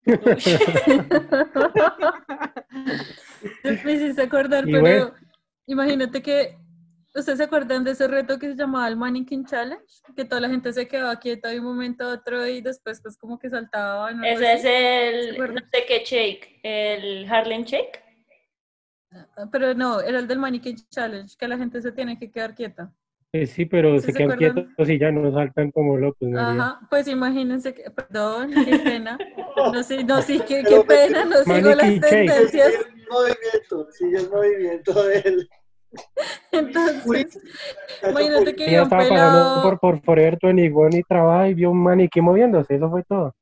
Me 3.84 3.92
hiciste 3.92 4.22
acordar, 4.22 4.68
Y 4.68 4.72
pero 4.72 4.80
bueno. 4.82 5.12
imagínate 5.66 6.22
que, 6.22 6.58
¿ustedes 7.14 7.38
se 7.38 7.44
acuerdan 7.44 7.84
de 7.84 7.90
ese 7.92 8.08
reto 8.08 8.38
que 8.38 8.48
se 8.48 8.54
llamaba 8.56 8.88
el 8.88 8.96
Mannequin 8.96 9.44
Challenge? 9.44 9.84
Que 10.16 10.24
toda 10.24 10.40
la 10.40 10.48
gente 10.48 10.72
se 10.72 10.86
quedaba 10.88 11.16
quieta 11.18 11.48
de 11.48 11.58
un 11.60 11.66
momento 11.66 12.04
a 12.04 12.14
otro 12.14 12.46
y 12.46 12.60
después 12.60 13.00
pues 13.02 13.16
como 13.18 13.38
que 13.38 13.50
saltaban. 13.50 14.20
o 14.20 14.22
algo 14.24 14.24
Ese 14.24 14.44
es 14.44 14.50
así. 14.54 14.62
¿Se 14.62 15.08
el, 15.08 15.38
no 15.54 15.60
sé 15.72 15.84
qué 15.86 16.02
shake, 16.04 16.60
el 16.62 17.30
Harlem 17.30 17.64
Shake. 17.64 18.00
Ah, 19.36 19.46
Pero 19.50 19.74
no, 19.74 20.00
era 20.00 20.18
el 20.18 20.26
del 20.26 20.38
Mannequin 20.38 20.76
Challenge, 20.90 21.34
que 21.38 21.48
la 21.48 21.58
gente 21.58 21.82
se 21.82 21.92
tiene 21.92 22.18
que 22.18 22.30
quedar 22.30 22.54
quieta. 22.54 22.90
Eh, 23.34 23.46
sí, 23.46 23.64
pero 23.64 23.98
¿Sí 23.98 24.06
se 24.06 24.12
se 24.12 24.18
quedan 24.18 24.32
acuerdan? 24.32 24.64
quietos 24.66 24.88
y 24.90 24.98
ya 24.98 25.10
no 25.10 25.32
saltan 25.32 25.70
como 25.70 25.96
locos, 25.96 26.28
María. 26.28 26.64
Ajá, 26.64 26.80
pues 26.90 27.08
imagínense 27.08 27.72
que, 27.72 27.90
perdón, 27.90 28.52
qué 28.52 28.78
pena. 28.84 29.18
No 29.56 29.82
sé, 29.82 30.04
no 30.04 30.20
sí, 30.20 30.38
qué, 30.40 30.62
qué 30.62 30.64
Pero- 30.64 30.84
pena, 30.86 31.24
no 31.24 31.38
sigo 31.42 31.70
las 31.74 31.78
tendencias. 32.00 32.50
sigue 32.50 32.64
el 32.66 33.08
movimiento, 33.10 33.88
sigue 33.92 34.18
el 34.18 34.30
movimiento 34.30 35.02
de 35.04 35.18
él. 35.20 35.48
Entonces, 36.52 37.38
imagínate 38.08 38.54
que 38.54 38.64
Ella 38.64 38.82
había 38.82 38.82
un 38.82 38.86
estaba 38.86 39.08
pagando 39.08 39.62
por, 39.62 39.80
por 39.80 40.02
Forever 40.02 40.38
21 40.42 40.96
y 40.96 41.02
trabaja 41.02 41.48
y 41.48 41.54
vio 41.54 41.70
un 41.70 41.82
maniquí 41.82 42.20
moviéndose, 42.20 42.74
eso 42.76 42.90
fue 42.90 43.02
todo. 43.04 43.34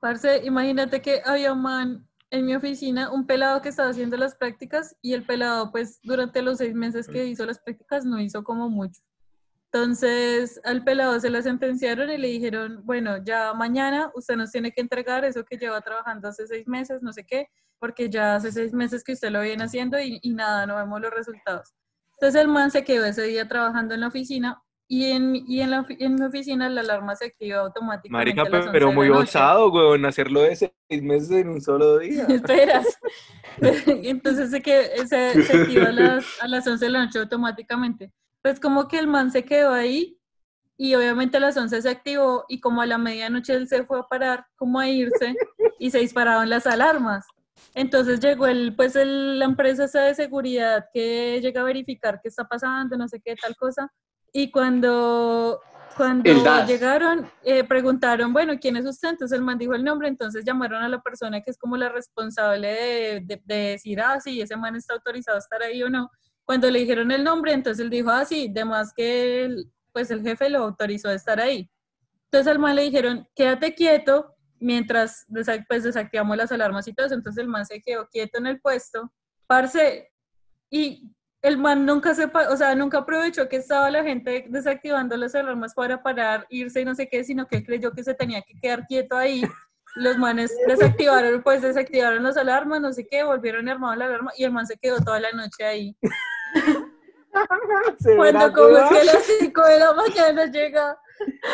parce, 0.00 0.44
imagínate 0.44 1.00
que 1.00 1.20
había 1.24 1.52
un 1.52 1.62
man 1.62 2.08
en 2.30 2.44
mi 2.44 2.54
oficina, 2.54 3.10
un 3.10 3.26
pelado 3.26 3.62
que 3.62 3.70
estaba 3.70 3.88
haciendo 3.88 4.16
las 4.16 4.34
prácticas 4.34 4.96
y 5.00 5.14
el 5.14 5.24
pelado, 5.24 5.70
pues, 5.72 5.98
durante 6.02 6.42
los 6.42 6.58
seis 6.58 6.74
meses 6.74 7.08
que 7.08 7.24
hizo 7.26 7.46
las 7.46 7.58
prácticas 7.58 8.04
no 8.04 8.20
hizo 8.20 8.44
como 8.44 8.68
mucho. 8.68 9.00
Entonces, 9.70 10.60
al 10.64 10.82
pelado 10.82 11.20
se 11.20 11.28
le 11.28 11.42
sentenciaron 11.42 12.10
y 12.10 12.16
le 12.16 12.28
dijeron, 12.28 12.80
bueno, 12.84 13.22
ya 13.22 13.52
mañana 13.52 14.10
usted 14.14 14.36
nos 14.36 14.50
tiene 14.50 14.72
que 14.72 14.80
entregar 14.80 15.24
eso 15.26 15.44
que 15.44 15.58
lleva 15.58 15.80
trabajando 15.82 16.28
hace 16.28 16.46
seis 16.46 16.66
meses, 16.66 17.02
no 17.02 17.12
sé 17.12 17.24
qué, 17.24 17.48
porque 17.78 18.08
ya 18.08 18.36
hace 18.36 18.50
seis 18.50 18.72
meses 18.72 19.04
que 19.04 19.12
usted 19.12 19.30
lo 19.30 19.42
viene 19.42 19.64
haciendo 19.64 20.00
y, 20.00 20.20
y 20.22 20.32
nada, 20.32 20.66
no 20.66 20.76
vemos 20.76 21.00
los 21.02 21.12
resultados. 21.12 21.74
Entonces 22.12 22.40
el 22.40 22.48
man 22.48 22.70
se 22.70 22.82
quedó 22.82 23.04
ese 23.04 23.22
día 23.24 23.46
trabajando 23.46 23.94
en 23.94 24.00
la 24.00 24.08
oficina 24.08 24.62
y 24.88 25.12
en, 25.12 25.36
y 25.36 25.60
en, 25.60 25.70
la, 25.70 25.86
en 25.86 26.14
mi 26.14 26.22
oficina 26.22 26.68
la 26.70 26.80
alarma 26.80 27.14
se 27.14 27.26
activa 27.26 27.60
automáticamente. 27.60 28.34
Marica, 28.34 28.42
a 28.42 28.50
las 28.50 28.66
11 28.66 28.72
pero 28.72 28.90
muy 28.90 29.10
osado, 29.10 29.70
güey, 29.70 30.02
hacerlo 30.06 30.40
de 30.40 30.56
seis 30.56 30.72
meses 31.02 31.30
en 31.30 31.50
un 31.50 31.60
solo 31.60 31.98
día. 31.98 32.24
Esperas. 32.26 32.86
Entonces 33.86 34.50
se, 34.50 34.62
que, 34.62 35.06
se, 35.06 35.42
se 35.42 35.56
activa 35.58 35.88
a 35.88 35.92
las, 35.92 36.24
a 36.40 36.48
las 36.48 36.66
11 36.66 36.86
de 36.86 36.90
la 36.90 37.04
noche 37.04 37.18
automáticamente. 37.18 38.10
Pues 38.48 38.60
como 38.60 38.88
que 38.88 38.98
el 38.98 39.06
man 39.08 39.30
se 39.30 39.44
quedó 39.44 39.74
ahí 39.74 40.18
y 40.78 40.94
obviamente 40.94 41.36
a 41.36 41.40
las 41.40 41.54
11 41.58 41.82
se 41.82 41.90
activó 41.90 42.46
y 42.48 42.60
como 42.60 42.80
a 42.80 42.86
la 42.86 42.96
medianoche 42.96 43.52
él 43.52 43.68
se 43.68 43.84
fue 43.84 43.98
a 44.00 44.04
parar, 44.04 44.46
como 44.56 44.80
a 44.80 44.88
irse 44.88 45.34
y 45.78 45.90
se 45.90 45.98
dispararon 45.98 46.48
las 46.48 46.66
alarmas. 46.66 47.26
Entonces 47.74 48.20
llegó 48.20 48.46
el, 48.46 48.74
pues 48.74 48.96
el- 48.96 49.38
la 49.38 49.44
empresa 49.44 49.84
esa 49.84 50.00
de 50.00 50.14
seguridad 50.14 50.86
que 50.94 51.38
llega 51.42 51.60
a 51.60 51.64
verificar 51.64 52.20
qué 52.22 52.28
está 52.30 52.48
pasando, 52.48 52.96
no 52.96 53.06
sé 53.06 53.20
qué 53.22 53.36
tal 53.36 53.54
cosa. 53.54 53.92
Y 54.32 54.50
cuando, 54.50 55.60
cuando 55.94 56.30
llegaron, 56.66 57.28
eh, 57.44 57.64
preguntaron, 57.64 58.32
bueno, 58.32 58.54
¿quién 58.58 58.78
es 58.78 58.86
usted? 58.86 59.10
Entonces 59.10 59.36
el 59.38 59.44
man 59.44 59.58
dijo 59.58 59.74
el 59.74 59.84
nombre, 59.84 60.08
entonces 60.08 60.42
llamaron 60.42 60.82
a 60.82 60.88
la 60.88 61.02
persona 61.02 61.42
que 61.42 61.50
es 61.50 61.58
como 61.58 61.76
la 61.76 61.90
responsable 61.90 62.68
de, 62.68 63.20
de- 63.26 63.42
de 63.44 63.54
decir, 63.72 64.00
ah, 64.00 64.18
sí, 64.20 64.40
ese 64.40 64.56
man 64.56 64.74
está 64.74 64.94
autorizado 64.94 65.36
a 65.36 65.40
estar 65.40 65.62
ahí 65.62 65.82
o 65.82 65.90
no. 65.90 66.08
Cuando 66.48 66.70
le 66.70 66.78
dijeron 66.78 67.10
el 67.10 67.24
nombre, 67.24 67.52
entonces 67.52 67.84
él 67.84 67.90
dijo, 67.90 68.08
ah, 68.08 68.24
sí, 68.24 68.48
demás 68.50 68.94
que 68.96 69.44
el, 69.44 69.70
pues 69.92 70.10
el 70.10 70.22
jefe 70.22 70.48
lo 70.48 70.60
autorizó 70.64 71.10
a 71.10 71.12
estar 71.12 71.38
ahí. 71.38 71.70
Entonces 72.24 72.50
al 72.50 72.58
man 72.58 72.74
le 72.74 72.84
dijeron, 72.84 73.28
quédate 73.36 73.74
quieto 73.74 74.34
mientras 74.58 75.26
pues, 75.68 75.82
desactivamos 75.82 76.38
las 76.38 76.50
alarmas 76.50 76.88
y 76.88 76.94
todo 76.94 77.04
eso. 77.04 77.14
Entonces 77.14 77.42
el 77.42 77.48
man 77.48 77.66
se 77.66 77.82
quedó 77.82 78.08
quieto 78.08 78.38
en 78.38 78.46
el 78.46 78.62
puesto, 78.62 79.12
parce, 79.46 80.10
y 80.70 81.12
el 81.42 81.58
man 81.58 81.84
nunca 81.84 82.14
se, 82.14 82.24
o 82.24 82.56
sea, 82.56 82.74
nunca 82.74 83.00
aprovechó 83.00 83.46
que 83.46 83.56
estaba 83.56 83.90
la 83.90 84.02
gente 84.02 84.46
desactivando 84.48 85.18
las 85.18 85.34
alarmas 85.34 85.74
para 85.74 86.02
parar, 86.02 86.46
irse 86.48 86.80
y 86.80 86.86
no 86.86 86.94
sé 86.94 87.10
qué, 87.10 87.24
sino 87.24 87.46
que 87.46 87.58
él 87.58 87.66
creyó 87.66 87.92
que 87.92 88.02
se 88.02 88.14
tenía 88.14 88.40
que 88.40 88.58
quedar 88.58 88.86
quieto 88.86 89.18
ahí. 89.18 89.42
Los 89.96 90.16
manes 90.16 90.56
desactivaron, 90.66 91.42
pues 91.42 91.60
desactivaron 91.60 92.22
las 92.22 92.38
alarmas, 92.38 92.80
no 92.80 92.90
sé 92.94 93.06
qué, 93.06 93.22
volvieron 93.22 93.64
y 93.64 93.66
la 93.66 93.92
alarma 93.92 94.32
y 94.34 94.44
el 94.44 94.52
man 94.52 94.66
se 94.66 94.78
quedó 94.78 94.96
toda 95.00 95.20
la 95.20 95.32
noche 95.32 95.62
ahí. 95.62 95.94
Cuando 98.16 98.52
como 98.52 98.78
es 98.78 98.90
que 98.90 98.98
a 98.98 99.04
las 99.04 99.22
5 99.38 99.64
de 99.64 99.78
la 99.78 99.92
mañana 99.92 100.46
llega, 100.46 100.98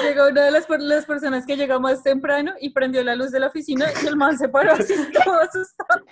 llega 0.02 0.28
una 0.28 0.44
de 0.44 0.50
las, 0.50 0.66
las 0.68 1.04
personas 1.04 1.44
que 1.46 1.56
llega 1.56 1.78
más 1.78 2.02
temprano 2.02 2.52
y 2.60 2.70
prendió 2.70 3.02
la 3.02 3.14
luz 3.14 3.30
de 3.32 3.40
la 3.40 3.48
oficina 3.48 3.86
y 4.02 4.06
el 4.06 4.16
man 4.16 4.38
se 4.38 4.48
paró 4.48 4.72
así 4.72 4.94
todo 5.24 5.34
asustado. 5.40 6.04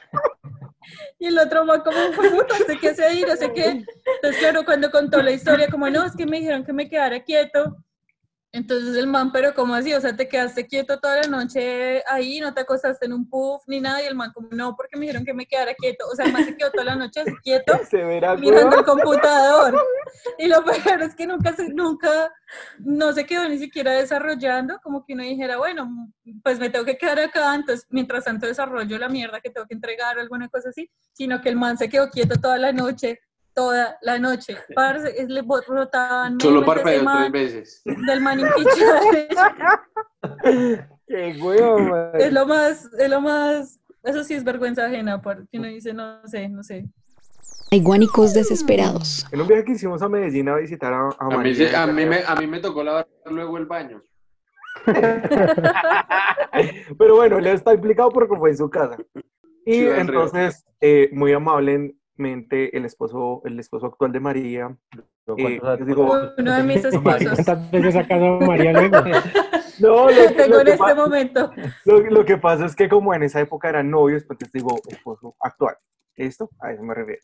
Y 1.18 1.26
el 1.26 1.39
otro 1.39 1.64
man 1.64 1.80
como, 1.83 1.97
fue 2.12 2.30
puta, 2.30 2.55
¿usted 2.59 2.74
qué 2.80 2.91
hace 2.91 3.05
ahí? 3.05 3.22
No 3.22 3.37
sé 3.37 3.53
qué. 3.53 3.85
Entonces, 4.16 4.41
claro, 4.41 4.64
cuando 4.64 4.91
contó 4.91 5.22
la 5.22 5.30
historia, 5.30 5.68
como, 5.68 5.89
no, 5.89 6.05
es 6.05 6.16
que 6.16 6.26
me 6.26 6.39
dijeron 6.39 6.64
que 6.64 6.72
me 6.72 6.89
quedara 6.89 7.22
quieto. 7.22 7.76
Entonces 8.55 8.96
el 8.96 9.07
man, 9.07 9.32
pero 9.32 9.55
¿cómo 9.55 9.74
así? 9.74 9.94
O 9.94 10.00
sea, 10.00 10.14
te 10.14 10.28
quedaste 10.28 10.66
quieto 10.66 11.00
toda 11.00 11.22
la 11.22 11.28
noche 11.28 12.05
ahí, 12.07 12.38
no 12.38 12.53
te 12.53 12.61
acostaste 12.61 13.07
en 13.07 13.14
un 13.14 13.26
puff 13.26 13.62
ni 13.66 13.80
nada. 13.80 14.03
Y 14.03 14.07
el 14.07 14.14
man 14.14 14.30
como, 14.34 14.48
no, 14.50 14.76
porque 14.76 14.98
me 14.98 15.07
dijeron 15.07 15.24
que 15.24 15.32
me 15.32 15.46
quedara 15.46 15.74
quieto. 15.74 16.05
O 16.12 16.14
sea, 16.14 16.26
el 16.26 16.34
man 16.34 16.44
se 16.44 16.55
quedó 16.55 16.70
toda 16.70 16.84
la 16.84 16.94
noche 16.94 17.20
así 17.20 17.32
quieto 17.42 17.72
mirando 18.38 18.76
el 18.76 18.84
computador. 18.84 19.82
Y 20.38 20.46
lo 20.46 20.62
peor 20.64 21.03
es 21.03 21.14
que 21.14 21.26
nunca, 21.26 21.55
nunca, 21.72 22.32
no 22.78 23.12
se 23.12 23.24
quedó 23.24 23.48
ni 23.48 23.59
siquiera 23.59 23.92
desarrollando, 23.92 24.78
como 24.82 25.05
que 25.05 25.14
uno 25.14 25.22
dijera, 25.22 25.57
bueno, 25.57 25.90
pues 26.42 26.59
me 26.59 26.68
tengo 26.68 26.84
que 26.84 26.98
quedar 26.98 27.18
acá, 27.18 27.55
entonces 27.55 27.86
mientras 27.90 28.24
tanto 28.24 28.46
desarrollo 28.46 28.98
la 28.98 29.09
mierda 29.09 29.40
que 29.40 29.50
tengo 29.50 29.66
que 29.66 29.74
entregar 29.74 30.18
o 30.18 30.20
alguna 30.20 30.48
cosa 30.48 30.68
así, 30.68 30.90
sino 31.12 31.40
que 31.40 31.48
el 31.48 31.57
man 31.57 31.78
se 31.78 31.88
quedó 31.88 32.11
quieto 32.11 32.38
toda 32.40 32.59
la 32.59 32.72
noche, 32.72 33.20
toda 33.55 33.98
la 34.03 34.18
noche. 34.18 34.57
Parce, 34.74 35.14
es, 35.16 35.28
le 35.28 35.42
rotaban 35.66 36.40
Solo 36.40 36.64
parpadeó 36.64 36.98
tres 36.98 37.03
man, 37.03 37.32
veces. 37.32 37.82
del 37.84 38.20
man 38.20 38.40
Challenge. 38.76 39.34
Qué 41.07 41.34
güey. 41.34 41.59
Es 42.14 42.32
lo 42.32 42.46
más, 42.46 42.88
es 42.98 43.11
lo 43.11 43.20
más, 43.20 43.80
eso 44.03 44.24
sí 44.24 44.34
es 44.34 44.44
vergüenza 44.44 44.86
ajena, 44.86 45.20
porque 45.20 45.59
uno 45.59 45.68
dice, 45.68 45.92
no 45.92 46.26
sé, 46.26 46.48
no 46.48 46.62
sé. 46.62 46.86
Hay 47.70 47.80
guánicos 47.80 48.34
desesperados. 48.34 49.26
En 49.32 49.40
un 49.40 49.48
viaje 49.48 49.64
que 49.64 49.72
hicimos 49.72 50.03
a 50.03 50.09
Medellín 50.09 50.48
a 50.48 50.57
visitar 50.57 50.92
a, 50.92 51.09
a 51.09 51.16
A 51.18 51.38
mí, 51.38 51.55
a, 51.74 51.86
mí 51.86 52.05
me, 52.05 52.22
a 52.26 52.34
mí 52.36 52.46
me 52.46 52.61
tocó 52.61 52.84
lavar 52.84 53.09
luego 53.30 53.57
el 53.57 53.66
baño. 53.66 54.03
Pero 56.98 57.16
bueno, 57.16 57.38
él 57.38 57.46
está 57.46 57.74
implicado 57.74 58.11
porque 58.11 58.36
fue 58.36 58.50
en 58.50 58.57
su 58.57 58.68
casa. 58.68 58.96
Y 59.64 59.84
entonces, 59.84 60.66
eh, 60.80 61.09
muy 61.12 61.32
amablemente, 62.22 62.76
el 62.76 62.84
esposo, 62.84 63.42
el 63.44 63.58
esposo 63.58 63.86
actual 63.86 64.12
de 64.12 64.20
María, 64.20 64.76
eh, 65.36 65.58
¿Cuántos 65.60 65.78
les 65.78 65.86
digo, 65.88 66.12
Uno 66.38 66.52
de 66.56 66.62
mis 66.64 66.84
esposos. 66.84 67.02
¿Cuántas 67.02 67.70
veces 67.70 67.96
ha 67.96 68.06
casado 68.06 68.40
María 68.40 68.72
luego? 68.72 68.96
no, 69.80 70.06
lo, 70.10 70.10
Lo 70.10 70.32
tengo 70.32 70.54
lo 70.54 70.60
en 70.60 70.64
que 70.66 70.72
este 70.72 70.84
pa- 70.84 70.94
momento. 70.94 71.52
lo- 71.84 72.00
lo 72.00 72.24
que 72.24 72.36
pasa 72.38 72.66
es 72.66 72.76
que 72.76 72.88
como 72.88 73.14
en 73.14 73.22
esa 73.24 73.40
época 73.40 73.68
eran 73.68 73.90
novios, 73.90 74.24
pues 74.24 74.38
digo, 74.52 74.76
esposo 74.88 75.34
actual. 75.40 75.76
¿Esto? 76.16 76.50
A 76.60 76.72
eso 76.72 76.82
me 76.82 76.94
refiero. 76.94 77.22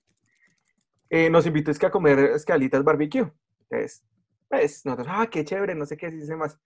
Eh, 1.11 1.31
nos 1.31 1.47
invitó 1.47 1.71
es 1.71 1.79
que 1.79 1.87
a 1.87 1.91
comer 1.91 2.19
escalitas 2.35 2.83
barbecue. 2.85 3.31
Entonces, 3.71 4.03
pues, 4.49 4.85
nosotros, 4.85 5.09
ah, 5.11 5.27
qué 5.31 5.45
chévere, 5.45 5.75
no 5.75 5.87
sé 5.87 5.97
qué, 5.97 6.11
se 6.21 6.37
más. 6.37 6.59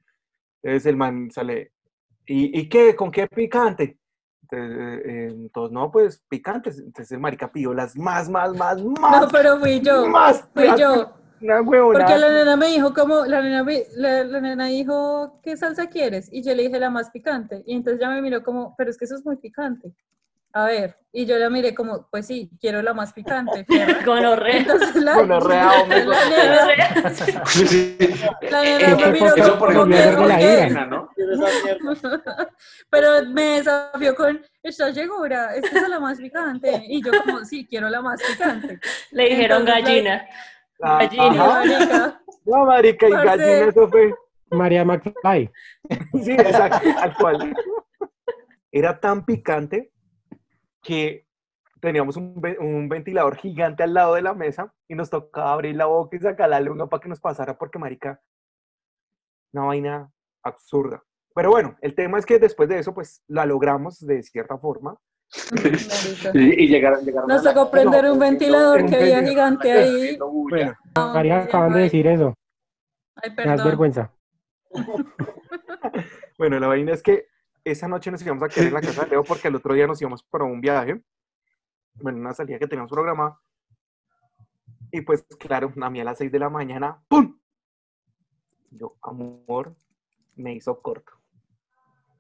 Entonces 0.63 0.87
el 0.87 0.97
man 0.97 1.31
sale, 1.33 1.73
¿y, 2.27 2.59
¿y 2.61 2.69
qué? 2.69 2.95
¿Con 2.95 3.11
qué 3.11 3.27
picante? 3.27 3.99
Entonces, 4.53 5.03
eh, 5.07 5.51
todos, 5.53 5.73
no, 5.73 5.91
pues 5.91 6.23
picantes. 6.29 6.79
Entonces 6.79 7.19
marica 7.19 7.51
pidió 7.51 7.73
las 7.73 7.97
más, 7.97 8.29
más, 8.29 8.55
más, 8.55 8.83
más. 8.83 9.23
No, 9.23 9.29
pero 9.29 9.59
fui 9.59 9.81
yo. 9.81 10.07
Más. 10.09 10.45
Fui 10.55 10.69
yo. 10.79 11.13
Una 11.41 11.61
huevona. 11.63 11.99
Porque 12.07 12.19
la 12.19 12.29
nena 12.33 12.57
me 12.57 12.67
dijo 12.69 12.95
como, 12.95 13.25
la 13.25 13.43
nena, 13.43 13.65
me- 13.65 13.85
la, 13.97 14.23
la 14.25 14.41
nena 14.41 14.67
dijo, 14.67 15.41
¿qué 15.43 15.57
salsa 15.57 15.87
quieres? 15.89 16.29
Y 16.33 16.43
yo 16.43 16.55
le 16.55 16.65
dije 16.65 16.79
la 16.79 16.91
más 16.91 17.11
picante. 17.11 17.65
Y 17.67 17.75
entonces 17.75 18.01
ya 18.01 18.11
me 18.11 18.23
miró 18.23 18.43
como, 18.45 18.75
pero 18.77 18.91
es 18.91 18.99
que 18.99 19.07
eso 19.07 19.17
es 19.17 19.25
muy 19.25 19.37
picante. 19.37 19.93
A 20.55 20.67
ver, 20.67 20.97
y 21.13 21.25
yo 21.25 21.37
la 21.39 21.49
miré 21.49 21.75
como, 21.75 22.09
pues 22.11 22.27
sí, 22.27 22.51
quiero 22.61 22.83
la 22.83 22.93
más 22.93 23.13
picante. 23.15 23.65
Gonorrea. 24.05 24.65
La, 24.97 25.15
Gonorrea, 25.15 25.71
hombre, 25.83 26.05
la 26.05 26.29
nena, 26.29 26.67
la 28.51 28.63
nena 28.63 28.97
me 28.97 29.13
miró 29.13 29.35
Eso 29.35 29.59
por 29.59 29.75
como 29.75 29.95
ejemplo 29.95 29.97
que, 29.97 30.03
es 30.03 30.17
ok. 30.17 30.27
de 30.27 30.71
la. 30.71 32.49
Pero 32.91 33.27
me 33.31 33.43
desafió 33.59 34.15
con, 34.15 34.41
¿estás 34.63 34.95
segura? 34.95 35.55
Es 35.55 35.63
que 35.63 35.77
esa 35.77 35.85
es 35.85 35.89
la 35.89 36.01
más 36.01 36.19
picante. 36.19 36.85
Y 36.87 37.03
yo 37.03 37.13
como, 37.25 37.45
sí, 37.45 37.67
quiero 37.67 37.89
la 37.89 38.03
más 38.03 38.21
picante. 38.23 38.79
Le 39.11 39.29
dijeron 39.31 39.61
Entonces, 39.67 39.85
la- 39.85 39.91
gallina. 39.91 40.27
Ah, 40.83 40.99
Gallina. 40.99 41.25
ajá. 41.45 41.65
Marica, 41.65 42.21
No, 42.45 42.65
marica, 42.67 43.09
y 43.09 43.13
gallina, 43.13 43.69
eso 43.69 43.89
fue. 43.89 44.15
María 44.51 44.85
McFly. 44.85 45.51
Sí, 46.23 46.33
exacto, 46.33 46.87
cual. 47.19 47.55
Era 48.71 48.99
tan 49.01 49.25
picante 49.25 49.91
que 50.83 51.27
teníamos 51.81 52.17
un, 52.17 52.41
un 52.61 52.89
ventilador 52.89 53.37
gigante 53.37 53.83
al 53.83 53.95
lado 53.95 54.15
de 54.15 54.23
la 54.23 54.35
mesa 54.35 54.73
y 54.89 54.95
nos 54.95 55.11
tocaba 55.11 55.53
abrir 55.53 55.75
la 55.77 55.87
boca 55.87 56.17
y 56.17 56.21
sacar 56.21 56.49
la 56.49 56.61
lengua 56.61 56.89
para 56.89 57.01
que 57.01 57.09
nos 57.09 57.21
pasara 57.21 57.57
porque, 57.59 57.79
marica, 57.79 58.21
una 59.53 59.65
vaina 59.67 60.11
absurda. 60.43 61.03
Pero 61.35 61.51
bueno, 61.51 61.77
el 61.81 61.95
tema 61.95 62.19
es 62.19 62.27
que 62.27 62.39
después 62.39 62.69
de 62.69 62.79
eso, 62.79 62.93
pues, 62.95 63.23
la 63.27 63.47
logramos 63.47 63.99
de 64.07 64.23
cierta 64.23 64.59
forma. 64.59 64.97
Y, 66.35 66.65
y 66.65 66.69
llegaron, 66.69 67.05
llegaron 67.05 67.27
Nos 67.29 67.43
la- 67.43 67.55
tocó 67.55 67.71
prender 67.71 68.05
un 68.11 68.19
ventilador 68.19 68.85
que 68.87 68.97
había 68.97 69.17
ventilador. 69.21 69.29
gigante 69.31 69.73
ahí. 69.73 70.19
Bueno, 70.19 70.75
María, 70.95 71.39
acaban 71.45 71.73
de 71.73 71.81
decir 71.81 72.07
eso. 72.07 72.35
Ay, 73.17 73.31
Me 73.37 73.45
das 73.47 73.65
vergüenza. 73.65 74.13
Bueno, 76.39 76.59
la 76.59 76.67
vaina 76.67 76.93
es 76.93 77.03
que 77.03 77.27
esa 77.65 77.89
noche 77.89 78.11
nos 78.11 78.23
íbamos 78.23 78.43
a 78.43 78.49
quedar 78.49 78.69
en 78.69 78.75
la 78.75 78.81
casa 78.81 79.05
de 79.05 79.11
Leo 79.11 79.25
porque 79.25 79.49
el 79.49 79.55
otro 79.57 79.75
día 79.75 79.87
nos 79.87 80.01
íbamos 80.01 80.23
para 80.23 80.45
un 80.45 80.61
viaje. 80.61 81.03
Bueno, 81.95 82.19
una 82.19 82.33
salida 82.35 82.59
que 82.59 82.67
teníamos 82.67 82.91
programada. 82.91 83.39
Y 84.91 85.01
pues, 85.03 85.25
claro, 85.39 85.73
a 85.81 85.91
mí 85.91 86.01
a 86.01 86.05
las 86.05 86.19
6 86.19 86.31
de 86.33 86.39
la 86.39 86.51
mañana, 86.51 87.03
¡pum! 87.09 87.39
Yo, 88.71 88.97
amor, 89.03 89.75
me 90.37 90.55
hizo 90.55 90.81
corto. 90.81 91.13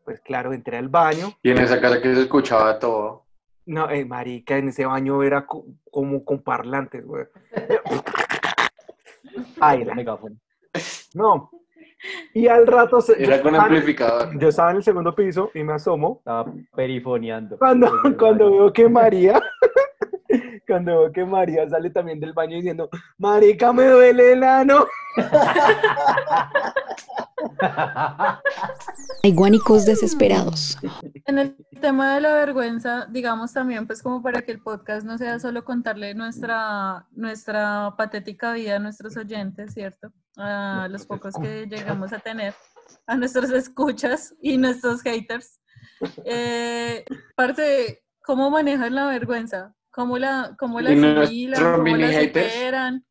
Pues 0.05 0.20
claro, 0.20 0.53
entré 0.53 0.78
al 0.78 0.88
baño. 0.88 1.32
Y 1.43 1.51
en 1.51 1.59
esa 1.59 1.80
casa 1.80 2.01
que 2.01 2.14
se 2.14 2.22
escuchaba 2.22 2.78
todo. 2.78 3.26
No, 3.66 3.88
eh, 3.90 4.05
marica, 4.05 4.57
en 4.59 4.68
ese 4.68 4.84
baño 4.84 5.22
era 5.22 5.47
co- 5.47 5.64
como 5.90 6.24
con 6.24 6.43
parlantes, 6.43 7.05
güey. 7.07 7.26
Baila. 9.59 9.95
Megáfono. 9.95 10.36
No. 11.14 11.51
Y 12.34 12.48
al 12.48 12.66
rato... 12.66 13.00
se- 13.00 13.12
yo 13.18 13.24
Era 13.26 13.40
con 13.42 13.55
estaba- 13.55 13.64
amplificador. 13.68 14.38
Yo 14.38 14.48
estaba 14.48 14.70
en 14.70 14.76
el 14.78 14.82
segundo 14.82 15.14
piso 15.14 15.50
y 15.55 15.62
me 15.62 15.74
asomo 15.74 16.16
Estaba 16.18 16.53
perifoneando. 16.74 17.59
Cuando, 17.59 17.92
cuando 18.18 18.50
veo 18.50 18.72
que 18.72 18.88
María, 18.88 19.40
cuando 20.66 21.00
veo 21.00 21.12
que 21.12 21.24
María 21.24 21.68
sale 21.68 21.90
también 21.90 22.18
del 22.20 22.32
baño 22.32 22.57
diciendo, 22.57 22.88
Marica, 23.18 23.72
me 23.72 23.86
duele 23.86 24.32
el 24.32 24.42
ano. 24.44 24.86
Hay 29.24 29.32
guánicos 29.34 29.84
desesperados. 29.86 30.78
En 31.26 31.38
el 31.38 31.57
tema 31.80 32.14
de 32.14 32.20
la 32.22 32.32
vergüenza, 32.34 33.07
digamos 33.11 33.53
también, 33.53 33.86
pues 33.86 34.03
como 34.03 34.22
para 34.22 34.42
que 34.42 34.53
el 34.53 34.61
podcast 34.61 35.07
no 35.07 35.16
sea 35.18 35.38
solo 35.38 35.64
contarle 35.64 36.14
nuestra, 36.14 37.07
nuestra 37.12 37.94
patética 37.96 38.53
vida 38.53 38.76
a 38.76 38.80
nuestros 38.80 39.16
oyentes, 39.16 39.74
¿cierto? 39.74 40.11
A 40.37 40.89
los 40.91 41.07
pocos 41.07 41.35
que 41.41 41.66
llegamos 41.70 42.12
a 42.12 42.18
tener, 42.18 42.55
a 43.07 43.16
nuestros 43.16 43.51
escuchas 43.51 44.35
y 44.41 44.57
nuestros 44.59 45.03
haters. 45.03 45.61
Eh, 46.24 47.05
parte, 47.37 48.03
¿cómo 48.24 48.51
manejan 48.51 48.95
la 48.95 49.07
vergüenza? 49.07 49.74
¿Cómo 49.91 50.16
la, 50.18 50.55
cómo 50.59 50.80
la 50.80 50.91
asimilan? 51.22 51.61
¿Cómo 51.76 51.97
la 51.97 52.07
superan? 52.28 53.07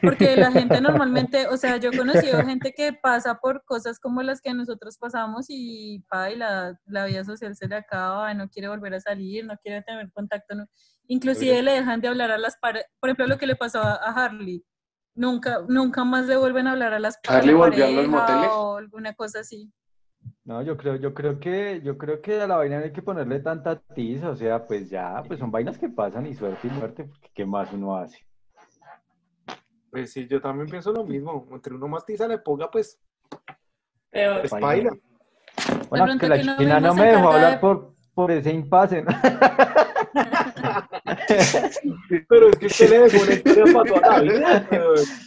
Porque 0.00 0.36
la 0.36 0.52
gente 0.52 0.80
normalmente, 0.80 1.48
o 1.48 1.56
sea, 1.56 1.76
yo 1.76 1.90
he 1.90 1.96
conocido 1.96 2.44
gente 2.46 2.72
que 2.72 2.92
pasa 2.92 3.34
por 3.40 3.64
cosas 3.64 3.98
como 3.98 4.22
las 4.22 4.40
que 4.40 4.54
nosotros 4.54 4.96
pasamos 4.96 5.46
y, 5.48 6.04
pa, 6.08 6.30
y 6.30 6.36
la, 6.36 6.78
la 6.86 7.04
vida 7.06 7.24
social 7.24 7.56
se 7.56 7.66
le 7.66 7.74
acaba, 7.76 8.32
no 8.32 8.48
quiere 8.48 8.68
volver 8.68 8.94
a 8.94 9.00
salir, 9.00 9.44
no 9.44 9.56
quiere 9.60 9.82
tener 9.82 10.10
contacto, 10.12 10.54
no- 10.54 10.66
inclusive 11.08 11.62
le 11.62 11.72
dejan 11.72 12.00
de 12.00 12.08
hablar 12.08 12.30
a 12.30 12.38
las 12.38 12.56
parejas, 12.58 12.88
por 13.00 13.08
ejemplo, 13.08 13.26
lo 13.26 13.38
que 13.38 13.48
le 13.48 13.56
pasó 13.56 13.80
a 13.82 13.94
Harley, 13.96 14.64
nunca, 15.18 15.60
nunca 15.68 16.04
más 16.04 16.26
le 16.26 16.36
vuelven 16.36 16.66
a 16.68 16.72
hablar 16.72 16.94
a 16.94 16.98
las 16.98 17.18
a 17.28 17.36
¿Harley 17.36 17.52
la 17.52 17.58
volvió 17.58 17.84
a 17.86 17.90
los 17.90 18.08
moteles? 18.08 18.50
o 18.52 18.76
alguna 18.76 19.14
cosa 19.14 19.40
así. 19.40 19.70
No, 20.44 20.62
yo 20.62 20.76
creo, 20.76 20.96
yo 20.96 21.12
creo 21.12 21.38
que, 21.38 21.80
yo 21.84 21.98
creo 21.98 22.22
que 22.22 22.40
a 22.40 22.46
la 22.46 22.56
vaina 22.56 22.78
no 22.78 22.84
hay 22.84 22.92
que 22.92 23.02
ponerle 23.02 23.40
tanta 23.40 23.76
tiza, 23.78 24.30
o 24.30 24.36
sea, 24.36 24.66
pues 24.66 24.88
ya, 24.88 25.22
pues 25.26 25.38
son 25.40 25.50
vainas 25.50 25.76
que 25.76 25.88
pasan 25.90 26.26
y 26.26 26.34
suerte 26.34 26.68
y 26.68 26.70
muerte, 26.70 27.04
porque 27.04 27.30
¿qué 27.34 27.44
más 27.44 27.70
uno 27.72 27.96
hace? 27.96 28.24
Pues 29.90 30.12
sí, 30.12 30.26
yo 30.26 30.40
también 30.40 30.68
pienso 30.68 30.92
lo 30.92 31.04
mismo. 31.04 31.46
Entre 31.50 31.74
uno 31.74 31.88
más 31.88 32.04
tiza 32.04 32.28
le 32.28 32.38
ponga, 32.38 32.70
pues, 32.70 32.98
Peor. 34.10 34.40
pues 34.40 34.50
baila. 34.50 34.90
Bueno, 35.88 36.18
que 36.18 36.28
la 36.28 36.36
que 36.36 36.44
no 36.44 36.56
china 36.56 36.80
no 36.80 36.94
me 36.94 37.06
dejó 37.06 37.32
hablar 37.32 37.52
de- 37.54 37.58
por, 37.58 37.94
por 38.14 38.30
ese 38.30 38.52
impasse, 38.52 39.02
¿no? 39.02 39.10
Pero 42.28 42.50
es 42.50 42.56
que 42.56 42.66
usted 42.66 42.90
le 42.90 42.98
dejó 43.00 43.22
una 43.22 43.34
historia 43.34 43.72
para 43.72 43.84
toda 43.84 44.00
la 44.00 44.20
vida. 44.32 44.68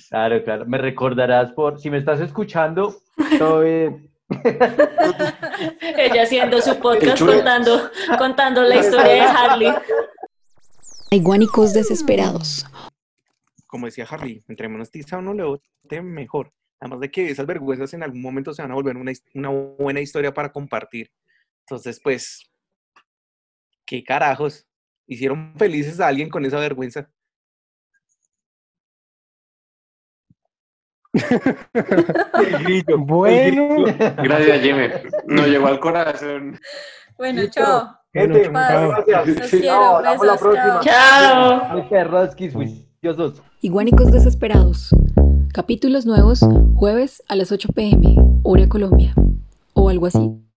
Claro, 0.10 0.44
claro, 0.44 0.66
me 0.66 0.78
recordarás 0.78 1.52
por, 1.52 1.80
si 1.80 1.90
me 1.90 1.98
estás 1.98 2.20
escuchando, 2.20 2.96
todo 3.38 3.62
bien. 3.62 4.10
Ella 5.98 6.24
haciendo 6.24 6.62
su 6.62 6.80
podcast 6.80 7.20
contando, 7.22 7.90
contando 8.18 8.62
la 8.64 8.78
historia 8.78 9.14
de 9.14 9.22
Harley. 9.22 9.74
Hay 11.12 11.20
guánicos 11.20 11.74
desesperados. 11.74 12.66
Como 13.68 13.86
decía 13.86 14.08
Harley, 14.10 14.42
entre 14.48 14.70
menos 14.70 14.90
tiza 14.90 15.18
uno 15.18 15.34
le 15.34 15.44
bote, 15.44 16.02
mejor. 16.02 16.52
Además 16.80 17.02
de 17.02 17.12
que 17.12 17.30
esas 17.30 17.46
vergüenzas 17.46 17.94
en 17.94 18.04
algún 18.04 18.22
momento 18.22 18.54
se 18.54 18.62
van 18.62 18.72
a 18.72 18.76
volver 18.76 18.98
una 18.98 19.50
buena 19.50 20.02
historia 20.02 20.34
para 20.34 20.52
compartir. 20.52 21.12
Entonces, 21.68 22.00
pues, 22.02 22.50
¿qué 23.86 24.04
carajos? 24.04 24.66
¿Hicieron 25.12 25.54
felices 25.58 26.00
a 26.00 26.08
alguien 26.08 26.30
con 26.30 26.46
esa 26.46 26.58
vergüenza? 26.58 27.10
El 31.14 32.64
grillo, 32.64 32.96
el 32.96 33.02
Bueno. 33.02 33.84
Gracias, 34.24 34.62
Jimmy. 34.62 34.88
Nos 35.28 35.48
llegó 35.48 35.68
al 35.68 35.82
corazón. 35.82 36.58
Bueno, 37.18 37.42
chao. 37.50 37.94
Gente, 38.14 38.44
chao. 38.54 39.04
gracias. 39.06 39.28
Los 39.28 39.50
quiero, 39.50 39.66
Chao, 39.66 39.96
hablamos 39.98 40.26
la 40.26 40.32
besos, 40.32 40.48
próxima. 40.48 40.80
chao. 40.80 41.90
Perrosquis 41.90 42.54
juiciosos. 42.54 43.44
Y 43.60 43.68
guánicos 43.68 44.14
desesperados. 44.14 44.96
Capítulos 45.54 46.06
nuevos 46.06 46.40
jueves 46.76 47.22
a 47.28 47.36
las 47.36 47.52
8 47.52 47.68
pm, 47.76 48.16
hora 48.44 48.70
Colombia. 48.70 49.14
O 49.74 49.90
algo 49.90 50.06
así. 50.06 50.42